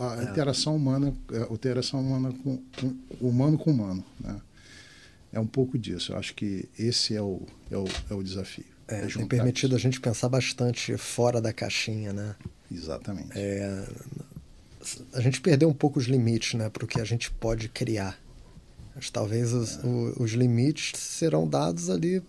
a 0.00 0.22
é. 0.22 0.30
interação 0.30 0.74
humana, 0.74 1.14
é, 1.32 1.42
a 1.48 1.52
interação 1.52 2.00
humana 2.00 2.32
com, 2.32 2.60
com, 2.80 2.96
humano 3.20 3.56
com 3.56 3.70
humano, 3.70 4.04
né? 4.20 4.40
É 5.32 5.38
um 5.38 5.46
pouco 5.46 5.78
disso. 5.78 6.12
Eu 6.12 6.18
acho 6.18 6.34
que 6.34 6.68
esse 6.78 7.14
é 7.14 7.22
o, 7.22 7.42
é 7.70 7.76
o, 7.76 7.84
é 8.10 8.14
o 8.14 8.22
desafio. 8.22 8.75
É, 8.88 9.04
é 9.04 9.06
tem 9.06 9.26
permitido 9.26 9.74
a 9.74 9.78
gente 9.78 10.00
pensar 10.00 10.28
bastante 10.28 10.96
fora 10.96 11.40
da 11.40 11.52
caixinha, 11.52 12.12
né? 12.12 12.36
Exatamente. 12.70 13.30
É, 13.34 13.84
a 15.12 15.20
gente 15.20 15.40
perdeu 15.40 15.68
um 15.68 15.74
pouco 15.74 15.98
os 15.98 16.06
limites, 16.06 16.54
né, 16.54 16.68
para 16.68 16.84
o 16.84 16.86
que 16.86 17.00
a 17.00 17.04
gente 17.04 17.30
pode 17.30 17.68
criar. 17.68 18.18
Mas 18.94 19.10
talvez 19.10 19.52
os, 19.52 19.78
é. 19.78 19.86
o, 19.86 20.22
os 20.22 20.32
limites 20.32 20.98
serão 21.00 21.48
dados 21.48 21.90
ali, 21.90 22.22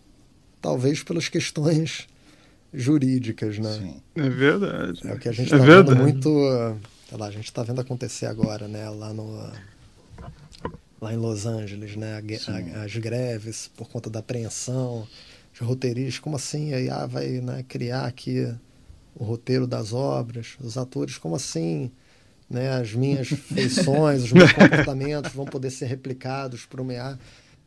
talvez 0.61 1.03
pelas 1.03 1.29
questões 1.29 2.07
jurídicas, 2.73 3.59
né? 3.59 3.73
Sim. 3.73 4.01
É 4.15 4.29
verdade. 4.29 5.07
É 5.07 5.13
o 5.13 5.19
que 5.19 5.29
a 5.29 5.31
gente 5.31 5.53
está 5.53 5.57
é 5.57 5.65
vendo 5.65 5.95
muito, 5.95 6.29
sei 7.07 7.17
lá, 7.17 7.27
a 7.27 7.31
gente 7.31 7.45
está 7.45 7.63
vendo 7.63 7.81
acontecer 7.81 8.25
agora, 8.25 8.67
né, 8.67 8.89
lá 8.89 9.13
no 9.13 9.51
lá 10.99 11.13
em 11.13 11.17
Los 11.17 11.45
Angeles, 11.45 11.95
né, 11.95 12.19
a, 12.47 12.79
a, 12.79 12.83
as 12.83 12.95
greves 12.95 13.69
por 13.77 13.87
conta 13.87 14.09
da 14.09 14.17
apreensão 14.17 15.07
os 15.61 15.67
roteiristas, 15.67 16.19
como 16.19 16.35
assim 16.35 16.73
a 16.73 16.79
IA 16.79 17.05
vai 17.05 17.41
né, 17.41 17.63
criar 17.67 18.05
aqui 18.05 18.53
o 19.15 19.23
roteiro 19.23 19.65
das 19.65 19.93
obras, 19.93 20.55
os 20.59 20.77
atores, 20.77 21.17
como 21.17 21.35
assim 21.35 21.91
né, 22.49 22.71
as 22.73 22.93
minhas 22.93 23.27
feições, 23.53 24.23
os 24.23 24.31
meus 24.31 24.51
comportamentos 24.51 25.33
vão 25.33 25.45
poder 25.45 25.71
ser 25.71 25.87
replicados 25.87 26.65
para 26.65 26.81
o 26.81 26.91
IA. 26.91 27.17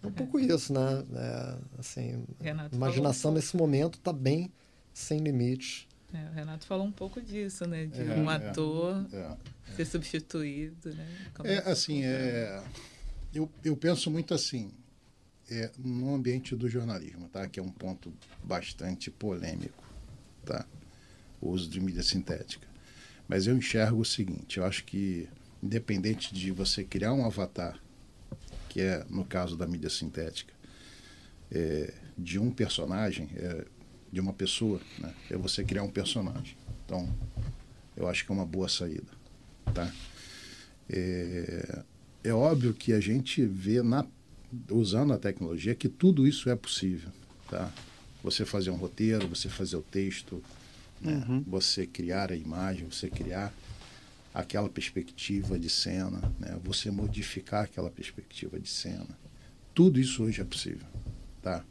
É 0.02 0.06
um 0.06 0.12
pouco 0.12 0.38
isso, 0.38 0.72
né? 0.72 1.04
É, 1.14 1.54
assim, 1.78 2.24
Renato 2.40 2.74
imaginação 2.74 3.32
nesse 3.32 3.54
momento 3.56 3.98
está 3.98 4.12
bem 4.12 4.50
sem 4.94 5.18
limites. 5.18 5.86
É, 6.12 6.24
o 6.30 6.32
Renato 6.32 6.66
falou 6.66 6.86
um 6.86 6.92
pouco 6.92 7.20
disso, 7.20 7.66
né? 7.66 7.86
De 7.86 8.00
é, 8.00 8.14
um 8.14 8.30
é. 8.30 8.36
ator 8.36 9.06
é, 9.12 9.36
ser 9.76 9.84
substituído, 9.84 10.94
né? 10.94 11.06
Como 11.34 11.48
é, 11.48 11.58
assim, 11.70 12.02
é, 12.02 12.62
eu, 13.34 13.50
eu 13.62 13.76
penso 13.76 14.10
muito 14.10 14.32
assim, 14.32 14.70
é, 15.50 15.70
no 15.78 16.14
ambiente 16.14 16.54
do 16.54 16.68
jornalismo, 16.68 17.28
tá? 17.28 17.46
que 17.48 17.58
é 17.58 17.62
um 17.62 17.70
ponto 17.70 18.12
bastante 18.42 19.10
polêmico, 19.10 19.82
tá? 20.44 20.64
o 21.40 21.50
uso 21.50 21.68
de 21.68 21.80
mídia 21.80 22.02
sintética. 22.02 22.66
Mas 23.28 23.46
eu 23.46 23.56
enxergo 23.56 24.00
o 24.00 24.04
seguinte, 24.04 24.58
eu 24.58 24.64
acho 24.64 24.84
que 24.84 25.28
independente 25.62 26.32
de 26.32 26.50
você 26.50 26.84
criar 26.84 27.12
um 27.12 27.24
avatar, 27.24 27.78
que 28.68 28.80
é 28.80 29.04
no 29.10 29.24
caso 29.24 29.56
da 29.56 29.66
mídia 29.66 29.90
sintética, 29.90 30.52
é, 31.50 31.92
de 32.16 32.38
um 32.38 32.50
personagem, 32.50 33.28
é, 33.36 33.66
de 34.12 34.20
uma 34.20 34.32
pessoa, 34.32 34.80
né? 34.98 35.12
é 35.30 35.36
você 35.36 35.64
criar 35.64 35.82
um 35.82 35.90
personagem. 35.90 36.56
Então, 36.84 37.12
eu 37.96 38.08
acho 38.08 38.24
que 38.24 38.32
é 38.32 38.34
uma 38.34 38.46
boa 38.46 38.68
saída. 38.68 39.10
Tá? 39.74 39.92
É, 40.88 41.82
é 42.24 42.32
óbvio 42.32 42.74
que 42.74 42.92
a 42.92 43.00
gente 43.00 43.44
vê 43.44 43.82
na 43.82 44.04
usando 44.70 45.12
a 45.12 45.18
tecnologia, 45.18 45.74
que 45.74 45.88
tudo 45.88 46.26
isso 46.26 46.50
é 46.50 46.56
possível. 46.56 47.10
Tá? 47.48 47.70
Você 48.22 48.44
fazer 48.44 48.70
um 48.70 48.76
roteiro, 48.76 49.28
você 49.28 49.48
fazer 49.48 49.76
o 49.76 49.82
texto, 49.82 50.42
né? 51.00 51.24
uhum. 51.28 51.44
você 51.46 51.86
criar 51.86 52.30
a 52.30 52.36
imagem, 52.36 52.86
você 52.90 53.08
criar 53.08 53.52
aquela 54.32 54.68
perspectiva 54.68 55.58
de 55.58 55.68
cena, 55.68 56.20
né? 56.38 56.58
você 56.62 56.90
modificar 56.90 57.64
aquela 57.64 57.90
perspectiva 57.90 58.58
de 58.58 58.68
cena. 58.68 59.08
Tudo 59.74 59.98
isso 59.98 60.22
hoje 60.22 60.40
é 60.40 60.44
possível. 60.44 60.86
Tá? 61.42 61.64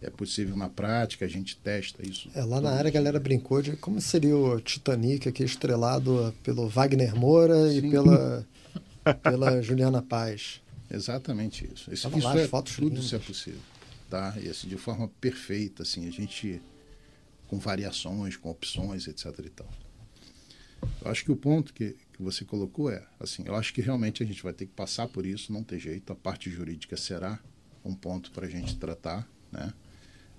É 0.00 0.08
possível 0.08 0.56
na 0.56 0.68
prática, 0.68 1.24
a 1.24 1.28
gente 1.28 1.56
testa 1.56 2.06
isso. 2.06 2.30
É, 2.32 2.44
lá 2.44 2.60
na 2.60 2.70
área 2.70 2.88
a 2.88 2.92
galera 2.92 3.18
brincou 3.18 3.60
de 3.60 3.76
como 3.76 4.00
seria 4.00 4.36
o 4.36 4.60
Titanic 4.60 5.28
aqui 5.28 5.42
estrelado 5.42 6.32
pelo 6.44 6.68
Wagner 6.68 7.16
Moura 7.16 7.68
Sim. 7.68 7.78
e 7.78 7.90
pela, 7.90 8.46
pela 9.22 9.60
Juliana 9.60 10.00
Paz. 10.00 10.60
Exatamente 10.90 11.68
isso. 11.72 11.92
Isso, 11.92 12.08
isso 12.16 12.28
é, 12.28 12.48
fotos 12.48 12.74
tudo 12.74 12.88
lindas. 12.88 13.04
isso 13.04 13.16
é 13.16 13.18
possível. 13.18 13.60
Tá? 14.08 14.34
E 14.40 14.48
assim, 14.48 14.68
de 14.68 14.76
forma 14.76 15.08
perfeita, 15.20 15.82
assim, 15.82 16.06
a 16.08 16.10
gente 16.10 16.62
com 17.46 17.58
variações, 17.58 18.36
com 18.36 18.50
opções, 18.50 19.06
etc. 19.06 19.26
e 19.44 19.50
tal. 19.50 19.68
Eu 21.04 21.10
acho 21.10 21.24
que 21.24 21.32
o 21.32 21.36
ponto 21.36 21.72
que, 21.72 21.96
que 22.12 22.22
você 22.22 22.44
colocou 22.44 22.90
é, 22.90 23.04
assim, 23.18 23.42
eu 23.46 23.56
acho 23.56 23.72
que 23.72 23.80
realmente 23.80 24.22
a 24.22 24.26
gente 24.26 24.42
vai 24.42 24.52
ter 24.52 24.66
que 24.66 24.72
passar 24.72 25.08
por 25.08 25.26
isso, 25.26 25.52
não 25.52 25.64
tem 25.64 25.78
jeito. 25.78 26.12
A 26.12 26.16
parte 26.16 26.50
jurídica 26.50 26.96
será 26.96 27.40
um 27.84 27.94
ponto 27.94 28.30
para 28.30 28.46
a 28.46 28.50
gente 28.50 28.76
tratar, 28.76 29.28
né? 29.50 29.72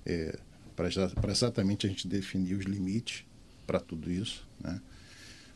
É, 0.05 0.39
para 0.75 1.31
exatamente 1.31 1.85
a 1.85 1.89
gente 1.89 2.07
definir 2.07 2.55
os 2.55 2.65
limites 2.65 3.25
para 3.67 3.79
tudo 3.79 4.09
isso, 4.09 4.47
né? 4.59 4.81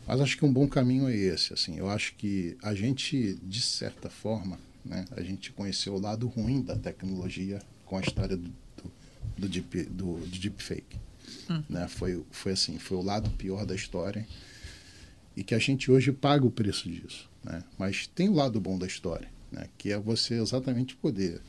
Mas 0.06 0.20
acho 0.20 0.38
que 0.38 0.44
um 0.44 0.52
bom 0.52 0.68
caminho 0.68 1.08
é 1.08 1.16
esse, 1.16 1.54
assim. 1.54 1.78
Eu 1.78 1.90
acho 1.90 2.16
que 2.16 2.58
a 2.62 2.76
gente, 2.76 3.36
de 3.36 3.62
certa 3.62 4.10
forma, 4.10 4.60
né? 4.84 5.06
A 5.12 5.22
gente 5.22 5.52
conheceu 5.52 5.96
o 5.96 6.00
lado 6.00 6.28
ruim 6.28 6.62
da 6.62 6.76
tecnologia 6.76 7.62
com 7.86 7.98
a 7.98 8.02
história 8.02 8.36
do, 8.36 8.50
do, 8.50 8.92
do, 9.38 9.50
deep, 9.50 9.84
do, 9.84 10.20
do 10.20 10.40
deepfake. 10.40 10.98
Hum. 11.50 11.64
Né? 11.70 11.88
Foi, 11.88 12.24
foi 12.32 12.52
assim, 12.54 12.78
foi 12.78 12.98
o 12.98 13.02
lado 13.02 13.30
pior 13.32 13.66
da 13.66 13.76
história 13.76 14.28
e 15.36 15.44
que 15.44 15.56
a 15.56 15.60
gente 15.60 15.92
hoje 15.92 16.12
paga 16.12 16.46
o 16.46 16.52
preço 16.52 16.90
disso. 16.90 17.30
Né? 17.44 17.64
Mas 17.78 18.08
tem 18.08 18.30
o 18.30 18.34
lado 18.34 18.60
bom 18.60 18.78
da 18.78 18.86
história, 18.86 19.30
né? 19.52 19.68
que 19.78 19.92
é 19.92 19.98
você 19.98 20.36
exatamente 20.36 20.96
poder 20.96 21.42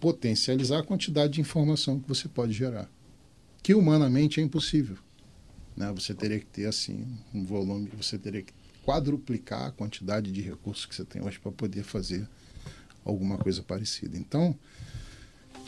potencializar 0.00 0.80
a 0.80 0.84
quantidade 0.84 1.34
de 1.34 1.40
informação 1.40 1.98
que 1.98 2.06
você 2.08 2.28
pode 2.28 2.52
gerar, 2.52 2.90
que 3.62 3.74
humanamente 3.74 4.40
é 4.40 4.42
impossível. 4.42 4.98
né, 5.74 5.90
você 5.92 6.12
teria 6.12 6.38
que 6.38 6.44
ter 6.44 6.66
assim 6.66 7.06
um 7.32 7.42
volume, 7.42 7.90
você 7.96 8.18
teria 8.18 8.42
que 8.42 8.52
quadruplicar 8.84 9.62
a 9.62 9.70
quantidade 9.70 10.30
de 10.30 10.42
recursos 10.42 10.84
que 10.84 10.94
você 10.94 11.06
tem 11.06 11.22
hoje 11.22 11.38
para 11.38 11.50
poder 11.50 11.82
fazer 11.84 12.28
alguma 13.04 13.38
coisa 13.38 13.62
parecida. 13.62 14.16
Então, 14.16 14.56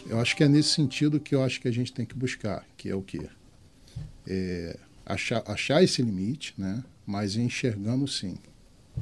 eu 0.09 0.21
acho 0.21 0.37
que 0.37 0.45
é 0.45 0.49
nesse 0.49 0.71
sentido 0.71 1.21
que 1.21 1.35
eu 1.35 1.43
acho 1.43 1.61
que 1.61 1.69
a 1.69 1.73
gente 1.73 1.93
tem 1.93 2.07
que 2.07 2.15
buscar, 2.15 2.65
que 2.77 2.89
é 2.89 2.95
o 2.95 3.03
quê? 3.03 3.29
É, 4.27 4.79
achar, 5.05 5.43
achar 5.47 5.83
esse 5.83 6.03
limite, 6.03 6.55
né? 6.57 6.83
mas 7.07 7.37
enxergando 7.37 8.07
sim 8.09 8.37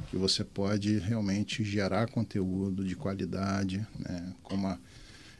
que 0.09 0.17
você 0.17 0.43
pode 0.43 0.97
realmente 0.99 1.63
gerar 1.63 2.09
conteúdo 2.09 2.83
de 2.83 2.95
qualidade, 2.95 3.85
né? 3.97 4.33
com, 4.43 4.55
uma, 4.55 4.79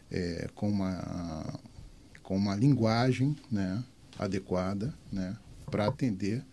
é, 0.09 0.47
com, 0.55 0.69
uma, 0.69 1.59
com 2.23 2.37
uma 2.37 2.55
linguagem 2.55 3.35
né? 3.51 3.83
adequada 4.17 4.93
né? 5.11 5.35
para 5.69 5.87
atender 5.87 6.43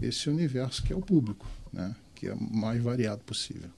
esse 0.00 0.30
universo 0.30 0.82
que 0.82 0.92
é 0.92 0.96
o 0.96 1.00
público, 1.00 1.46
né? 1.72 1.94
que 2.14 2.28
é 2.28 2.34
o 2.34 2.40
mais 2.40 2.80
variado 2.82 3.22
possível. 3.24 3.70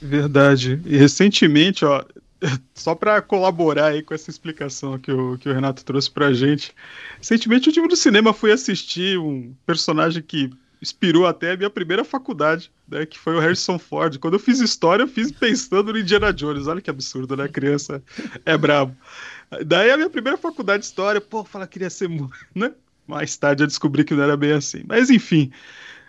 Verdade. 0.00 0.80
E 0.84 0.96
recentemente, 0.96 1.84
ó, 1.84 2.04
só 2.74 2.94
para 2.94 3.20
colaborar 3.20 3.88
aí 3.88 4.02
com 4.02 4.14
essa 4.14 4.30
explicação 4.30 4.98
que 4.98 5.10
o, 5.10 5.38
que 5.38 5.48
o 5.48 5.52
Renato 5.52 5.84
trouxe 5.84 6.10
pra 6.10 6.32
gente, 6.32 6.72
recentemente 7.18 7.68
eu 7.68 7.72
tive 7.72 7.88
no 7.88 7.96
cinema, 7.96 8.32
fui 8.32 8.52
assistir 8.52 9.18
um 9.18 9.54
personagem 9.66 10.22
que 10.22 10.50
inspirou 10.80 11.26
até 11.26 11.52
a 11.52 11.56
minha 11.56 11.70
primeira 11.70 12.04
faculdade, 12.04 12.70
né, 12.88 13.04
que 13.04 13.18
foi 13.18 13.34
o 13.34 13.40
Harrison 13.40 13.78
Ford. 13.78 14.16
Quando 14.18 14.34
eu 14.34 14.40
fiz 14.40 14.60
história, 14.60 15.02
eu 15.02 15.08
fiz 15.08 15.32
pensando 15.32 15.92
no 15.92 15.98
Indiana 15.98 16.32
Jones. 16.32 16.68
Olha 16.68 16.80
que 16.80 16.90
absurdo, 16.90 17.36
né? 17.36 17.44
A 17.44 17.48
criança 17.48 18.02
é 18.46 18.56
brabo. 18.56 18.96
Daí 19.66 19.90
a 19.90 19.96
minha 19.96 20.10
primeira 20.10 20.38
faculdade 20.38 20.82
de 20.82 20.86
história, 20.86 21.20
pô, 21.20 21.44
fala 21.44 21.66
queria 21.66 21.90
ser, 21.90 22.08
né? 22.54 22.72
Mais 23.06 23.36
tarde 23.36 23.62
eu 23.62 23.66
descobri 23.66 24.04
que 24.04 24.14
não 24.14 24.22
era 24.22 24.36
bem 24.36 24.52
assim. 24.52 24.84
Mas 24.86 25.10
enfim, 25.10 25.50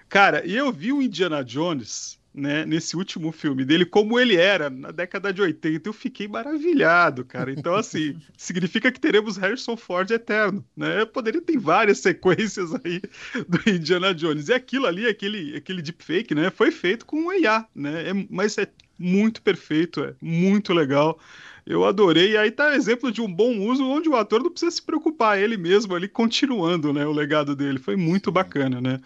cara, 0.08 0.46
e 0.46 0.56
eu 0.56 0.72
vi 0.72 0.92
o 0.92 1.02
Indiana 1.02 1.44
Jones 1.44 2.19
né, 2.40 2.66
nesse 2.66 2.96
último 2.96 3.32
filme 3.32 3.66
dele, 3.66 3.86
como 3.86 4.20
ele 4.20 4.36
era 4.36 4.70
na 4.70 4.92
década 4.92 5.34
de 5.34 5.42
80. 5.42 5.90
Eu 5.90 5.94
fiquei 5.94 6.28
maravilhado, 6.28 7.26
cara. 7.26 7.52
Então, 7.52 7.76
assim, 7.76 8.20
significa 8.38 8.92
que 8.92 9.00
teremos 9.00 9.38
Harrison 9.38 9.76
Ford 9.76 10.10
eterno, 10.10 10.66
né? 10.76 11.06
Poderia 11.06 11.42
ter 11.42 11.58
várias 11.58 12.00
sequências 12.00 12.74
aí 12.84 13.02
do 13.48 13.70
Indiana 13.70 14.14
Jones. 14.14 14.48
E 14.48 14.54
aquilo 14.54 14.88
ali, 14.88 15.08
aquele, 15.08 15.58
aquele 15.58 15.82
deepfake, 15.82 16.34
né, 16.34 16.50
foi 16.50 16.72
feito 16.72 17.06
com 17.06 17.28
o 17.28 17.34
IA, 17.34 17.66
né? 17.76 18.10
É, 18.10 18.14
mas 18.30 18.58
é 18.58 18.68
muito 18.98 19.42
perfeito, 19.42 20.04
é 20.04 20.14
muito 20.22 20.74
legal. 20.74 21.20
Eu 21.66 21.86
adorei. 21.86 22.32
E 22.32 22.38
aí 22.38 22.50
tá 22.50 22.76
exemplo 22.76 23.12
de 23.12 23.22
um 23.22 23.32
bom 23.32 23.60
uso 23.60 23.84
onde 23.86 24.10
o 24.10 24.16
ator 24.16 24.42
não 24.42 24.50
precisa 24.50 24.72
se 24.72 24.82
preocupar, 24.82 25.40
ele 25.40 25.56
mesmo 25.56 25.96
ali 25.96 26.08
continuando, 26.08 26.92
né, 26.92 27.06
o 27.06 27.12
legado 27.12 27.56
dele. 27.56 27.78
Foi 27.78 27.96
muito 27.96 28.32
bacana, 28.32 28.82
né? 28.82 29.00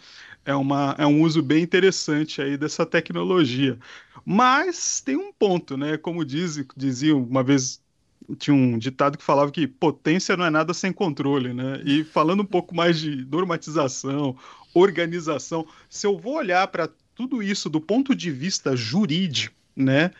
É, 0.46 0.56
uma, 0.56 0.96
é 0.98 1.06
um 1.06 1.22
uso 1.22 1.41
bem 1.41 1.64
interessante 1.64 2.41
aí 2.41 2.58
dessa 2.58 2.86
tecnologia. 2.86 3.78
Mas 4.26 5.02
tem 5.02 5.16
um 5.16 5.32
ponto, 5.32 5.78
né? 5.78 5.98
Como 5.98 6.24
diz, 6.26 6.64
dizia 6.76 7.16
uma 7.16 7.44
vez, 7.44 7.82
tinha 8.38 8.54
um 8.54 8.78
ditado 8.78 9.18
que 9.18 9.24
falava 9.24 9.52
que 9.52 9.68
potência 9.68 10.38
não 10.38 10.46
é 10.46 10.50
nada 10.50 10.74
sem 10.74 10.91
controle, 10.91 11.54
né? 11.54 11.82
E 11.86 12.04
falando 12.04 12.41
um 12.41 12.46
pouco 12.46 12.76
mais 12.76 13.00
de 13.00 13.26
normatização, 13.26 14.38
organização, 14.74 15.68
se 15.89 16.08
eu 16.08 16.18
vou 16.18 16.36
olhar 16.36 16.68
para 16.68 16.89
tudo 17.16 17.44
isso 17.44 17.70
do 17.70 17.80
ponto 17.80 18.16
de 18.16 18.32
vista 18.32 18.76
jurídico, 18.76 19.56
né? 19.76 20.12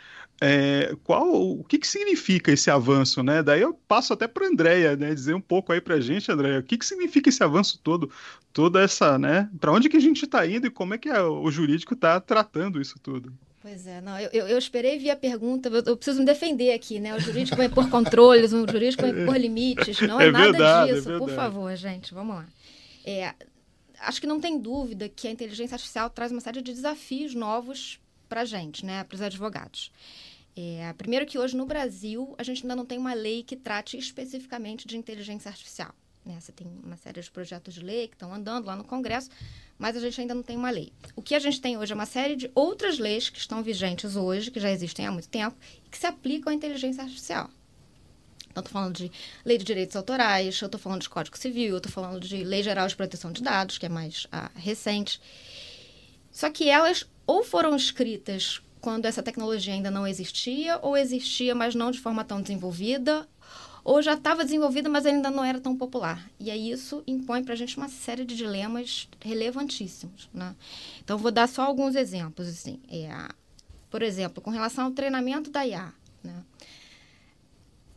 É, 0.46 0.94
qual, 1.06 1.32
o 1.32 1.64
que, 1.64 1.78
que 1.78 1.88
significa 1.88 2.52
esse 2.52 2.70
avanço, 2.70 3.24
né? 3.24 3.42
Daí 3.42 3.62
eu 3.62 3.74
passo 3.88 4.12
até 4.12 4.28
para 4.28 4.46
a 4.46 4.50
Andréia, 4.50 4.94
né? 4.98 5.14
Dizer 5.14 5.34
um 5.34 5.40
pouco 5.40 5.72
aí 5.72 5.80
para 5.80 5.96
a 5.96 6.02
gente, 6.02 6.30
Andréia, 6.30 6.60
o 6.60 6.64
que, 6.64 6.78
que 6.78 6.86
significa 6.86 7.30
esse 7.30 7.42
avanço 7.42 7.80
todo, 7.82 8.12
toda 8.52 8.82
essa, 8.82 9.18
né? 9.18 9.50
Para 9.58 9.72
onde 9.72 9.88
que 9.88 9.96
a 9.96 10.02
gente 10.02 10.26
está 10.26 10.46
indo 10.46 10.68
e 10.68 10.70
como 10.70 10.96
é 10.96 10.98
que 10.98 11.10
o 11.10 11.50
jurídico 11.50 11.94
está 11.94 12.20
tratando 12.20 12.82
isso 12.82 13.00
tudo? 13.02 13.32
Pois 13.62 13.88
é, 13.88 14.02
não, 14.02 14.20
eu, 14.20 14.46
eu 14.46 14.58
esperei 14.58 15.00
vir 15.00 15.12
a 15.12 15.16
pergunta, 15.16 15.70
eu, 15.70 15.82
eu, 15.86 15.96
preciso 15.96 16.20
me 16.20 16.26
defender 16.26 16.74
aqui, 16.74 17.00
né? 17.00 17.16
O 17.16 17.20
jurídico 17.22 17.56
vai 17.56 17.68
impor 17.68 17.90
controles, 17.90 18.52
o 18.52 18.70
jurídico 18.70 19.02
vai 19.02 19.12
impor 19.12 19.38
limites, 19.38 20.02
não 20.02 20.20
é, 20.20 20.28
é 20.28 20.32
nada 20.32 20.52
verdade, 20.52 20.92
é 20.92 20.96
disso, 20.96 21.12
é 21.14 21.18
por 21.18 21.30
favor, 21.30 21.74
gente, 21.78 22.14
vamos 22.14 22.36
lá. 22.36 22.46
É, 23.06 23.34
acho 24.02 24.20
que 24.20 24.28
não 24.28 24.42
tem 24.42 24.60
dúvida 24.60 25.08
que 25.08 25.26
a 25.26 25.32
inteligência 25.32 25.76
artificial 25.76 26.10
traz 26.10 26.34
uma 26.34 26.42
série 26.42 26.62
de 26.62 26.74
desafios 26.74 27.34
novos 27.34 27.98
para 28.28 28.42
a 28.42 28.46
gente, 28.46 28.86
né? 28.86 29.06
Para 29.06 29.16
os 29.16 29.22
advogados. 29.22 29.90
É, 30.56 30.94
primeiro 30.94 31.26
que 31.26 31.38
hoje 31.38 31.58
no 31.58 31.66
Brasil 31.66 32.36
a 32.38 32.44
gente 32.44 32.62
ainda 32.64 32.76
não 32.76 32.86
tem 32.86 32.98
uma 32.98 33.14
lei 33.14 33.44
que 33.44 33.56
trate 33.56 33.98
especificamente 33.98 34.88
de 34.88 34.98
inteligência 34.98 35.50
artificial. 35.50 35.94
Né? 36.26 36.38
Você 36.40 36.52
tem 36.52 36.68
uma 36.84 36.96
série 36.96 37.22
de 37.22 37.30
projetos 37.30 37.74
de 37.74 37.82
lei 37.82 38.08
que 38.08 38.16
estão 38.16 38.34
andando 38.34 38.66
lá 38.66 38.76
no 38.76 38.84
Congresso, 38.84 39.30
mas 39.78 39.98
a 39.98 40.00
gente 40.00 40.22
ainda 40.22 40.34
não 40.34 40.44
tem 40.44 40.56
uma 40.56 40.70
lei. 40.70 40.94
O 41.16 41.22
que 41.22 41.36
a 41.36 41.40
gente 41.40 41.60
tem 41.60 41.78
hoje 41.78 41.92
é 41.92 41.96
uma 41.96 42.06
série 42.06 42.36
de 42.36 42.50
outras 42.56 43.00
leis 43.00 43.30
que 43.30 43.40
estão 43.40 43.64
vigentes 43.64 44.16
hoje, 44.16 44.52
que 44.52 44.60
já 44.60 44.72
existem 44.72 45.06
há 45.06 45.12
muito 45.12 45.28
tempo, 45.28 45.58
e 45.86 45.90
que 45.90 45.98
se 45.98 46.06
aplicam 46.06 46.52
à 46.52 46.56
inteligência 46.56 47.04
artificial. 47.04 47.50
Então, 48.50 48.62
estou 48.62 48.72
falando 48.72 48.96
de 48.96 49.12
lei 49.44 49.58
de 49.58 49.66
direitos 49.66 49.96
autorais, 49.96 50.62
eu 50.62 50.68
estou 50.68 50.80
falando 50.80 51.02
de 51.02 51.10
Código 51.10 51.36
Civil, 51.38 51.78
estou 51.78 51.92
falando 51.92 52.20
de 52.20 52.44
Lei 52.44 52.62
Geral 52.62 52.88
de 52.88 52.96
Proteção 52.96 53.32
de 53.32 53.42
Dados, 53.42 53.80
que 53.80 53.88
é 53.88 53.90
mais 53.90 54.28
ah, 54.32 54.52
recente. 54.54 55.20
Só 56.32 56.52
que 56.52 56.70
elas 56.70 57.04
ou 57.26 57.44
foram 57.44 57.76
escritas 57.76 58.62
quando 58.84 59.06
essa 59.06 59.24
tecnologia 59.24 59.74
ainda 59.74 59.90
não 59.90 60.06
existia, 60.06 60.78
ou 60.82 60.98
existia, 60.98 61.56
mas 61.56 61.74
não 61.74 61.90
de 61.90 62.02
forma 62.02 62.22
tão 62.26 62.42
desenvolvida, 62.42 63.26
ou 63.82 64.02
já 64.02 64.14
estava 64.14 64.44
desenvolvida, 64.44 64.90
mas 64.90 65.06
ainda 65.06 65.32
não 65.32 65.42
era 65.42 65.58
tão 65.58 65.74
popular. 65.74 66.30
E 66.38 66.52
aí 66.52 66.70
isso 66.70 67.02
impõe 67.08 67.46
para 67.46 67.54
a 67.54 67.56
gente 67.56 67.78
uma 67.78 67.88
série 67.88 68.26
de 68.26 68.36
dilemas 68.36 69.08
relevantíssimos. 69.22 70.30
Né? 70.34 70.54
Então, 71.02 71.18
vou 71.18 71.32
dar 71.32 71.48
só 71.48 71.64
alguns 71.64 71.96
exemplos. 71.96 72.46
Assim. 72.46 72.82
É, 72.90 73.10
por 73.90 74.02
exemplo, 74.02 74.44
com 74.44 74.52
relação 74.52 74.84
ao 74.84 74.92
treinamento 74.92 75.50
da 75.50 75.66
IA. 75.66 75.94
Né? 76.22 76.44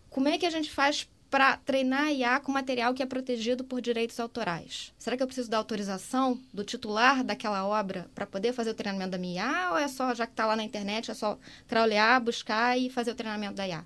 Como 0.09 0.29
é 0.29 0.39
que 0.39 0.47
a 0.47 0.51
gente 0.51 0.71
faz 0.71 1.09
para 1.31 1.57
treinar 1.59 2.05
a 2.05 2.13
IA 2.13 2.41
com 2.41 2.53
material 2.53 2.95
que 2.95 3.03
é 3.03 3.07
protegido 3.07 3.65
por 3.65 3.81
direitos 3.81 4.19
autorais? 4.21 4.93
Será 4.99 5.17
que 5.17 5.23
eu 5.23 5.27
preciso 5.27 5.51
da 5.51 5.59
autorização 5.59 6.41
do 6.53 6.65
titular 6.65 7.25
daquela 7.25 7.67
obra 7.67 8.09
para 8.15 8.27
poder 8.27 8.53
fazer 8.53 8.71
o 8.71 8.75
treinamento 8.75 9.11
da 9.11 9.19
minha 9.19 9.43
IA? 9.43 9.71
Ou 9.73 9.79
é 9.79 9.89
só, 9.89 10.15
já 10.15 10.27
que 10.27 10.33
está 10.33 10.47
lá 10.47 10.57
na 10.57 10.65
internet, 10.65 11.11
é 11.11 11.15
só 11.15 11.39
crawlear, 11.67 12.21
buscar 12.21 12.79
e 12.79 12.89
fazer 12.89 13.11
o 13.11 13.15
treinamento 13.15 13.55
da 13.55 13.67
IA? 13.67 13.85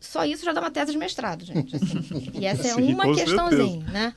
Só 0.00 0.24
isso 0.24 0.44
já 0.44 0.52
dá 0.52 0.60
uma 0.60 0.70
tese 0.70 0.92
de 0.92 0.98
mestrado, 0.98 1.44
gente. 1.44 1.76
Assim. 1.76 2.30
E 2.34 2.46
essa 2.46 2.68
é 2.68 2.74
Sim, 2.74 2.94
uma 2.94 3.12
questãozinha, 3.14 3.84
né? 3.86 4.14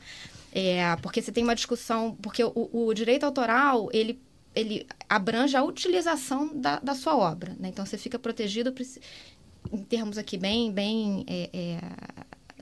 É, 0.53 0.95
porque 0.97 1.21
você 1.21 1.31
tem 1.31 1.43
uma 1.43 1.55
discussão... 1.55 2.15
Porque 2.21 2.43
o, 2.43 2.69
o 2.71 2.93
direito 2.93 3.25
autoral, 3.25 3.89
ele 3.91 4.19
ele 4.53 4.85
abrange 5.07 5.55
a 5.55 5.63
utilização 5.63 6.51
da, 6.53 6.79
da 6.79 6.93
sua 6.93 7.15
obra. 7.15 7.55
Né? 7.59 7.69
Então, 7.69 7.85
você 7.85 7.97
fica 7.97 8.19
protegido 8.19 8.73
em 9.71 9.83
termos 9.83 10.17
aqui 10.17 10.37
bem, 10.37 10.71
bem 10.71 11.25
é, 11.27 11.49
é, 11.53 11.79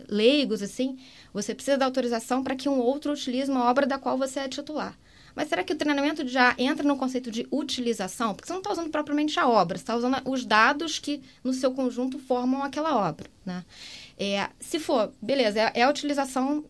leigos, 0.07 0.61
assim, 0.61 0.97
você 1.33 1.53
precisa 1.53 1.77
da 1.77 1.85
autorização 1.85 2.43
para 2.43 2.55
que 2.55 2.67
um 2.67 2.79
outro 2.79 3.11
utilize 3.13 3.49
uma 3.49 3.69
obra 3.69 3.85
da 3.85 3.97
qual 3.97 4.17
você 4.17 4.39
é 4.39 4.47
titular. 4.47 4.97
Mas 5.35 5.47
será 5.47 5.63
que 5.63 5.73
o 5.73 5.75
treinamento 5.75 6.27
já 6.27 6.55
entra 6.57 6.85
no 6.85 6.97
conceito 6.97 7.31
de 7.31 7.47
utilização? 7.51 8.33
Porque 8.33 8.47
você 8.47 8.53
não 8.53 8.59
está 8.59 8.71
usando 8.71 8.89
propriamente 8.89 9.39
a 9.39 9.47
obra, 9.47 9.77
você 9.77 9.83
está 9.83 9.95
usando 9.95 10.17
os 10.25 10.43
dados 10.45 10.99
que, 10.99 11.21
no 11.43 11.53
seu 11.53 11.71
conjunto, 11.71 12.19
formam 12.19 12.63
aquela 12.63 12.97
obra. 13.07 13.27
Né? 13.45 13.63
É, 14.17 14.49
se 14.59 14.79
for, 14.79 15.13
beleza, 15.21 15.59
é, 15.59 15.71
é 15.75 15.83
a 15.83 15.89
utilização 15.89 16.65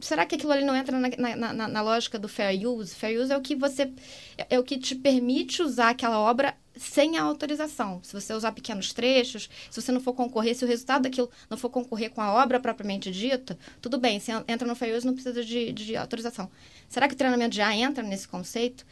será 0.00 0.26
que 0.26 0.34
aquilo 0.34 0.52
ali 0.52 0.64
não 0.64 0.76
entra 0.76 0.98
na, 0.98 1.08
na, 1.36 1.52
na, 1.52 1.68
na, 1.68 1.82
lógica 1.82 2.18
do 2.18 2.28
fair 2.28 2.68
use? 2.68 2.94
Fair 2.94 3.18
use 3.18 3.32
é 3.32 3.36
o 3.36 3.40
que 3.40 3.56
você 3.56 3.90
é, 4.36 4.46
é 4.50 4.58
o 4.58 4.62
que 4.62 4.78
te 4.78 4.94
permite 4.94 5.62
usar 5.62 5.90
aquela 5.90 6.20
obra 6.20 6.54
sem 6.76 7.16
a 7.16 7.22
autorização. 7.22 8.00
Se 8.02 8.12
você 8.12 8.32
usar 8.32 8.52
pequenos 8.52 8.92
trechos, 8.92 9.48
se 9.70 9.80
você 9.80 9.92
não 9.92 10.00
for 10.00 10.12
concorrer, 10.12 10.54
se 10.54 10.64
o 10.64 10.68
resultado 10.68 11.02
daquilo 11.02 11.30
não 11.48 11.56
for 11.56 11.70
concorrer 11.70 12.10
com 12.10 12.20
a 12.20 12.32
obra 12.32 12.58
propriamente 12.58 13.10
dita, 13.10 13.58
tudo 13.80 13.98
bem, 13.98 14.18
se 14.20 14.32
entra 14.48 14.66
no 14.66 14.74
fair 14.74 14.96
use 14.96 15.06
não 15.06 15.14
precisa 15.14 15.44
de, 15.44 15.72
de 15.72 15.96
autorização. 15.96 16.50
Será 16.88 17.08
que 17.08 17.14
o 17.14 17.16
treinamento 17.18 17.54
já 17.54 17.74
entra 17.74 18.02
nesse 18.02 18.26
conceito? 18.26 18.84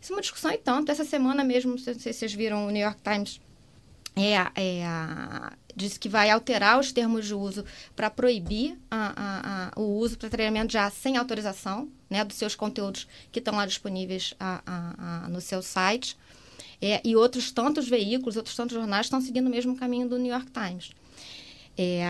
Isso 0.00 0.12
é 0.12 0.16
uma 0.16 0.22
discussão 0.22 0.50
e 0.50 0.58
tanto. 0.58 0.90
Essa 0.90 1.04
semana 1.04 1.42
mesmo, 1.44 1.72
não 1.72 1.78
sei 1.78 1.94
se 1.94 2.12
vocês 2.12 2.32
viram 2.32 2.66
o 2.66 2.70
New 2.70 2.82
York 2.82 3.00
Times 3.02 3.40
é, 4.16 4.34
é, 4.56 4.84
disse 5.76 5.98
que 5.98 6.08
vai 6.08 6.28
alterar 6.30 6.78
os 6.80 6.90
termos 6.90 7.26
de 7.26 7.34
uso 7.34 7.64
para 7.94 8.10
proibir 8.10 8.76
a, 8.90 9.12
a, 9.16 9.68
a, 9.76 9.80
o 9.80 9.98
uso 9.98 10.18
para 10.18 10.28
treinamento 10.28 10.72
já 10.72 10.90
sem 10.90 11.16
autorização 11.16 11.88
né, 12.10 12.24
dos 12.24 12.36
seus 12.36 12.56
conteúdos 12.56 13.06
que 13.30 13.38
estão 13.38 13.54
lá 13.54 13.64
disponíveis 13.64 14.34
no 15.28 15.40
seu 15.40 15.62
site. 15.62 16.16
É, 16.80 17.00
e 17.04 17.16
outros 17.16 17.50
tantos 17.50 17.88
veículos, 17.88 18.36
outros 18.36 18.54
tantos 18.54 18.76
jornais 18.76 19.06
estão 19.06 19.20
seguindo 19.20 19.46
o 19.46 19.50
mesmo 19.50 19.76
caminho 19.76 20.08
do 20.08 20.18
New 20.18 20.32
York 20.32 20.46
Times. 20.50 20.90
É, 21.80 22.04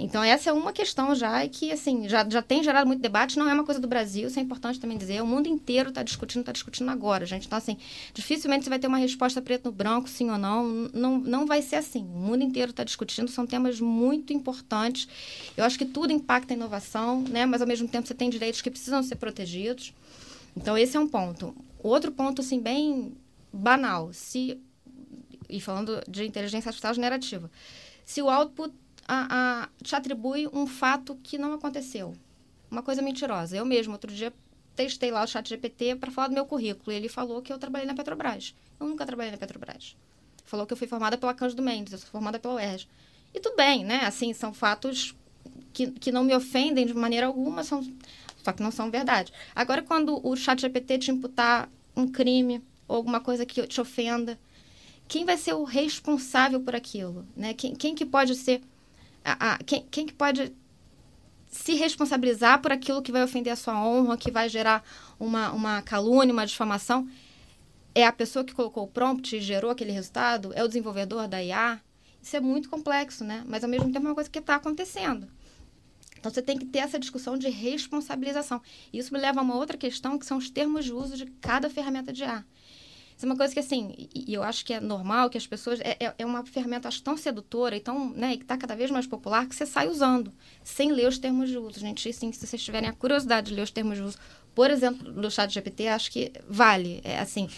então, 0.00 0.24
essa 0.24 0.48
é 0.48 0.52
uma 0.52 0.72
questão 0.72 1.14
já 1.14 1.46
que, 1.46 1.70
assim, 1.70 2.08
já, 2.08 2.26
já 2.26 2.40
tem 2.40 2.62
gerado 2.62 2.86
muito 2.86 3.02
debate, 3.02 3.38
não 3.38 3.46
é 3.46 3.52
uma 3.52 3.64
coisa 3.64 3.78
do 3.78 3.86
Brasil, 3.86 4.28
isso 4.28 4.38
é 4.38 4.42
importante 4.42 4.80
também 4.80 4.96
dizer, 4.96 5.22
o 5.22 5.26
mundo 5.26 5.46
inteiro 5.46 5.90
está 5.90 6.02
discutindo, 6.02 6.40
está 6.40 6.52
discutindo 6.52 6.90
agora, 6.90 7.26
gente. 7.26 7.46
Então, 7.46 7.58
assim, 7.58 7.76
dificilmente 8.14 8.64
você 8.64 8.70
vai 8.70 8.78
ter 8.78 8.86
uma 8.86 8.96
resposta 8.96 9.42
preto 9.42 9.66
no 9.66 9.72
branco, 9.72 10.08
sim 10.08 10.30
ou 10.30 10.38
não, 10.38 10.88
não, 10.94 11.18
não 11.18 11.44
vai 11.44 11.60
ser 11.60 11.76
assim. 11.76 12.02
O 12.02 12.18
mundo 12.18 12.44
inteiro 12.44 12.70
está 12.70 12.82
discutindo, 12.82 13.30
são 13.30 13.46
temas 13.46 13.78
muito 13.78 14.32
importantes. 14.32 15.06
Eu 15.54 15.62
acho 15.62 15.76
que 15.76 15.84
tudo 15.84 16.10
impacta 16.14 16.54
a 16.54 16.56
inovação, 16.56 17.20
né? 17.20 17.44
Mas, 17.44 17.60
ao 17.60 17.68
mesmo 17.68 17.86
tempo, 17.86 18.08
você 18.08 18.14
tem 18.14 18.30
direitos 18.30 18.62
que 18.62 18.70
precisam 18.70 19.02
ser 19.02 19.16
protegidos. 19.16 19.92
Então, 20.56 20.78
esse 20.78 20.96
é 20.96 21.00
um 21.00 21.06
ponto. 21.08 21.54
Outro 21.82 22.10
ponto, 22.10 22.40
assim, 22.40 22.58
bem 22.58 23.12
banal, 23.56 24.12
se... 24.12 24.60
E 25.48 25.60
falando 25.60 26.02
de 26.08 26.24
inteligência 26.24 26.68
artificial 26.68 26.92
generativa 26.92 27.50
se 28.06 28.22
o 28.22 28.30
output 28.30 28.72
a, 29.06 29.64
a, 29.64 29.68
te 29.82 29.94
atribui 29.94 30.48
um 30.52 30.66
fato 30.66 31.16
que 31.22 31.36
não 31.36 31.52
aconteceu. 31.52 32.14
Uma 32.70 32.82
coisa 32.82 33.02
mentirosa. 33.02 33.56
Eu 33.56 33.64
mesmo, 33.64 33.92
outro 33.92 34.12
dia, 34.12 34.32
testei 34.76 35.10
lá 35.10 35.24
o 35.24 35.26
chat 35.26 35.48
GPT 35.48 35.96
para 35.96 36.10
falar 36.10 36.28
do 36.28 36.34
meu 36.34 36.46
currículo. 36.46 36.92
E 36.92 36.94
ele 36.94 37.08
falou 37.08 37.42
que 37.42 37.52
eu 37.52 37.58
trabalhei 37.58 37.86
na 37.86 37.94
Petrobras. 37.94 38.54
Eu 38.78 38.86
nunca 38.86 39.04
trabalhei 39.04 39.32
na 39.32 39.38
Petrobras. 39.38 39.96
Falou 40.44 40.64
que 40.66 40.72
eu 40.72 40.76
fui 40.76 40.86
formada 40.86 41.18
pela 41.18 41.34
Cândido 41.34 41.62
Mendes, 41.62 41.92
eu 41.92 41.98
sou 41.98 42.08
formada 42.08 42.38
pela 42.38 42.54
UERJ. 42.54 42.88
E 43.34 43.40
tudo 43.40 43.56
bem, 43.56 43.84
né? 43.84 44.04
Assim, 44.04 44.32
são 44.32 44.54
fatos 44.54 45.14
que, 45.72 45.90
que 45.90 46.12
não 46.12 46.22
me 46.22 46.34
ofendem 46.34 46.86
de 46.86 46.94
maneira 46.94 47.26
alguma, 47.26 47.64
são, 47.64 47.82
só 48.44 48.52
que 48.52 48.62
não 48.62 48.70
são 48.70 48.88
verdade. 48.88 49.32
Agora, 49.54 49.82
quando 49.82 50.24
o 50.24 50.36
chat 50.36 50.60
GPT 50.60 50.98
te 50.98 51.10
imputar 51.10 51.68
um 51.96 52.06
crime 52.06 52.62
ou 52.88 52.96
alguma 52.96 53.20
coisa 53.20 53.44
que 53.44 53.66
te 53.66 53.80
ofenda, 53.80 54.38
quem 55.08 55.24
vai 55.24 55.36
ser 55.36 55.54
o 55.54 55.64
responsável 55.64 56.60
por 56.60 56.74
aquilo? 56.74 57.26
Né? 57.36 57.54
Quem, 57.54 57.74
quem 57.74 57.94
que 57.94 58.04
pode 58.04 58.34
ser. 58.34 58.60
A, 59.24 59.58
quem, 59.64 59.84
quem 59.90 60.06
que 60.06 60.12
pode 60.12 60.52
se 61.48 61.74
responsabilizar 61.74 62.60
por 62.60 62.70
aquilo 62.70 63.02
que 63.02 63.12
vai 63.12 63.22
ofender 63.22 63.52
a 63.52 63.56
sua 63.56 63.80
honra, 63.84 64.16
que 64.16 64.30
vai 64.30 64.48
gerar 64.48 64.84
uma, 65.18 65.52
uma 65.52 65.82
calúnia, 65.82 66.32
uma 66.32 66.46
difamação? 66.46 67.08
É 67.94 68.06
a 68.06 68.12
pessoa 68.12 68.44
que 68.44 68.54
colocou 68.54 68.84
o 68.84 68.88
prompt 68.88 69.36
e 69.36 69.40
gerou 69.40 69.70
aquele 69.70 69.90
resultado? 69.90 70.52
É 70.54 70.62
o 70.62 70.68
desenvolvedor 70.68 71.26
da 71.26 71.42
IA? 71.42 71.80
Isso 72.22 72.36
é 72.36 72.40
muito 72.40 72.68
complexo, 72.68 73.24
né? 73.24 73.44
Mas 73.46 73.64
ao 73.64 73.70
mesmo 73.70 73.90
tempo 73.92 74.06
é 74.06 74.10
uma 74.10 74.14
coisa 74.14 74.28
que 74.28 74.38
está 74.38 74.56
acontecendo. 74.56 75.28
Então 76.18 76.30
você 76.32 76.42
tem 76.42 76.58
que 76.58 76.66
ter 76.66 76.80
essa 76.80 76.98
discussão 76.98 77.38
de 77.38 77.48
responsabilização. 77.48 78.60
Isso 78.92 79.14
me 79.14 79.20
leva 79.20 79.40
a 79.40 79.42
uma 79.42 79.54
outra 79.54 79.76
questão, 79.76 80.18
que 80.18 80.26
são 80.26 80.38
os 80.38 80.50
termos 80.50 80.84
de 80.84 80.92
uso 80.92 81.16
de 81.16 81.26
cada 81.40 81.70
ferramenta 81.70 82.12
de 82.12 82.24
IA. 82.24 82.44
Isso 83.16 83.24
é 83.24 83.28
uma 83.28 83.36
coisa 83.36 83.54
que, 83.54 83.60
assim, 83.60 83.94
e, 84.14 84.32
eu 84.32 84.42
acho 84.42 84.62
que 84.64 84.74
é 84.74 84.80
normal 84.80 85.30
que 85.30 85.38
as 85.38 85.46
pessoas. 85.46 85.80
É, 85.80 85.96
é, 85.98 86.14
é 86.18 86.26
uma 86.26 86.44
ferramenta 86.44 86.86
acho, 86.88 87.02
tão 87.02 87.16
sedutora 87.16 87.74
e 87.74 87.80
tão, 87.80 88.10
né, 88.10 88.34
e 88.34 88.36
que 88.36 88.44
está 88.44 88.58
cada 88.58 88.76
vez 88.76 88.90
mais 88.90 89.06
popular 89.06 89.46
que 89.46 89.54
você 89.54 89.64
sai 89.64 89.88
usando, 89.88 90.30
sem 90.62 90.92
ler 90.92 91.08
os 91.08 91.16
termos 91.16 91.48
de 91.48 91.56
uso. 91.56 91.80
Gente, 91.80 92.06
assim, 92.08 92.30
se 92.30 92.46
vocês 92.46 92.62
tiverem 92.62 92.88
a 92.88 92.92
curiosidade 92.92 93.48
de 93.48 93.54
ler 93.54 93.62
os 93.62 93.70
termos 93.70 93.96
de 93.96 94.02
uso, 94.02 94.18
por 94.54 94.70
exemplo, 94.70 95.10
do 95.10 95.30
chat 95.30 95.50
GPT, 95.52 95.88
acho 95.88 96.10
que 96.10 96.30
vale. 96.48 97.00
É 97.02 97.18
assim. 97.18 97.48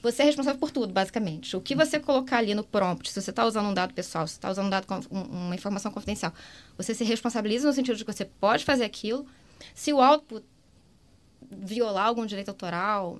Você 0.00 0.22
é 0.22 0.24
responsável 0.26 0.60
por 0.60 0.70
tudo, 0.70 0.92
basicamente. 0.92 1.56
O 1.56 1.60
que 1.60 1.74
você 1.74 1.98
colocar 1.98 2.38
ali 2.38 2.54
no 2.54 2.62
prompt, 2.62 3.10
se 3.10 3.20
você 3.20 3.30
está 3.30 3.44
usando 3.44 3.68
um 3.68 3.74
dado 3.74 3.92
pessoal, 3.92 4.28
se 4.28 4.34
está 4.34 4.48
usando 4.48 4.66
um 4.66 4.70
dado, 4.70 4.86
uma 5.10 5.54
informação 5.56 5.90
confidencial, 5.90 6.32
você 6.76 6.94
se 6.94 7.02
responsabiliza 7.02 7.66
no 7.66 7.74
sentido 7.74 7.96
de 7.96 8.04
que 8.04 8.12
você 8.12 8.24
pode 8.24 8.64
fazer 8.64 8.84
aquilo. 8.84 9.26
Se 9.74 9.92
o 9.92 10.00
output 10.00 10.46
violar 11.50 12.06
algum 12.06 12.24
direito 12.24 12.50
autoral, 12.50 13.18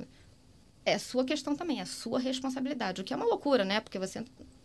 é 0.88 0.98
sua 0.98 1.24
questão 1.24 1.54
também, 1.54 1.80
é 1.80 1.84
sua 1.84 2.18
responsabilidade. 2.18 3.00
O 3.00 3.04
que 3.04 3.12
é 3.12 3.16
uma 3.16 3.26
loucura, 3.26 3.64
né? 3.64 3.80
Porque 3.80 3.98
você, 3.98 4.24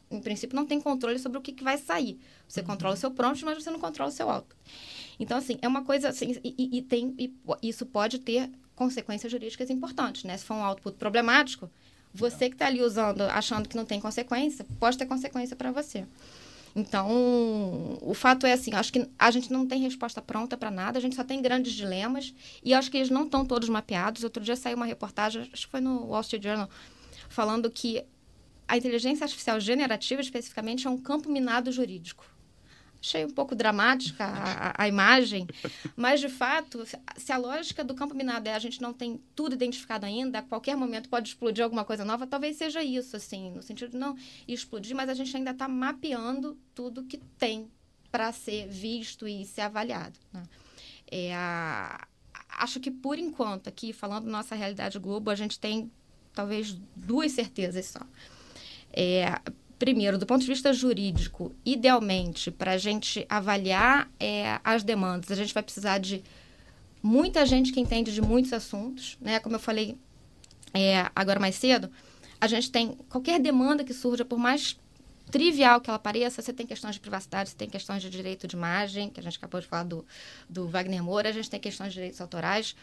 em 0.09 0.19
princípio, 0.21 0.55
não 0.55 0.65
tem 0.65 0.79
controle 0.79 1.19
sobre 1.19 1.37
o 1.37 1.41
que, 1.41 1.51
que 1.51 1.63
vai 1.63 1.77
sair. 1.77 2.19
Você 2.47 2.61
uhum. 2.61 2.67
controla 2.67 2.95
o 2.95 2.97
seu 2.97 3.11
prompt, 3.11 3.43
mas 3.45 3.63
você 3.63 3.69
não 3.69 3.79
controla 3.79 4.09
o 4.09 4.13
seu 4.13 4.29
output. 4.29 4.59
Então, 5.19 5.37
assim, 5.37 5.57
é 5.61 5.67
uma 5.67 5.83
coisa 5.83 6.09
assim, 6.09 6.39
e, 6.43 6.77
e 6.77 6.81
tem, 6.81 7.13
e 7.17 7.33
isso 7.61 7.85
pode 7.85 8.19
ter 8.19 8.49
consequências 8.75 9.31
jurídicas 9.31 9.69
importantes, 9.69 10.23
né? 10.23 10.37
Se 10.37 10.45
for 10.45 10.55
um 10.55 10.63
output 10.63 10.97
problemático, 10.97 11.69
você 12.13 12.49
que 12.49 12.55
está 12.55 12.67
ali 12.67 12.81
usando, 12.81 13.21
achando 13.21 13.67
que 13.67 13.75
não 13.75 13.85
tem 13.85 13.99
consequência, 13.99 14.65
pode 14.79 14.97
ter 14.97 15.05
consequência 15.05 15.55
para 15.55 15.71
você. 15.71 16.05
Então, 16.75 17.99
o 18.01 18.13
fato 18.15 18.47
é 18.47 18.53
assim, 18.53 18.73
acho 18.73 18.91
que 18.91 19.07
a 19.17 19.29
gente 19.29 19.51
não 19.53 19.67
tem 19.67 19.81
resposta 19.81 20.21
pronta 20.21 20.57
para 20.57 20.71
nada, 20.71 20.97
a 20.97 21.01
gente 21.01 21.15
só 21.15 21.23
tem 21.23 21.41
grandes 21.41 21.73
dilemas 21.73 22.33
e 22.63 22.73
acho 22.73 22.89
que 22.89 22.97
eles 22.97 23.11
não 23.11 23.25
estão 23.25 23.45
todos 23.45 23.69
mapeados. 23.69 24.23
Outro 24.23 24.43
dia 24.43 24.55
saiu 24.55 24.75
uma 24.75 24.85
reportagem, 24.85 25.49
acho 25.53 25.65
que 25.65 25.71
foi 25.71 25.81
no 25.81 26.07
Wall 26.07 26.21
Street 26.21 26.43
Journal, 26.43 26.69
falando 27.29 27.69
que 27.69 28.03
a 28.67 28.75
inteligência 28.75 29.23
artificial 29.23 29.59
generativa, 29.59 30.21
especificamente, 30.21 30.87
é 30.87 30.89
um 30.89 30.97
campo 30.97 31.29
minado 31.29 31.71
jurídico 31.71 32.25
achei 33.03 33.25
um 33.25 33.29
pouco 33.29 33.53
dramática 33.53 34.23
a, 34.23 34.83
a, 34.83 34.87
imagem, 34.87 35.45
mas 35.93 36.21
de 36.21 36.29
fato, 36.29 36.85
se 37.17 37.31
a 37.33 37.37
lógica 37.37 37.83
do 37.83 37.93
campo 37.93 38.15
minado 38.15 38.47
é 38.47 38.53
a 38.53 38.59
gente 38.59 38.81
não 38.81 38.93
tem 38.93 39.19
tudo 39.35 39.53
identificado 39.53 40.05
ainda, 40.05 40.39
a 40.39 40.41
qualquer 40.41 40.77
momento 40.77 41.09
pode 41.09 41.27
explodir 41.27 41.65
alguma 41.65 41.83
coisa 41.83 42.05
nova, 42.05 42.25
talvez 42.25 42.55
seja 42.55 42.81
isso, 42.81 43.17
assim, 43.17 43.51
no 43.51 43.61
sentido 43.61 43.91
de 43.91 43.97
não 43.97 44.15
explodir, 44.47 44.95
mas 44.95 45.09
a 45.09 45.13
gente 45.13 45.35
ainda 45.35 45.51
está 45.51 45.67
mapeando 45.67 46.57
tudo 46.73 47.03
que 47.03 47.17
tem 47.37 47.69
para 48.09 48.31
ser 48.31 48.69
visto 48.69 49.27
e 49.27 49.45
ser 49.45 49.61
avaliado. 49.61 50.17
Né? 50.31 50.43
É 51.11 51.35
a, 51.35 52.07
acho 52.57 52.79
que 52.79 52.89
por 52.89 53.19
enquanto, 53.19 53.67
aqui 53.67 53.91
falando 53.91 54.29
nossa 54.29 54.55
realidade 54.55 54.97
globo, 54.97 55.29
a 55.29 55.35
gente 55.35 55.59
tem 55.59 55.91
talvez 56.33 56.79
duas 56.95 57.33
certezas 57.33 57.85
só. 57.87 58.01
É, 58.93 59.25
primeiro, 59.83 60.17
do 60.17 60.25
ponto 60.25 60.39
de 60.39 60.47
vista 60.47 60.71
jurídico, 60.71 61.53
idealmente, 61.65 62.49
para 62.49 62.71
a 62.71 62.77
gente 62.77 63.25
avaliar 63.27 64.09
é, 64.17 64.57
as 64.63 64.81
demandas, 64.81 65.29
a 65.29 65.35
gente 65.35 65.53
vai 65.53 65.61
precisar 65.61 65.97
de 65.97 66.23
muita 67.01 67.45
gente 67.45 67.73
que 67.73 67.81
entende 67.81 68.13
de 68.13 68.21
muitos 68.21 68.53
assuntos, 68.53 69.17
né? 69.19 69.41
Como 69.41 69.57
eu 69.57 69.59
falei 69.59 69.97
é, 70.73 71.05
agora 71.13 71.37
mais 71.37 71.55
cedo, 71.55 71.91
a 72.39 72.47
gente 72.47 72.71
tem 72.71 72.97
qualquer 73.09 73.41
demanda 73.41 73.83
que 73.83 73.93
surja, 73.93 74.23
por 74.23 74.39
mais 74.39 74.79
trivial 75.29 75.81
que 75.81 75.89
ela 75.89 75.99
pareça, 75.99 76.41
você 76.41 76.53
tem 76.53 76.65
questões 76.65 76.95
de 76.95 77.01
privacidade, 77.01 77.49
você 77.49 77.57
tem 77.57 77.69
questões 77.69 78.01
de 78.01 78.09
direito 78.09 78.47
de 78.47 78.55
imagem, 78.55 79.09
que 79.09 79.19
a 79.19 79.23
gente 79.23 79.35
acabou 79.35 79.59
de 79.59 79.67
falar 79.67 79.83
do, 79.83 80.05
do 80.49 80.65
Wagner 80.65 81.03
Moura, 81.03 81.27
a 81.27 81.33
gente 81.33 81.49
tem 81.49 81.59
questões 81.59 81.89
de 81.89 81.95
direitos 81.95 82.21
autorais. 82.21 82.73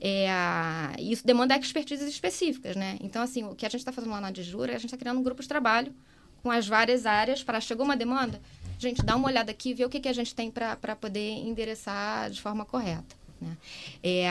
É, 0.00 0.26
isso 0.98 1.26
demanda 1.26 1.54
expertises 1.54 2.08
específicas, 2.08 2.76
né? 2.76 2.96
Então, 3.02 3.20
assim, 3.20 3.44
o 3.44 3.54
que 3.54 3.66
a 3.66 3.68
gente 3.68 3.80
está 3.80 3.92
fazendo 3.92 4.12
lá 4.12 4.22
na 4.22 4.30
Dijura, 4.30 4.72
a 4.72 4.78
gente 4.78 4.86
está 4.86 4.96
criando 4.96 5.20
um 5.20 5.22
grupo 5.22 5.42
de 5.42 5.48
trabalho 5.48 5.94
com 6.42 6.50
as 6.50 6.66
várias 6.66 7.06
áreas 7.06 7.42
para 7.42 7.60
chegou 7.60 7.84
uma 7.84 7.96
demanda, 7.96 8.40
gente, 8.78 9.02
dá 9.02 9.16
uma 9.16 9.28
olhada 9.28 9.50
aqui, 9.50 9.74
vê 9.74 9.84
o 9.84 9.88
que, 9.88 10.00
que 10.00 10.08
a 10.08 10.12
gente 10.12 10.34
tem 10.34 10.50
para 10.50 10.96
poder 10.96 11.30
endereçar 11.30 12.30
de 12.30 12.40
forma 12.40 12.64
correta. 12.64 13.16
Né? 13.38 13.54
É, 14.02 14.26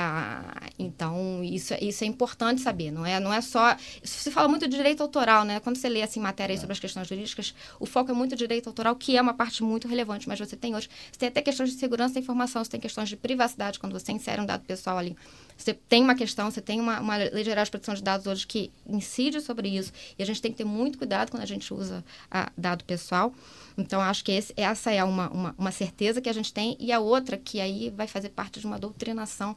então, 0.79 1.43
isso, 1.43 1.75
isso 1.79 2.03
é 2.03 2.07
importante 2.07 2.61
saber, 2.61 2.89
não 2.91 3.05
é, 3.05 3.19
não 3.19 3.31
é 3.31 3.39
só... 3.39 3.77
Se 4.03 4.31
fala 4.31 4.47
muito 4.47 4.67
de 4.67 4.75
direito 4.75 5.03
autoral, 5.03 5.43
né? 5.45 5.59
Quando 5.59 5.77
você 5.77 5.87
lê 5.87 6.01
assim, 6.01 6.19
matéria 6.19 6.57
sobre 6.57 6.73
as 6.73 6.79
questões 6.79 7.07
jurídicas, 7.07 7.53
o 7.79 7.85
foco 7.85 8.09
é 8.09 8.13
muito 8.15 8.35
direito 8.35 8.67
autoral, 8.67 8.95
que 8.95 9.15
é 9.15 9.21
uma 9.21 9.33
parte 9.33 9.61
muito 9.63 9.87
relevante, 9.87 10.27
mas 10.27 10.39
você 10.39 10.55
tem 10.55 10.75
hoje... 10.75 10.89
Você 11.11 11.19
tem 11.19 11.29
até 11.29 11.41
questões 11.41 11.71
de 11.71 11.77
segurança 11.77 12.15
da 12.15 12.19
informação, 12.19 12.63
você 12.63 12.71
tem 12.71 12.79
questões 12.79 13.07
de 13.07 13.15
privacidade, 13.15 13.77
quando 13.77 13.93
você 13.93 14.11
insere 14.11 14.41
um 14.41 14.45
dado 14.45 14.63
pessoal 14.65 14.97
ali. 14.97 15.15
Você 15.57 15.73
tem 15.73 16.03
uma 16.03 16.15
questão, 16.15 16.51
você 16.51 16.61
tem 16.61 16.81
uma, 16.81 16.99
uma 16.99 17.15
lei 17.15 17.43
geral 17.43 17.63
de 17.63 17.71
proteção 17.71 17.95
de 17.95 18.03
dados 18.03 18.27
hoje 18.27 18.45
que 18.45 18.71
incide 18.85 19.39
sobre 19.39 19.69
isso, 19.69 19.91
e 20.17 20.23
a 20.23 20.25
gente 20.25 20.41
tem 20.41 20.51
que 20.51 20.57
ter 20.57 20.65
muito 20.65 20.97
cuidado 20.97 21.31
quando 21.31 21.43
a 21.43 21.45
gente 21.45 21.73
usa 21.73 22.03
a, 22.29 22.51
dado 22.57 22.83
pessoal. 22.83 23.33
Então, 23.77 24.01
acho 24.01 24.23
que 24.23 24.31
esse, 24.31 24.53
essa 24.57 24.91
é 24.91 25.03
uma, 25.03 25.29
uma, 25.29 25.55
uma 25.57 25.71
certeza 25.71 26.21
que 26.21 26.29
a 26.29 26.33
gente 26.33 26.53
tem, 26.53 26.75
e 26.79 26.91
a 26.91 26.99
outra, 26.99 27.37
que 27.37 27.59
aí 27.59 27.89
vai 27.89 28.07
fazer 28.07 28.29
parte 28.29 28.59
de 28.59 28.65
uma 28.65 28.77
doutrinação 28.77 29.55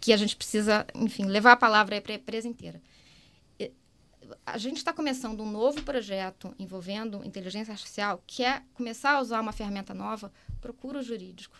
que 0.00 0.12
a 0.12 0.16
gente 0.16 0.36
precisa, 0.36 0.86
enfim, 0.94 1.24
levar 1.24 1.52
a 1.52 1.56
palavra 1.56 2.00
para 2.00 2.12
a 2.12 2.16
empresa 2.16 2.46
inteira. 2.46 2.80
A 4.44 4.58
gente 4.58 4.76
está 4.76 4.92
começando 4.92 5.42
um 5.42 5.50
novo 5.50 5.82
projeto 5.82 6.54
envolvendo 6.58 7.24
inteligência 7.24 7.72
artificial, 7.72 8.22
que 8.26 8.44
é 8.44 8.62
começar 8.74 9.12
a 9.12 9.20
usar 9.20 9.40
uma 9.40 9.52
ferramenta 9.52 9.94
nova, 9.94 10.30
procura 10.60 10.98
o 10.98 11.02
jurídico. 11.02 11.56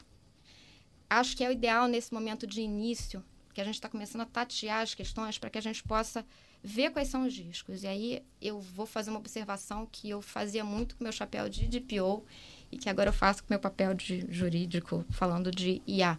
Acho 1.09 1.35
que 1.35 1.43
é 1.43 1.49
o 1.49 1.53
ideal 1.53 1.89
nesse 1.89 2.13
momento 2.13 2.47
de 2.47 2.61
início, 2.61 3.25
que 3.59 3.63
a 3.63 3.65
gente 3.65 3.75
está 3.75 3.89
começando 3.89 4.21
a 4.21 4.25
tatear 4.25 4.83
as 4.83 4.95
questões 4.95 5.37
para 5.37 5.51
que 5.51 5.59
a 5.59 5.61
gente 5.61 5.83
possa 5.83 6.25
ver 6.63 6.93
quais 6.93 7.09
são 7.09 7.27
os 7.27 7.37
riscos. 7.37 7.83
E 7.83 7.89
aí 7.89 8.23
eu 8.41 8.61
vou 8.61 8.87
fazer 8.87 9.11
uma 9.11 9.19
observação 9.19 9.85
que 9.91 10.09
eu 10.09 10.23
fazia 10.23 10.63
muito 10.63 10.95
com 10.95 11.03
meu 11.03 11.13
chapéu 11.13 11.49
de 11.49 11.67
DPO 11.67 12.25
e 12.71 12.79
que 12.79 12.89
agora 12.89 13.09
eu 13.09 13.13
faço 13.13 13.43
com 13.43 13.47
meu 13.51 13.59
papel 13.59 13.95
de 13.95 14.25
jurídico, 14.31 15.05
falando 15.11 15.51
de 15.51 15.83
IA. 15.89 16.17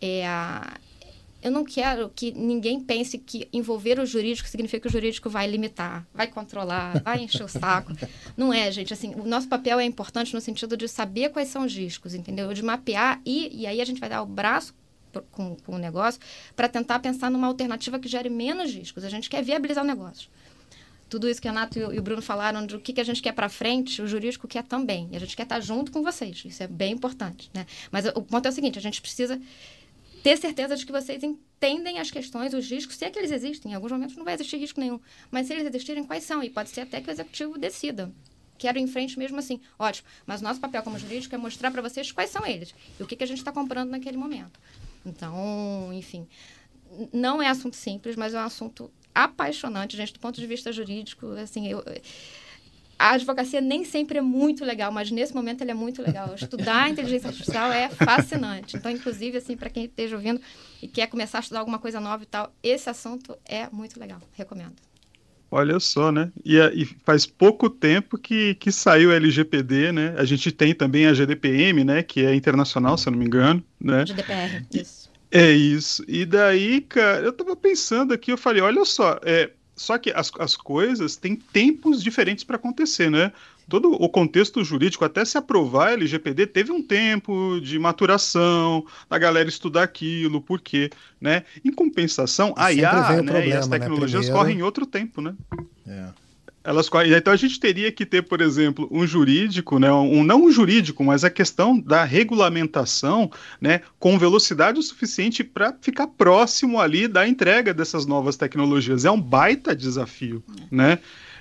É, 0.00 0.24
eu 1.42 1.50
não 1.50 1.64
quero 1.64 2.08
que 2.10 2.30
ninguém 2.30 2.78
pense 2.78 3.18
que 3.18 3.48
envolver 3.52 3.98
o 3.98 4.06
jurídico 4.06 4.48
significa 4.48 4.82
que 4.82 4.86
o 4.86 4.92
jurídico 4.92 5.28
vai 5.28 5.48
limitar, 5.48 6.06
vai 6.14 6.28
controlar, 6.28 7.00
vai 7.02 7.24
encher 7.24 7.42
o 7.42 7.48
saco. 7.48 7.92
Não 8.36 8.52
é, 8.52 8.70
gente. 8.70 8.94
Assim, 8.94 9.12
o 9.16 9.26
nosso 9.26 9.48
papel 9.48 9.80
é 9.80 9.84
importante 9.84 10.34
no 10.34 10.40
sentido 10.40 10.76
de 10.76 10.86
saber 10.86 11.30
quais 11.30 11.48
são 11.48 11.64
os 11.64 11.74
riscos, 11.74 12.14
entendeu? 12.14 12.54
De 12.54 12.62
mapear 12.62 13.20
e, 13.26 13.62
e 13.62 13.66
aí 13.66 13.80
a 13.80 13.84
gente 13.84 13.98
vai 13.98 14.08
dar 14.08 14.22
o 14.22 14.26
braço 14.26 14.72
com, 15.30 15.56
com 15.56 15.74
o 15.74 15.78
negócio 15.78 16.20
para 16.54 16.68
tentar 16.68 16.98
pensar 17.00 17.30
numa 17.30 17.46
alternativa 17.46 17.98
que 17.98 18.08
gere 18.08 18.30
menos 18.30 18.72
riscos. 18.72 19.04
A 19.04 19.08
gente 19.08 19.28
quer 19.28 19.42
viabilizar 19.42 19.84
o 19.84 19.86
negócio. 19.86 20.28
tudo 21.08 21.28
isso 21.28 21.42
que 21.42 21.48
o 21.48 21.50
Renato 21.50 21.78
e 21.78 21.98
o 21.98 22.02
Bruno 22.02 22.22
falaram 22.22 22.64
do 22.64 22.80
que, 22.80 22.92
que 22.92 23.00
a 23.00 23.04
gente 23.04 23.20
quer 23.20 23.32
para 23.32 23.48
frente, 23.48 24.00
o 24.00 24.06
jurídico 24.06 24.46
quer 24.46 24.62
também. 24.62 25.08
E 25.10 25.16
a 25.16 25.20
gente 25.20 25.36
quer 25.36 25.42
estar 25.42 25.60
junto 25.60 25.90
com 25.90 26.02
vocês. 26.02 26.42
Isso 26.44 26.62
é 26.62 26.68
bem 26.68 26.92
importante, 26.92 27.50
né? 27.52 27.66
Mas 27.90 28.06
o 28.06 28.22
ponto 28.22 28.46
é 28.46 28.48
o 28.48 28.52
seguinte, 28.52 28.78
a 28.78 28.82
gente 28.82 29.00
precisa 29.00 29.40
ter 30.22 30.36
certeza 30.36 30.76
de 30.76 30.86
que 30.86 30.92
vocês 30.92 31.22
entendem 31.22 31.98
as 31.98 32.10
questões, 32.10 32.54
os 32.54 32.70
riscos, 32.70 32.96
se 32.96 33.04
é 33.04 33.10
que 33.10 33.18
eles 33.18 33.32
existem. 33.32 33.72
Em 33.72 33.74
alguns 33.74 33.90
momentos 33.90 34.16
não 34.16 34.24
vai 34.24 34.34
existir 34.34 34.56
risco 34.58 34.78
nenhum. 34.78 35.00
Mas 35.30 35.46
se 35.46 35.52
eles 35.52 35.66
existirem, 35.66 36.04
quais 36.04 36.24
são? 36.24 36.42
E 36.42 36.50
pode 36.50 36.70
ser 36.70 36.82
até 36.82 37.00
que 37.00 37.08
o 37.08 37.10
executivo 37.10 37.58
decida. 37.58 38.12
Quero 38.58 38.78
ir 38.78 38.82
em 38.82 38.86
frente 38.86 39.18
mesmo 39.18 39.38
assim. 39.38 39.58
Ótimo. 39.78 40.06
Mas 40.26 40.42
nosso 40.42 40.60
papel 40.60 40.82
como 40.82 40.98
jurídico 40.98 41.34
é 41.34 41.38
mostrar 41.38 41.70
para 41.70 41.80
vocês 41.80 42.12
quais 42.12 42.28
são 42.28 42.46
eles. 42.46 42.74
E 42.98 43.02
o 43.02 43.06
que, 43.06 43.16
que 43.16 43.24
a 43.24 43.26
gente 43.26 43.38
está 43.38 43.50
comprando 43.50 43.90
naquele 43.90 44.18
momento. 44.18 44.60
Então, 45.04 45.90
enfim, 45.92 46.26
não 47.12 47.42
é 47.42 47.48
assunto 47.48 47.76
simples, 47.76 48.16
mas 48.16 48.34
é 48.34 48.38
um 48.38 48.44
assunto 48.44 48.90
apaixonante, 49.14 49.96
gente, 49.96 50.12
do 50.12 50.20
ponto 50.20 50.40
de 50.40 50.46
vista 50.46 50.72
jurídico. 50.72 51.26
Assim, 51.32 51.68
eu, 51.68 51.84
a 52.98 53.12
advocacia 53.12 53.62
nem 53.62 53.82
sempre 53.82 54.18
é 54.18 54.20
muito 54.20 54.62
legal, 54.64 54.92
mas 54.92 55.10
nesse 55.10 55.34
momento 55.34 55.62
ele 55.62 55.70
é 55.70 55.74
muito 55.74 56.02
legal. 56.02 56.34
Estudar 56.34 56.90
inteligência 56.90 57.28
artificial 57.28 57.72
é 57.72 57.88
fascinante. 57.88 58.76
Então, 58.76 58.90
inclusive, 58.90 59.38
assim, 59.38 59.56
para 59.56 59.70
quem 59.70 59.86
esteja 59.86 60.16
ouvindo 60.16 60.40
e 60.82 60.86
quer 60.86 61.06
começar 61.06 61.38
a 61.38 61.40
estudar 61.40 61.60
alguma 61.60 61.78
coisa 61.78 61.98
nova 61.98 62.22
e 62.22 62.26
tal, 62.26 62.52
esse 62.62 62.90
assunto 62.90 63.36
é 63.46 63.70
muito 63.70 63.98
legal. 63.98 64.20
Recomendo. 64.32 64.89
Olha 65.50 65.80
só, 65.80 66.12
né? 66.12 66.30
E, 66.44 66.56
e, 66.58 66.84
faz 67.04 67.26
pouco 67.26 67.68
tempo 67.68 68.16
que, 68.16 68.54
que 68.54 68.70
saiu 68.70 69.10
a 69.10 69.16
LGPD, 69.16 69.90
né? 69.90 70.14
A 70.16 70.24
gente 70.24 70.52
tem 70.52 70.72
também 70.72 71.06
a 71.06 71.12
GDPM, 71.12 71.82
né? 71.82 72.02
Que 72.02 72.24
é 72.24 72.34
internacional, 72.34 72.96
se 72.96 73.08
eu 73.08 73.10
não 73.10 73.18
me 73.18 73.26
engano, 73.26 73.62
né? 73.80 74.06
GDPR, 74.06 74.64
isso. 74.72 75.10
É 75.30 75.50
isso. 75.50 76.04
E 76.06 76.24
daí, 76.24 76.80
cara, 76.80 77.22
eu 77.22 77.32
tava 77.32 77.56
pensando 77.56 78.14
aqui, 78.14 78.32
eu 78.32 78.38
falei, 78.38 78.62
olha 78.62 78.84
só, 78.84 79.18
é, 79.22 79.50
só 79.74 79.96
que 79.98 80.10
as, 80.10 80.30
as 80.38 80.56
coisas 80.56 81.16
têm 81.16 81.34
tempos 81.34 82.02
diferentes 82.02 82.44
para 82.44 82.56
acontecer, 82.56 83.10
né? 83.10 83.32
Todo 83.70 83.92
o 83.92 84.08
contexto 84.08 84.62
jurídico, 84.64 85.04
até 85.04 85.24
se 85.24 85.38
aprovar 85.38 85.88
a 85.88 85.92
LGPD, 85.92 86.48
teve 86.48 86.72
um 86.72 86.82
tempo 86.82 87.60
de 87.60 87.78
maturação, 87.78 88.84
da 89.08 89.16
galera 89.16 89.48
estudar 89.48 89.84
aquilo, 89.84 90.42
por 90.42 90.60
quê, 90.60 90.90
né? 91.20 91.44
Em 91.64 91.72
compensação, 91.72 92.52
a 92.56 92.72
IA 92.72 92.92
né, 92.92 93.22
problema, 93.22 93.46
e 93.46 93.52
as 93.52 93.68
né? 93.68 93.78
tecnologias 93.78 94.12
né? 94.12 94.32
Primeiro... 94.32 94.36
correm 94.36 94.58
em 94.58 94.62
outro 94.62 94.84
tempo, 94.84 95.22
né? 95.22 95.34
É. 95.86 96.08
Elas 96.64 96.88
correm... 96.88 97.12
Então 97.12 97.32
a 97.32 97.36
gente 97.36 97.60
teria 97.60 97.92
que 97.92 98.04
ter, 98.04 98.22
por 98.22 98.40
exemplo, 98.40 98.88
um 98.90 99.06
jurídico, 99.06 99.78
né? 99.78 99.90
Um, 99.92 100.24
não 100.24 100.44
um 100.44 100.50
jurídico, 100.50 101.04
mas 101.04 101.22
a 101.22 101.30
questão 101.30 101.78
da 101.78 102.02
regulamentação, 102.02 103.30
né? 103.60 103.82
Com 104.00 104.18
velocidade 104.18 104.80
o 104.80 104.82
suficiente 104.82 105.44
para 105.44 105.72
ficar 105.80 106.08
próximo 106.08 106.80
ali 106.80 107.06
da 107.06 107.26
entrega 107.26 107.72
dessas 107.72 108.04
novas 108.04 108.36
tecnologias. 108.36 109.04
É 109.04 109.10
um 109.10 109.20
baita 109.20 109.76
desafio, 109.76 110.42
né? 110.70 110.98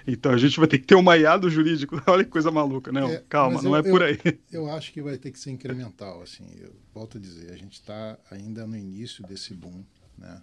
Então 0.07 0.31
a 0.31 0.37
gente 0.37 0.57
vai 0.59 0.67
ter 0.67 0.79
que 0.79 0.87
ter 0.87 0.95
um 0.95 1.01
maiado 1.01 1.49
jurídico. 1.49 2.01
Olha 2.07 2.23
que 2.23 2.29
coisa 2.29 2.51
maluca, 2.51 2.91
não. 2.91 3.09
É, 3.09 3.23
Calma, 3.29 3.61
não 3.61 3.75
eu, 3.75 3.77
é 3.77 3.83
por 3.83 4.03
aí. 4.03 4.19
Eu, 4.51 4.63
eu, 4.63 4.71
acho 4.71 4.91
que 4.91 5.01
vai 5.01 5.17
ter 5.17 5.31
que 5.31 5.39
ser 5.39 5.51
incremental, 5.51 6.21
assim. 6.21 6.45
Eu 6.57 6.75
volto 6.93 7.17
a 7.17 7.21
dizer, 7.21 7.51
a 7.51 7.55
gente 7.55 7.73
está 7.73 8.17
ainda 8.31 8.65
no 8.65 8.75
início 8.75 9.23
desse 9.25 9.53
boom, 9.53 9.83
né? 10.17 10.41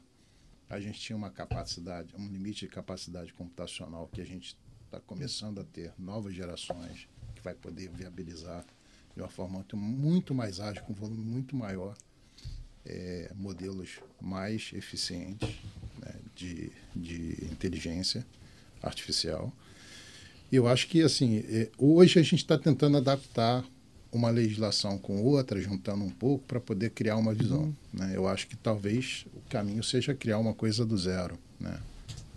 A 0.68 0.80
gente 0.80 0.98
tinha 0.98 1.16
uma 1.16 1.30
capacidade, 1.30 2.12
um 2.18 2.26
limite 2.26 2.66
de 2.66 2.72
capacidade 2.72 3.32
computacional 3.32 4.08
que 4.12 4.20
a 4.20 4.24
gente 4.24 4.56
está 4.84 5.00
começando 5.00 5.60
a 5.60 5.64
ter 5.64 5.92
novas 5.96 6.34
gerações 6.34 7.08
que 7.34 7.42
vai 7.42 7.54
poder 7.54 7.88
viabilizar 7.90 8.64
de 9.14 9.22
uma 9.22 9.28
forma 9.28 9.54
muito, 9.58 9.76
muito 9.76 10.34
mais 10.34 10.60
ágil, 10.60 10.82
com 10.82 10.92
um 10.92 10.96
volume 10.96 11.24
muito 11.24 11.54
maior, 11.54 11.96
é, 12.84 13.32
modelos 13.34 14.00
mais 14.20 14.70
eficientes 14.74 15.56
né, 16.00 16.14
de, 16.34 16.70
de 16.94 17.44
inteligência 17.50 18.26
artificial. 18.82 19.52
Eu 20.50 20.68
acho 20.68 20.88
que, 20.88 21.02
assim, 21.02 21.44
é, 21.48 21.68
hoje 21.76 22.18
a 22.18 22.22
gente 22.22 22.36
está 22.36 22.56
tentando 22.56 22.96
adaptar 22.96 23.64
uma 24.12 24.30
legislação 24.30 24.96
com 24.96 25.22
outra, 25.22 25.60
juntando 25.60 26.04
um 26.04 26.10
pouco, 26.10 26.44
para 26.46 26.60
poder 26.60 26.90
criar 26.90 27.16
uma 27.16 27.34
visão. 27.34 27.64
Uhum. 27.64 27.74
Né? 27.92 28.12
Eu 28.14 28.26
acho 28.26 28.46
que 28.46 28.56
talvez 28.56 29.26
o 29.34 29.50
caminho 29.50 29.82
seja 29.82 30.14
criar 30.14 30.38
uma 30.38 30.54
coisa 30.54 30.84
do 30.84 30.96
zero, 30.96 31.38
né? 31.60 31.78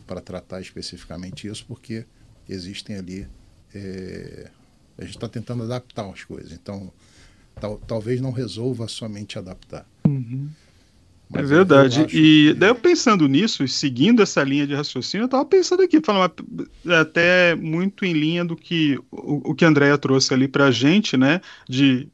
para 0.05 0.19
tratar 0.19 0.59
especificamente 0.59 1.47
isso, 1.47 1.65
porque 1.67 2.05
existem 2.47 2.97
ali. 2.97 3.27
É, 3.73 4.49
a 4.97 5.05
gente 5.05 5.15
está 5.15 5.29
tentando 5.29 5.63
adaptar 5.63 6.09
as 6.09 6.23
coisas. 6.23 6.51
Então, 6.51 6.91
tal, 7.61 7.77
talvez 7.77 8.19
não 8.19 8.31
resolva 8.31 8.87
somente 8.87 9.37
adaptar. 9.37 9.87
Uhum. 10.05 10.49
É 11.33 11.43
verdade. 11.43 12.07
E 12.11 12.53
daí 12.55 12.69
eu 12.69 12.75
pensando 12.75 13.27
nisso, 13.27 13.67
seguindo 13.67 14.21
essa 14.21 14.43
linha 14.43 14.65
de 14.65 14.73
raciocínio, 14.73 15.23
eu 15.23 15.27
estava 15.27 15.45
pensando 15.45 15.83
aqui, 15.83 16.01
falando 16.03 16.33
até 16.99 17.53
muito 17.55 18.03
em 18.03 18.13
linha 18.13 18.43
do 18.43 18.55
que 18.55 18.97
o, 19.11 19.51
o 19.51 19.55
que 19.55 19.63
a 19.63 19.67
Andrea 19.67 19.97
trouxe 19.97 20.33
ali 20.33 20.47
para 20.47 20.65
a 20.65 20.71
gente, 20.71 21.15
né? 21.15 21.39
De 21.67 22.09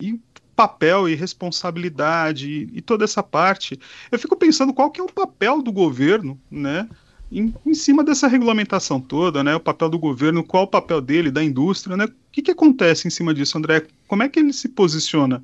e 0.00 0.20
papel 0.54 1.08
e 1.08 1.14
responsabilidade 1.14 2.48
e, 2.48 2.78
e, 2.78 2.80
toda 2.80 3.04
essa 3.04 3.22
parte. 3.22 3.78
Eu 4.10 4.18
fico 4.18 4.36
pensando 4.36 4.72
qual 4.72 4.90
que 4.90 5.00
é 5.00 5.04
o 5.04 5.12
papel 5.12 5.60
do 5.60 5.72
governo, 5.72 6.40
né? 6.50 6.88
Em, 7.30 7.52
em, 7.66 7.74
cima 7.74 8.02
dessa 8.02 8.26
regulamentação 8.26 9.00
toda, 9.00 9.42
né? 9.44 9.54
O 9.56 9.60
papel 9.60 9.88
do 9.88 9.98
governo, 9.98 10.44
qual 10.44 10.64
o 10.64 10.68
papel 10.68 11.00
dele, 11.00 11.30
da 11.30 11.42
indústria, 11.42 11.96
né? 11.96 12.04
O 12.04 12.12
que, 12.30 12.42
que 12.42 12.50
acontece 12.52 13.06
em 13.06 13.10
cima 13.10 13.34
disso, 13.34 13.58
André? 13.58 13.86
Como 14.06 14.22
é 14.22 14.28
que 14.28 14.38
ele 14.38 14.52
se 14.52 14.68
posiciona 14.68 15.42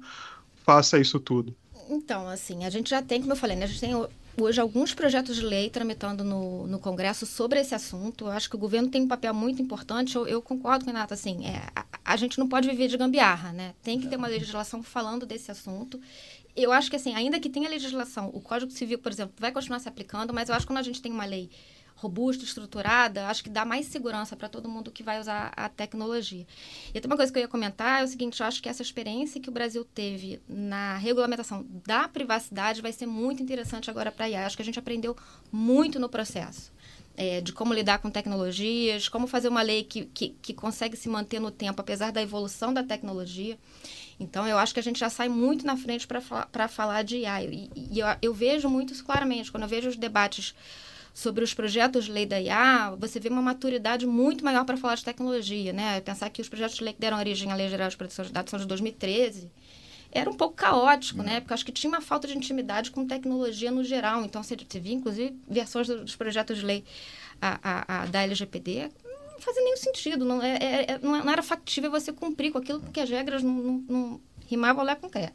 face 0.64 0.96
a 0.96 0.98
isso 1.00 1.18
tudo? 1.20 1.54
Então, 1.88 2.28
assim, 2.28 2.64
a 2.64 2.70
gente 2.70 2.90
já 2.90 3.02
tem, 3.02 3.20
como 3.20 3.32
eu 3.32 3.36
falei, 3.36 3.56
né, 3.56 3.64
a 3.64 3.68
gente 3.68 3.80
tem 3.80 3.94
hoje 4.40 4.60
alguns 4.60 4.92
projetos 4.94 5.36
de 5.36 5.42
lei 5.42 5.70
tramitando 5.70 6.24
no, 6.24 6.66
no 6.66 6.78
Congresso 6.78 7.26
sobre 7.26 7.60
esse 7.60 7.74
assunto. 7.74 8.26
Eu 8.26 8.32
acho 8.32 8.48
que 8.48 8.56
o 8.56 8.58
governo 8.58 8.88
tem 8.88 9.02
um 9.02 9.08
papel 9.08 9.32
muito 9.32 9.62
importante. 9.62 10.16
Eu, 10.16 10.26
eu 10.26 10.42
concordo 10.42 10.84
com 10.84 10.90
a 10.90 10.94
Renata, 10.94 11.14
assim, 11.14 11.46
é, 11.46 11.66
a, 11.74 11.84
a, 12.04 12.16
gente 12.16 12.38
não 12.38 12.48
pode 12.48 12.68
viver 12.68 12.88
de 12.88 12.96
gambiarra, 12.96 13.52
né? 13.52 13.74
Tem 13.82 14.00
que 14.00 14.08
ter 14.08 14.16
uma 14.16 14.28
legislação 14.28 14.82
falando 14.82 15.24
desse 15.24 15.50
assunto. 15.50 16.00
Eu 16.56 16.72
acho 16.72 16.90
que, 16.90 16.96
assim, 16.96 17.14
ainda 17.14 17.40
que 17.40 17.50
tenha 17.50 17.68
legislação, 17.68 18.30
o 18.32 18.40
Código 18.40 18.70
Civil, 18.70 18.98
por 18.98 19.10
exemplo, 19.10 19.34
vai 19.38 19.52
continuar 19.52 19.80
se 19.80 19.88
aplicando, 19.88 20.32
mas 20.32 20.48
eu 20.48 20.54
acho 20.54 20.66
que 20.66 20.72
quando 20.72 20.78
a 20.78 20.82
gente 20.82 21.02
tem 21.02 21.12
uma 21.12 21.24
lei 21.24 21.50
robusta, 22.04 22.44
estruturada, 22.44 23.26
acho 23.28 23.42
que 23.42 23.50
dá 23.50 23.64
mais 23.64 23.86
segurança 23.86 24.36
para 24.36 24.48
todo 24.48 24.68
mundo 24.68 24.90
que 24.90 25.02
vai 25.02 25.18
usar 25.18 25.52
a 25.56 25.68
tecnologia. 25.68 26.46
E 26.94 27.00
tem 27.00 27.10
uma 27.10 27.16
coisa 27.16 27.32
que 27.32 27.38
eu 27.38 27.42
ia 27.42 27.48
comentar 27.48 28.02
é 28.02 28.04
o 28.04 28.08
seguinte, 28.08 28.40
eu 28.40 28.46
acho 28.46 28.62
que 28.62 28.68
essa 28.68 28.82
experiência 28.82 29.40
que 29.40 29.48
o 29.48 29.52
Brasil 29.52 29.84
teve 29.84 30.40
na 30.48 30.96
regulamentação 30.96 31.66
da 31.86 32.06
privacidade 32.06 32.82
vai 32.82 32.92
ser 32.92 33.06
muito 33.06 33.42
interessante 33.42 33.90
agora 33.90 34.12
para 34.12 34.26
a 34.26 34.30
IA. 34.30 34.46
Acho 34.46 34.56
que 34.56 34.62
a 34.62 34.64
gente 34.64 34.78
aprendeu 34.78 35.16
muito 35.50 35.98
no 35.98 36.08
processo. 36.08 36.72
É, 37.16 37.40
de 37.40 37.52
como 37.52 37.72
lidar 37.72 37.98
com 37.98 38.10
tecnologias, 38.10 39.08
como 39.08 39.28
fazer 39.28 39.46
uma 39.46 39.62
lei 39.62 39.84
que, 39.84 40.04
que, 40.06 40.30
que 40.42 40.52
consegue 40.52 40.96
se 40.96 41.08
manter 41.08 41.38
no 41.38 41.48
tempo, 41.48 41.80
apesar 41.80 42.10
da 42.10 42.20
evolução 42.20 42.74
da 42.74 42.82
tecnologia. 42.82 43.56
Então, 44.18 44.48
eu 44.48 44.58
acho 44.58 44.74
que 44.74 44.80
a 44.80 44.82
gente 44.82 44.98
já 44.98 45.08
sai 45.08 45.28
muito 45.28 45.64
na 45.64 45.76
frente 45.76 46.08
para 46.08 46.68
falar 46.68 47.04
de 47.04 47.18
IA. 47.18 47.44
E, 47.44 47.70
e 47.76 48.00
eu, 48.00 48.06
eu 48.20 48.34
vejo 48.34 48.68
muito 48.68 48.92
isso 48.92 49.04
claramente. 49.04 49.52
Quando 49.52 49.62
eu 49.62 49.68
vejo 49.68 49.88
os 49.88 49.96
debates 49.96 50.56
sobre 51.14 51.44
os 51.44 51.54
projetos 51.54 52.06
de 52.06 52.12
lei 52.12 52.26
da 52.26 52.40
IA, 52.40 52.94
você 52.98 53.20
vê 53.20 53.28
uma 53.28 53.40
maturidade 53.40 54.04
muito 54.04 54.44
maior 54.44 54.64
para 54.64 54.76
falar 54.76 54.96
de 54.96 55.04
tecnologia, 55.04 55.72
né? 55.72 56.00
Pensar 56.00 56.28
que 56.28 56.42
os 56.42 56.48
projetos 56.48 56.76
de 56.76 56.82
lei 56.82 56.92
que 56.92 57.00
deram 57.00 57.16
origem 57.16 57.52
à 57.52 57.54
Lei 57.54 57.68
Geral 57.68 57.88
de 57.88 57.96
Proteção 57.96 58.24
de 58.24 58.32
Dados 58.32 58.50
são 58.50 58.58
de 58.58 58.66
2013 58.66 59.48
era 60.10 60.30
um 60.30 60.34
pouco 60.34 60.54
caótico, 60.54 61.22
né? 61.22 61.40
Porque 61.40 61.54
acho 61.54 61.66
que 61.66 61.72
tinha 61.72 61.88
uma 61.88 62.00
falta 62.00 62.28
de 62.28 62.36
intimidade 62.36 62.92
com 62.92 63.04
tecnologia 63.04 63.70
no 63.70 63.82
geral. 63.82 64.24
Então, 64.24 64.44
você, 64.44 64.56
via, 64.74 64.94
inclusive, 64.94 65.36
versões 65.48 65.88
dos 65.88 66.14
projetos 66.14 66.58
de 66.58 66.64
lei 66.64 66.84
a, 67.42 67.58
a, 67.62 68.02
a 68.02 68.06
da 68.06 68.22
LGPD 68.22 68.90
não 69.34 69.40
fazia 69.40 69.62
nenhum 69.62 69.76
sentido. 69.76 70.24
Não, 70.24 70.40
é, 70.40 70.56
é, 70.56 70.92
é 70.92 70.98
não 70.98 71.30
era 71.30 71.42
factível 71.42 71.90
você 71.90 72.12
cumprir 72.12 72.52
com 72.52 72.58
aquilo 72.58 72.80
porque 72.80 73.00
as 73.00 73.10
regras 73.10 73.42
não, 73.42 73.52
não, 73.54 73.84
não 73.88 74.20
rimava 74.46 74.80
olé 74.80 74.94
com 74.94 75.08
cré. 75.08 75.32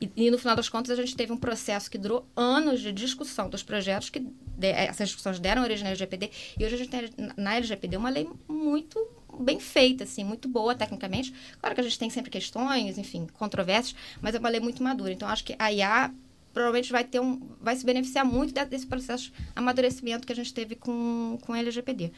E, 0.00 0.10
e, 0.16 0.30
no 0.30 0.38
final 0.38 0.56
das 0.56 0.68
contas, 0.68 0.90
a 0.90 1.02
gente 1.02 1.16
teve 1.16 1.32
um 1.32 1.36
processo 1.36 1.90
que 1.90 1.98
durou 1.98 2.26
anos 2.36 2.80
de 2.80 2.92
discussão 2.92 3.48
dos 3.48 3.62
projetos, 3.62 4.10
que 4.10 4.20
de, 4.20 4.68
essas 4.68 5.08
discussões 5.08 5.38
deram 5.38 5.62
origem 5.62 5.84
na 5.84 5.90
LGPD, 5.90 6.30
e 6.58 6.64
hoje 6.64 6.74
a 6.74 6.78
gente 6.78 6.90
tem 6.90 7.10
na 7.36 7.56
LGPD 7.56 7.96
uma 7.96 8.10
lei 8.10 8.28
muito 8.48 8.98
bem 9.38 9.60
feita, 9.60 10.04
assim, 10.04 10.24
muito 10.24 10.48
boa 10.48 10.74
tecnicamente. 10.74 11.32
Claro 11.60 11.74
que 11.74 11.80
a 11.80 11.84
gente 11.84 11.98
tem 11.98 12.10
sempre 12.10 12.30
questões, 12.30 12.98
enfim, 12.98 13.26
controvérsias, 13.34 13.96
mas 14.20 14.34
é 14.34 14.38
uma 14.38 14.48
lei 14.48 14.60
muito 14.60 14.82
madura. 14.82 15.12
Então, 15.12 15.28
acho 15.28 15.44
que 15.44 15.54
a 15.58 15.72
IA 15.72 16.12
provavelmente 16.52 16.90
vai 16.90 17.04
ter 17.04 17.20
um 17.20 17.40
vai 17.60 17.76
se 17.76 17.84
beneficiar 17.84 18.24
muito 18.24 18.52
desse 18.66 18.86
processo 18.86 19.30
de 19.30 19.32
amadurecimento 19.54 20.26
que 20.26 20.32
a 20.32 20.36
gente 20.36 20.52
teve 20.52 20.74
com, 20.74 21.38
com 21.42 21.52
a 21.52 21.58
LGPD. 21.58 22.12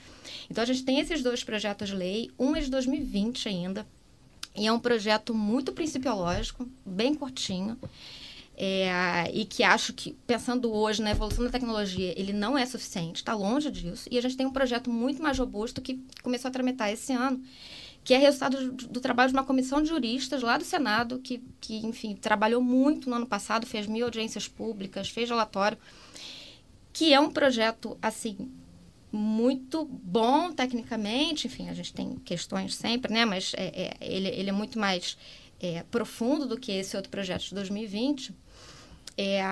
Então 0.50 0.62
a 0.62 0.66
gente 0.66 0.84
tem 0.84 1.00
esses 1.00 1.22
dois 1.22 1.44
projetos 1.44 1.88
de 1.88 1.94
lei, 1.94 2.30
um 2.38 2.56
é 2.56 2.60
de 2.60 2.70
2020 2.70 3.48
ainda, 3.48 3.86
e 4.54 4.66
é 4.66 4.72
um 4.72 4.78
projeto 4.78 5.34
muito 5.34 5.72
principiológico, 5.72 6.68
bem 6.84 7.14
curtinho. 7.14 7.78
É, 8.54 9.30
e 9.32 9.46
que 9.46 9.62
acho 9.62 9.94
que, 9.94 10.12
pensando 10.26 10.72
hoje 10.72 11.02
na 11.02 11.10
evolução 11.10 11.44
da 11.44 11.50
tecnologia, 11.50 12.12
ele 12.20 12.32
não 12.32 12.56
é 12.56 12.64
suficiente, 12.66 13.16
está 13.16 13.34
longe 13.34 13.70
disso. 13.70 14.08
E 14.10 14.18
a 14.18 14.20
gente 14.20 14.36
tem 14.36 14.46
um 14.46 14.52
projeto 14.52 14.90
muito 14.90 15.22
mais 15.22 15.38
robusto 15.38 15.80
que 15.80 16.00
começou 16.22 16.48
a 16.48 16.52
tramitar 16.52 16.90
esse 16.92 17.12
ano, 17.12 17.42
que 18.04 18.12
é 18.12 18.18
resultado 18.18 18.72
do, 18.72 18.88
do 18.88 19.00
trabalho 19.00 19.30
de 19.30 19.36
uma 19.36 19.44
comissão 19.44 19.82
de 19.82 19.88
juristas 19.88 20.42
lá 20.42 20.58
do 20.58 20.64
Senado, 20.64 21.18
que, 21.18 21.42
que, 21.60 21.78
enfim, 21.78 22.14
trabalhou 22.14 22.62
muito 22.62 23.08
no 23.08 23.16
ano 23.16 23.26
passado, 23.26 23.66
fez 23.66 23.86
mil 23.86 24.04
audiências 24.04 24.46
públicas, 24.46 25.08
fez 25.08 25.28
relatório, 25.30 25.78
que 26.92 27.12
é 27.12 27.18
um 27.18 27.30
projeto, 27.30 27.96
assim, 28.02 28.50
muito 29.12 29.84
bom 29.84 30.50
tecnicamente, 30.52 31.46
enfim, 31.46 31.68
a 31.68 31.74
gente 31.74 31.92
tem 31.92 32.16
questões 32.24 32.74
sempre, 32.74 33.12
né? 33.12 33.24
Mas 33.26 33.52
é, 33.56 33.64
é, 33.64 33.96
ele, 34.00 34.28
ele 34.28 34.48
é 34.48 34.52
muito 34.52 34.78
mais 34.78 35.18
é, 35.60 35.84
profundo 35.90 36.46
do 36.46 36.58
que 36.58 36.72
esse 36.72 36.96
outro 36.96 37.10
projeto 37.10 37.42
de 37.42 37.54
2020. 37.54 38.34
É, 39.16 39.42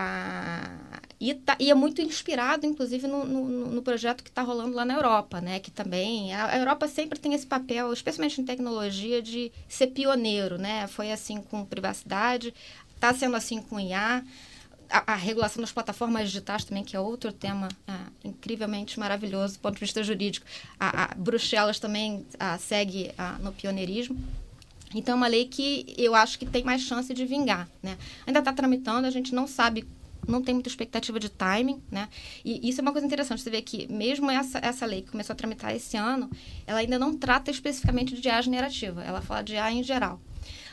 e, 1.20 1.34
tá, 1.34 1.54
e, 1.60 1.70
é 1.70 1.74
muito 1.74 2.00
inspirado, 2.00 2.64
inclusive, 2.64 3.06
no, 3.06 3.26
no, 3.26 3.66
no 3.66 3.82
projeto 3.82 4.24
que 4.24 4.30
está 4.30 4.40
rolando 4.40 4.74
lá 4.74 4.86
na 4.86 4.94
Europa, 4.94 5.40
né? 5.40 5.60
Que 5.60 5.70
também 5.70 6.32
a, 6.32 6.46
a, 6.46 6.58
Europa 6.58 6.88
sempre 6.88 7.18
tem 7.18 7.34
esse 7.34 7.46
papel, 7.46 7.92
especialmente 7.92 8.40
em 8.40 8.44
tecnologia, 8.44 9.20
de 9.20 9.52
ser 9.68 9.88
pioneiro, 9.88 10.56
né? 10.56 10.86
Foi 10.86 11.12
assim 11.12 11.42
com 11.42 11.64
privacidade, 11.66 12.54
está 12.94 13.12
sendo 13.12 13.36
assim 13.36 13.60
com 13.60 13.78
IA. 13.78 14.24
A, 14.90 15.12
a, 15.12 15.14
regulação 15.14 15.60
das 15.60 15.70
plataformas 15.70 16.28
digitais 16.28 16.64
também, 16.64 16.82
que 16.82 16.96
é 16.96 17.00
outro 17.00 17.32
tema 17.32 17.68
ah, 17.86 18.06
incrivelmente 18.24 18.98
maravilhoso 18.98 19.54
do 19.54 19.60
ponto 19.60 19.74
de 19.74 19.80
vista 19.80 20.02
jurídico. 20.02 20.44
A, 20.78 21.04
a 21.04 21.14
Bruxelas 21.14 21.78
também 21.78 22.26
segue 22.58 23.12
no 23.40 23.52
pioneirismo. 23.52 24.18
Então, 24.94 25.14
é 25.14 25.16
uma 25.16 25.28
lei 25.28 25.46
que 25.46 25.94
eu 25.96 26.14
acho 26.14 26.38
que 26.38 26.44
tem 26.44 26.64
mais 26.64 26.82
chance 26.82 27.12
de 27.14 27.24
vingar, 27.24 27.68
né? 27.82 27.96
Ainda 28.26 28.40
está 28.40 28.52
tramitando, 28.52 29.06
a 29.06 29.10
gente 29.10 29.32
não 29.32 29.46
sabe, 29.46 29.86
não 30.26 30.42
tem 30.42 30.52
muita 30.52 30.68
expectativa 30.68 31.20
de 31.20 31.28
timing, 31.28 31.80
né? 31.90 32.08
E 32.44 32.68
isso 32.68 32.80
é 32.80 32.82
uma 32.82 32.90
coisa 32.90 33.06
interessante, 33.06 33.40
você 33.40 33.50
vê 33.50 33.62
que 33.62 33.90
mesmo 33.92 34.30
essa, 34.30 34.58
essa 34.58 34.84
lei 34.84 35.02
que 35.02 35.10
começou 35.10 35.32
a 35.32 35.36
tramitar 35.36 35.74
esse 35.74 35.96
ano, 35.96 36.28
ela 36.66 36.80
ainda 36.80 36.98
não 36.98 37.16
trata 37.16 37.52
especificamente 37.52 38.20
de 38.20 38.26
IA 38.26 38.42
generativa, 38.42 39.04
ela 39.04 39.22
fala 39.22 39.42
de 39.42 39.54
IA 39.54 39.70
em 39.72 39.82
geral. 39.84 40.20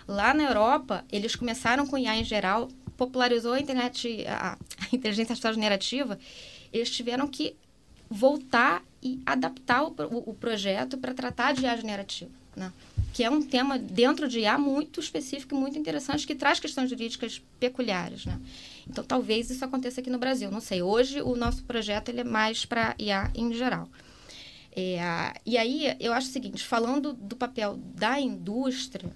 Lá 0.08 0.34
na 0.34 0.43
Europa, 0.43 1.03
eles 1.12 1.36
começaram 1.36 1.86
com 1.86 1.97
IA 1.97 2.16
em 2.16 2.24
geral, 2.24 2.70
popularizou 2.95 3.53
a 3.53 3.60
internet, 3.60 4.26
a, 4.28 4.53
a 4.53 4.58
inteligência 4.95 5.34
artificial 5.34 5.53
generativa, 5.53 6.18
eles 6.72 6.89
tiveram 6.89 7.28
que 7.28 7.55
voltar 8.10 8.84
e 9.03 9.20
adaptar 9.26 9.84
o, 9.84 9.95
o, 10.10 10.30
o 10.32 10.34
projeto 10.34 10.97
para 10.97 11.14
tratar 11.14 11.53
de 11.53 11.64
IA 11.64 11.76
generativa, 11.76 12.32
né? 12.55 12.72
que 13.14 13.24
é 13.24 13.30
um 13.30 13.41
tema 13.41 13.80
dentro 13.80 14.28
de 14.28 14.41
IA 14.41 14.58
muito 14.58 14.99
específico 14.99 15.55
e 15.55 15.58
muito 15.58 15.78
interessante, 15.78 16.28
que 16.28 16.36
traz 16.36 16.60
questões 16.60 16.89
jurídicas 16.89 17.41
peculiares. 17.60 18.26
Né? 18.26 18.39
Então, 18.88 19.03
talvez 19.03 19.49
isso 19.49 19.66
aconteça 19.66 20.01
aqui 20.01 20.10
no 20.10 20.20
Brasil. 20.20 20.51
Não 20.51 20.62
sei. 20.62 20.82
Hoje, 20.82 21.22
o 21.22 21.36
nosso 21.36 21.64
projeto 21.64 22.10
ele 22.10 22.22
é 22.22 22.24
mais 22.24 22.64
para 22.64 22.95
IA 22.99 23.32
em 23.34 23.51
geral. 23.53 23.89
É, 24.72 25.34
e 25.43 25.58
aí, 25.58 25.97
eu 25.99 26.14
acho 26.14 26.30
o 26.30 26.32
seguinte: 26.32 26.64
falando 26.64 27.12
do 27.12 27.36
papel 27.36 27.78
da 27.95 28.20
indústria, 28.20 29.12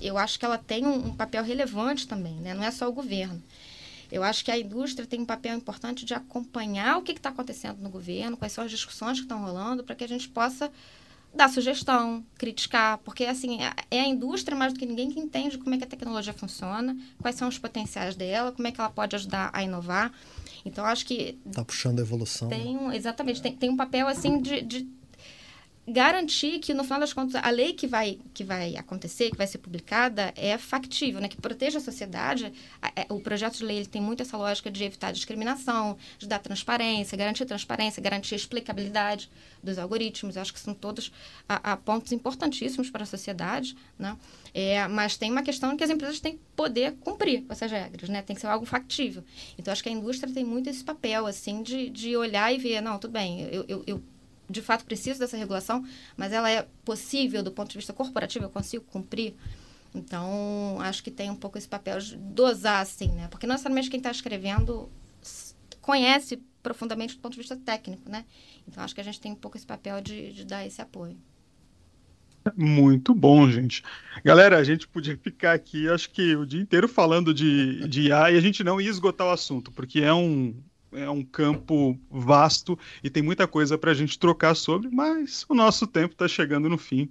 eu 0.00 0.18
acho 0.18 0.38
que 0.38 0.44
ela 0.44 0.58
tem 0.58 0.86
um, 0.86 1.08
um 1.08 1.14
papel 1.14 1.42
relevante 1.42 2.06
também, 2.06 2.34
né? 2.34 2.54
não 2.54 2.64
é 2.64 2.70
só 2.70 2.88
o 2.88 2.92
governo. 2.92 3.42
Eu 4.10 4.22
acho 4.22 4.44
que 4.44 4.50
a 4.50 4.58
indústria 4.58 5.06
tem 5.06 5.20
um 5.20 5.24
papel 5.24 5.56
importante 5.56 6.04
de 6.04 6.14
acompanhar 6.14 6.98
o 6.98 7.02
que 7.02 7.12
está 7.12 7.30
acontecendo 7.30 7.78
no 7.80 7.90
governo, 7.90 8.36
quais 8.36 8.52
são 8.52 8.62
as 8.62 8.70
discussões 8.70 9.18
que 9.18 9.24
estão 9.24 9.42
rolando, 9.42 9.82
para 9.82 9.94
que 9.94 10.04
a 10.04 10.08
gente 10.08 10.28
possa 10.28 10.70
dar 11.34 11.48
sugestão, 11.48 12.24
criticar, 12.38 12.98
porque 12.98 13.24
assim 13.24 13.60
é, 13.60 13.72
é 13.90 14.00
a 14.00 14.06
indústria 14.06 14.56
mais 14.56 14.72
do 14.72 14.78
que 14.78 14.86
ninguém 14.86 15.10
que 15.10 15.18
entende 15.18 15.58
como 15.58 15.74
é 15.74 15.78
que 15.78 15.84
a 15.84 15.86
tecnologia 15.86 16.32
funciona, 16.32 16.96
quais 17.20 17.34
são 17.36 17.48
os 17.48 17.58
potenciais 17.58 18.14
dela, 18.14 18.52
como 18.52 18.68
é 18.68 18.70
que 18.70 18.80
ela 18.80 18.90
pode 18.90 19.16
ajudar 19.16 19.50
a 19.52 19.62
inovar. 19.62 20.12
Então 20.64 20.84
acho 20.84 21.04
que 21.04 21.36
tá 21.52 21.64
puxando 21.64 21.98
a 21.98 22.02
evolução. 22.02 22.48
Tem 22.48 22.76
um, 22.76 22.92
exatamente 22.92 23.42
tem, 23.42 23.56
tem 23.56 23.70
um 23.70 23.76
papel 23.76 24.06
assim 24.06 24.40
de, 24.40 24.62
de 24.62 24.88
garantir 25.86 26.58
que 26.60 26.72
no 26.72 26.82
final 26.82 26.98
das 26.98 27.12
contas 27.12 27.34
a 27.42 27.50
lei 27.50 27.74
que 27.74 27.86
vai 27.86 28.18
que 28.32 28.42
vai 28.42 28.74
acontecer 28.76 29.30
que 29.30 29.36
vai 29.36 29.46
ser 29.46 29.58
publicada 29.58 30.32
é 30.34 30.56
factível 30.56 31.20
né? 31.20 31.28
Que 31.28 31.36
proteja 31.36 31.78
a 31.78 31.80
sociedade. 31.80 32.52
É, 32.96 33.06
o 33.10 33.20
projeto 33.20 33.58
de 33.58 33.64
lei 33.64 33.78
ele 33.78 33.86
tem 33.86 34.00
muito 34.00 34.22
essa 34.22 34.36
lógica 34.36 34.70
de 34.70 34.82
evitar 34.82 35.12
discriminação 35.12 35.98
de 36.18 36.26
dar 36.26 36.38
transparência 36.38 37.18
garantir 37.18 37.44
transparência 37.44 38.02
garantir 38.02 38.34
explicabilidade 38.34 39.30
dos 39.62 39.78
algoritmos. 39.78 40.36
Eu 40.36 40.42
acho 40.42 40.54
que 40.54 40.60
são 40.60 40.72
todos 40.72 41.12
a, 41.46 41.72
a 41.72 41.76
pontos 41.76 42.12
importantíssimos 42.12 42.88
para 42.88 43.02
a 43.02 43.06
sociedade 43.06 43.76
né? 43.98 44.16
É, 44.54 44.88
mas 44.88 45.16
tem 45.16 45.30
uma 45.30 45.42
questão 45.42 45.76
que 45.76 45.84
as 45.84 45.90
empresas 45.90 46.18
têm 46.18 46.34
que 46.34 46.42
poder 46.56 46.94
cumprir 47.00 47.44
essas 47.50 47.70
regras 47.70 48.08
né? 48.08 48.22
Tem 48.22 48.34
que 48.34 48.40
ser 48.40 48.46
algo 48.46 48.64
factível. 48.64 49.22
Então 49.58 49.70
acho 49.70 49.82
que 49.82 49.90
a 49.90 49.92
indústria 49.92 50.32
tem 50.32 50.44
muito 50.44 50.70
esse 50.70 50.82
papel 50.82 51.26
assim 51.26 51.62
de, 51.62 51.90
de 51.90 52.16
olhar 52.16 52.54
e 52.54 52.56
ver 52.56 52.80
não 52.80 52.98
tudo 52.98 53.12
bem 53.12 53.42
eu, 53.52 53.64
eu, 53.68 53.84
eu 53.86 54.02
de 54.48 54.62
fato 54.62 54.84
preciso 54.84 55.18
dessa 55.18 55.36
regulação, 55.36 55.84
mas 56.16 56.32
ela 56.32 56.50
é 56.50 56.66
possível 56.84 57.42
do 57.42 57.50
ponto 57.50 57.70
de 57.70 57.78
vista 57.78 57.92
corporativo, 57.92 58.44
eu 58.44 58.50
consigo 58.50 58.84
cumprir. 58.84 59.34
Então, 59.94 60.78
acho 60.80 61.02
que 61.02 61.10
tem 61.10 61.30
um 61.30 61.36
pouco 61.36 61.56
esse 61.56 61.68
papel 61.68 61.98
de 62.00 62.16
dosar, 62.16 62.80
assim, 62.80 63.08
né? 63.08 63.28
Porque 63.28 63.46
não 63.46 63.54
necessariamente 63.54 63.88
quem 63.88 63.98
está 63.98 64.10
escrevendo 64.10 64.90
conhece 65.80 66.42
profundamente 66.62 67.14
do 67.14 67.20
ponto 67.20 67.34
de 67.34 67.38
vista 67.38 67.56
técnico, 67.56 68.10
né? 68.10 68.24
Então, 68.66 68.82
acho 68.82 68.94
que 68.94 69.00
a 69.00 69.04
gente 69.04 69.20
tem 69.20 69.32
um 69.32 69.36
pouco 69.36 69.56
esse 69.56 69.66
papel 69.66 70.00
de, 70.00 70.32
de 70.32 70.44
dar 70.44 70.66
esse 70.66 70.82
apoio. 70.82 71.16
Muito 72.56 73.14
bom, 73.14 73.48
gente. 73.50 73.82
Galera, 74.22 74.58
a 74.58 74.64
gente 74.64 74.86
podia 74.86 75.16
ficar 75.16 75.54
aqui, 75.54 75.88
acho 75.88 76.10
que 76.10 76.36
o 76.36 76.44
dia 76.44 76.60
inteiro 76.60 76.88
falando 76.88 77.32
de, 77.32 77.88
de 77.88 78.08
IA 78.08 78.32
e 78.32 78.36
a 78.36 78.40
gente 78.40 78.62
não 78.62 78.80
ia 78.80 78.90
esgotar 78.90 79.26
o 79.26 79.30
assunto, 79.30 79.72
porque 79.72 80.00
é 80.00 80.12
um, 80.12 80.54
é 80.94 81.08
um 81.10 81.22
campo 81.22 81.98
vasto 82.10 82.78
e 83.02 83.10
tem 83.10 83.22
muita 83.22 83.46
coisa 83.46 83.76
para 83.76 83.90
a 83.90 83.94
gente 83.94 84.18
trocar 84.18 84.54
sobre, 84.54 84.88
mas 84.90 85.44
o 85.48 85.54
nosso 85.54 85.86
tempo 85.86 86.12
está 86.12 86.28
chegando 86.28 86.68
no 86.68 86.78
fim. 86.78 87.08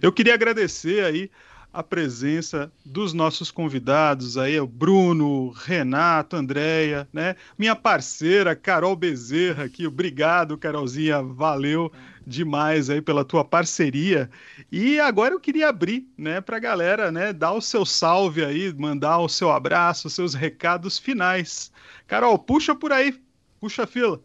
Eu 0.00 0.12
queria 0.12 0.34
agradecer 0.34 1.04
aí 1.04 1.30
a 1.72 1.82
presença 1.82 2.70
dos 2.84 3.14
nossos 3.14 3.50
convidados 3.50 4.36
aí, 4.36 4.60
o 4.60 4.66
Bruno, 4.66 5.50
Renato, 5.50 6.36
Andréia, 6.36 7.08
né? 7.12 7.34
Minha 7.56 7.74
parceira 7.74 8.54
Carol 8.54 8.94
Bezerra 8.94 9.64
aqui, 9.64 9.86
obrigado 9.86 10.58
Carolzinha, 10.58 11.22
valeu 11.22 11.90
demais 12.26 12.90
aí 12.90 13.00
pela 13.00 13.24
tua 13.24 13.44
parceria. 13.44 14.30
E 14.70 15.00
agora 15.00 15.34
eu 15.34 15.40
queria 15.40 15.68
abrir, 15.68 16.06
né, 16.16 16.40
para 16.40 16.56
a 16.56 16.60
galera, 16.60 17.10
né, 17.10 17.32
dar 17.32 17.52
o 17.52 17.60
seu 17.60 17.84
salve 17.84 18.44
aí, 18.44 18.72
mandar 18.74 19.18
o 19.18 19.28
seu 19.28 19.50
abraço, 19.50 20.08
os 20.08 20.14
seus 20.14 20.34
recados 20.34 20.98
finais. 20.98 21.72
Carol, 22.12 22.38
puxa 22.38 22.74
por 22.74 22.92
aí, 22.92 23.18
puxa 23.58 23.84
a 23.84 23.86
fila. 23.86 24.20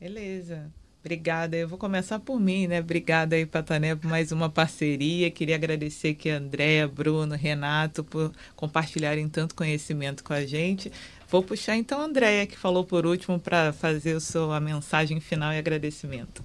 Beleza. 0.00 0.72
Obrigada. 1.00 1.54
Eu 1.54 1.68
vou 1.68 1.76
começar 1.76 2.18
por 2.18 2.40
mim, 2.40 2.66
né? 2.66 2.80
Obrigada 2.80 3.36
aí, 3.36 3.44
Patané, 3.44 3.94
por 3.94 4.08
mais 4.08 4.32
uma 4.32 4.48
parceria. 4.48 5.30
Queria 5.30 5.56
agradecer 5.56 6.12
aqui 6.12 6.30
a 6.30 6.38
Andréa, 6.38 6.88
Bruno, 6.88 7.34
Renato 7.34 8.02
por 8.02 8.32
compartilharem 8.56 9.28
tanto 9.28 9.54
conhecimento 9.54 10.24
com 10.24 10.32
a 10.32 10.46
gente. 10.46 10.90
Vou 11.28 11.42
puxar 11.42 11.76
então 11.76 12.00
a 12.00 12.04
Andréa, 12.04 12.46
que 12.46 12.56
falou 12.56 12.86
por 12.86 13.04
último, 13.04 13.38
para 13.38 13.74
fazer 13.74 14.16
a 14.16 14.20
sua 14.20 14.58
mensagem 14.58 15.20
final 15.20 15.52
e 15.52 15.58
agradecimento. 15.58 16.42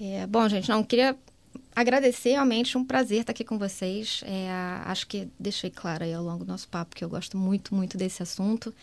É, 0.00 0.24
bom, 0.24 0.48
gente, 0.48 0.68
não 0.68 0.84
queria 0.84 1.18
agradecer, 1.80 2.30
realmente 2.30 2.76
um 2.76 2.84
prazer 2.84 3.20
estar 3.20 3.32
aqui 3.32 3.44
com 3.44 3.58
vocês. 3.58 4.22
É, 4.26 4.48
acho 4.84 5.06
que 5.06 5.28
deixei 5.38 5.70
claro 5.70 6.04
aí 6.04 6.12
ao 6.12 6.22
longo 6.22 6.44
do 6.44 6.48
nosso 6.48 6.68
papo 6.68 6.94
que 6.94 7.04
eu 7.04 7.08
gosto 7.08 7.36
muito, 7.36 7.74
muito 7.74 7.96
desse 7.96 8.22
assunto. 8.22 8.74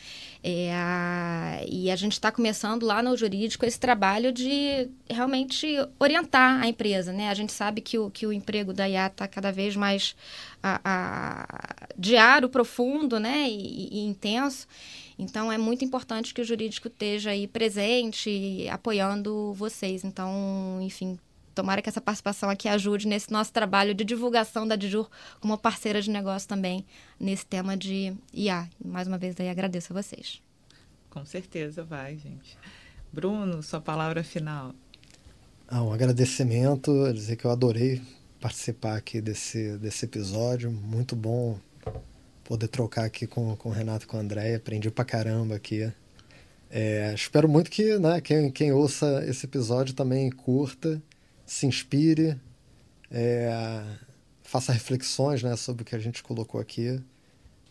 É, 0.43 1.65
e 1.67 1.89
a 1.91 1.95
gente 1.95 2.13
está 2.13 2.31
começando 2.31 2.83
lá 2.85 3.01
no 3.01 3.15
jurídico 3.15 3.65
esse 3.65 3.79
trabalho 3.79 4.31
de 4.31 4.89
realmente 5.09 5.67
orientar 5.99 6.61
a 6.61 6.67
empresa. 6.67 7.11
Né? 7.13 7.29
A 7.29 7.33
gente 7.33 7.53
sabe 7.53 7.81
que 7.81 7.97
o, 7.97 8.09
que 8.09 8.25
o 8.25 8.33
emprego 8.33 8.73
da 8.73 8.87
IA 8.87 9.07
está 9.07 9.27
cada 9.27 9.51
vez 9.51 9.75
mais 9.75 10.15
a, 10.61 10.81
a, 10.83 11.87
diário, 11.97 12.49
profundo 12.49 13.19
né? 13.19 13.47
e, 13.49 13.89
e 13.91 13.99
intenso. 14.05 14.67
Então, 15.19 15.51
é 15.51 15.57
muito 15.57 15.83
importante 15.83 16.33
que 16.33 16.41
o 16.41 16.45
jurídico 16.45 16.87
esteja 16.87 17.31
aí 17.31 17.47
presente, 17.47 18.67
apoiando 18.69 19.51
vocês. 19.53 20.03
Então, 20.03 20.77
enfim, 20.81 21.17
tomara 21.57 21.81
que 21.81 21.89
essa 21.89 21.99
participação 21.99 22.51
aqui 22.51 22.67
ajude 22.67 23.07
nesse 23.07 23.31
nosso 23.31 23.51
trabalho 23.51 23.95
de 23.95 24.03
divulgação 24.03 24.67
da 24.67 24.75
Dijur 24.75 25.09
como 25.39 25.57
parceira 25.57 25.99
de 25.99 26.11
negócio 26.11 26.47
também 26.47 26.85
nesse 27.19 27.47
tema 27.47 27.75
de 27.75 28.13
IA. 28.31 28.69
Mais 28.83 29.07
uma 29.07 29.17
vez 29.17 29.35
aí 29.39 29.49
agradeço 29.49 29.91
a 29.91 29.99
vocês. 29.99 30.39
Com 31.09 31.25
certeza 31.25 31.83
vai, 31.83 32.15
gente. 32.15 32.55
Bruno, 33.11 33.63
sua 33.63 33.81
palavra 33.81 34.23
final. 34.23 34.71
Ah, 35.67 35.81
um 35.81 35.91
agradecimento, 35.91 37.11
dizer 37.11 37.35
que 37.37 37.45
eu 37.45 37.49
adorei 37.49 38.03
participar 38.39 38.95
aqui 38.95 39.19
desse, 39.19 39.79
desse 39.79 40.05
episódio. 40.05 40.71
Muito 40.71 41.15
bom 41.15 41.59
poder 42.43 42.67
trocar 42.67 43.05
aqui 43.05 43.25
com, 43.25 43.55
com 43.55 43.69
o 43.69 43.71
Renato 43.71 44.05
e 44.05 44.07
com 44.07 44.17
a 44.17 44.19
Andréia. 44.19 44.57
Aprendi 44.57 44.91
pra 44.91 45.03
caramba 45.03 45.55
aqui. 45.55 45.91
É, 46.69 47.13
espero 47.15 47.49
muito 47.49 47.71
que 47.71 47.97
né, 47.97 48.21
quem, 48.21 48.51
quem 48.51 48.71
ouça 48.71 49.25
esse 49.27 49.47
episódio 49.47 49.95
também 49.95 50.29
curta 50.29 51.01
se 51.47 51.65
inspire, 51.65 52.37
é, 53.09 53.81
faça 54.43 54.73
reflexões 54.73 55.41
né, 55.41 55.55
sobre 55.55 55.81
o 55.81 55.85
que 55.85 55.95
a 55.95 55.99
gente 55.99 56.21
colocou 56.21 56.59
aqui. 56.59 57.01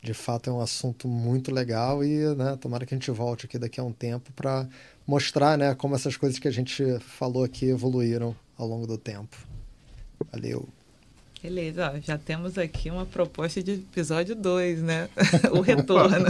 De 0.02 0.14
fato, 0.14 0.48
é 0.48 0.52
um 0.52 0.60
assunto 0.60 1.06
muito 1.06 1.52
legal 1.52 2.02
e 2.02 2.34
né, 2.34 2.56
tomara 2.60 2.86
que 2.86 2.94
a 2.94 2.98
gente 2.98 3.10
volte 3.10 3.46
aqui 3.46 3.58
daqui 3.58 3.78
a 3.78 3.84
um 3.84 3.92
tempo 3.92 4.32
para 4.32 4.66
mostrar 5.06 5.58
né, 5.58 5.74
como 5.74 5.94
essas 5.94 6.16
coisas 6.16 6.38
que 6.38 6.48
a 6.48 6.50
gente 6.50 6.98
falou 7.00 7.44
aqui 7.44 7.66
evoluíram 7.66 8.34
ao 8.56 8.66
longo 8.66 8.86
do 8.86 8.96
tempo. 8.96 9.36
Valeu! 10.32 10.66
Beleza, 11.42 11.92
ó, 11.92 12.00
já 12.00 12.16
temos 12.16 12.56
aqui 12.56 12.90
uma 12.90 13.04
proposta 13.04 13.62
de 13.62 13.72
episódio 13.72 14.34
2, 14.34 14.82
né? 14.82 15.08
o 15.52 15.60
retorno. 15.60 16.26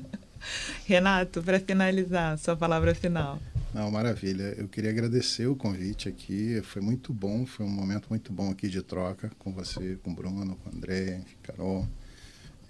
Renato, 0.84 1.42
para 1.42 1.60
finalizar, 1.60 2.36
sua 2.38 2.56
palavra 2.56 2.94
final. 2.94 3.38
Não, 3.76 3.90
maravilha. 3.90 4.54
Eu 4.56 4.66
queria 4.68 4.88
agradecer 4.88 5.46
o 5.48 5.54
convite 5.54 6.08
aqui. 6.08 6.62
Foi 6.62 6.80
muito 6.80 7.12
bom, 7.12 7.44
foi 7.44 7.66
um 7.66 7.68
momento 7.68 8.06
muito 8.08 8.32
bom 8.32 8.50
aqui 8.50 8.70
de 8.70 8.80
troca 8.80 9.30
com 9.38 9.52
você, 9.52 9.98
com 10.02 10.12
o 10.12 10.14
Bruno, 10.14 10.56
com 10.56 10.70
o 10.70 10.74
André, 10.74 11.20
Carol. 11.42 11.86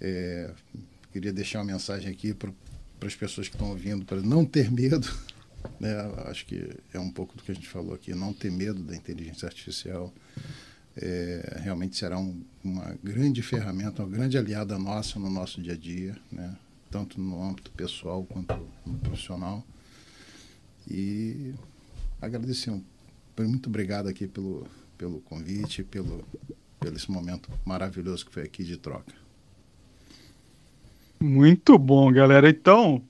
É, 0.01 0.51
queria 1.13 1.31
deixar 1.31 1.59
uma 1.59 1.71
mensagem 1.71 2.11
aqui 2.11 2.33
para 2.33 2.51
as 3.03 3.15
pessoas 3.15 3.47
que 3.47 3.55
estão 3.55 3.69
ouvindo, 3.69 4.03
para 4.03 4.21
não 4.21 4.45
ter 4.45 4.69
medo. 4.69 5.07
Né? 5.79 5.91
Acho 6.27 6.45
que 6.45 6.69
é 6.93 6.99
um 6.99 7.11
pouco 7.11 7.35
do 7.35 7.43
que 7.43 7.51
a 7.51 7.55
gente 7.55 7.67
falou 7.67 7.93
aqui, 7.93 8.13
não 8.15 8.31
ter 8.31 8.49
medo 8.49 8.81
da 8.81 8.95
inteligência 8.95 9.47
artificial. 9.47 10.13
É, 10.95 11.59
realmente 11.61 11.97
será 11.97 12.17
um, 12.17 12.41
uma 12.63 12.95
grande 13.03 13.41
ferramenta, 13.41 14.01
uma 14.01 14.09
grande 14.09 14.37
aliada 14.37 14.77
nossa 14.77 15.19
no 15.19 15.29
nosso 15.29 15.61
dia 15.61 15.73
a 15.73 15.77
dia, 15.77 16.15
né? 16.31 16.55
tanto 16.89 17.19
no 17.19 17.43
âmbito 17.43 17.69
pessoal 17.71 18.23
quanto 18.23 18.55
no 18.85 18.97
profissional. 18.99 19.65
E 20.89 21.53
agradecer, 22.21 22.71
muito 23.39 23.67
obrigado 23.67 24.07
aqui 24.07 24.27
pelo, 24.27 24.65
pelo 24.97 25.19
convite, 25.21 25.83
pelo, 25.83 26.23
pelo 26.79 26.95
esse 26.95 27.11
momento 27.11 27.49
maravilhoso 27.65 28.25
que 28.25 28.33
foi 28.33 28.43
aqui 28.43 28.63
de 28.63 28.77
troca. 28.77 29.13
Muito 31.19 31.77
bom, 31.77 32.09
galera. 32.11 32.49
Então, 32.49 33.03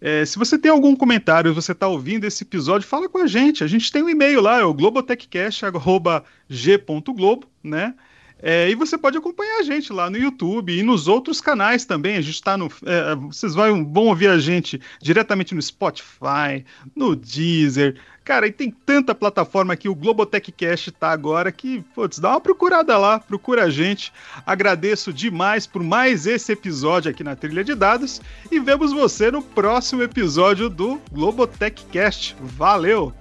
é, 0.00 0.24
se 0.24 0.38
você 0.38 0.56
tem 0.58 0.70
algum 0.70 0.94
comentário, 0.94 1.52
você 1.54 1.72
está 1.72 1.88
ouvindo 1.88 2.24
esse 2.24 2.44
episódio, 2.44 2.86
fala 2.86 3.08
com 3.08 3.18
a 3.18 3.26
gente. 3.26 3.64
A 3.64 3.66
gente 3.66 3.90
tem 3.90 4.00
um 4.02 4.08
e-mail 4.08 4.40
lá, 4.40 4.60
é 4.60 4.64
o 4.64 4.74
globotechcast.g.globo, 4.74 7.48
né? 7.62 7.94
É, 8.46 8.68
e 8.68 8.74
você 8.74 8.98
pode 8.98 9.16
acompanhar 9.16 9.60
a 9.60 9.62
gente 9.62 9.90
lá 9.90 10.10
no 10.10 10.18
YouTube 10.18 10.78
e 10.78 10.82
nos 10.82 11.08
outros 11.08 11.40
canais 11.40 11.86
também. 11.86 12.18
A 12.18 12.20
gente 12.20 12.34
está 12.34 12.58
no. 12.58 12.70
É, 12.84 13.14
vocês 13.14 13.54
vão, 13.54 13.90
vão 13.90 14.08
ouvir 14.08 14.28
a 14.28 14.38
gente 14.38 14.78
diretamente 15.00 15.54
no 15.54 15.62
Spotify, 15.62 16.62
no 16.94 17.16
Deezer. 17.16 17.96
Cara, 18.22 18.46
e 18.46 18.52
tem 18.52 18.70
tanta 18.70 19.14
plataforma 19.14 19.74
que 19.76 19.88
o 19.88 19.94
Globotechcast 19.94 20.90
tá 20.92 21.10
agora 21.10 21.50
que, 21.50 21.82
putz, 21.94 22.18
dá 22.18 22.30
uma 22.30 22.40
procurada 22.40 22.98
lá, 22.98 23.18
procura 23.18 23.64
a 23.64 23.70
gente. 23.70 24.12
Agradeço 24.44 25.10
demais 25.10 25.66
por 25.66 25.82
mais 25.82 26.26
esse 26.26 26.52
episódio 26.52 27.10
aqui 27.10 27.24
na 27.24 27.34
Trilha 27.34 27.64
de 27.64 27.74
Dados 27.74 28.20
e 28.50 28.60
vemos 28.60 28.92
você 28.92 29.30
no 29.30 29.40
próximo 29.40 30.02
episódio 30.02 30.68
do 30.68 31.00
Globotechcast. 31.10 32.36
Valeu! 32.40 33.14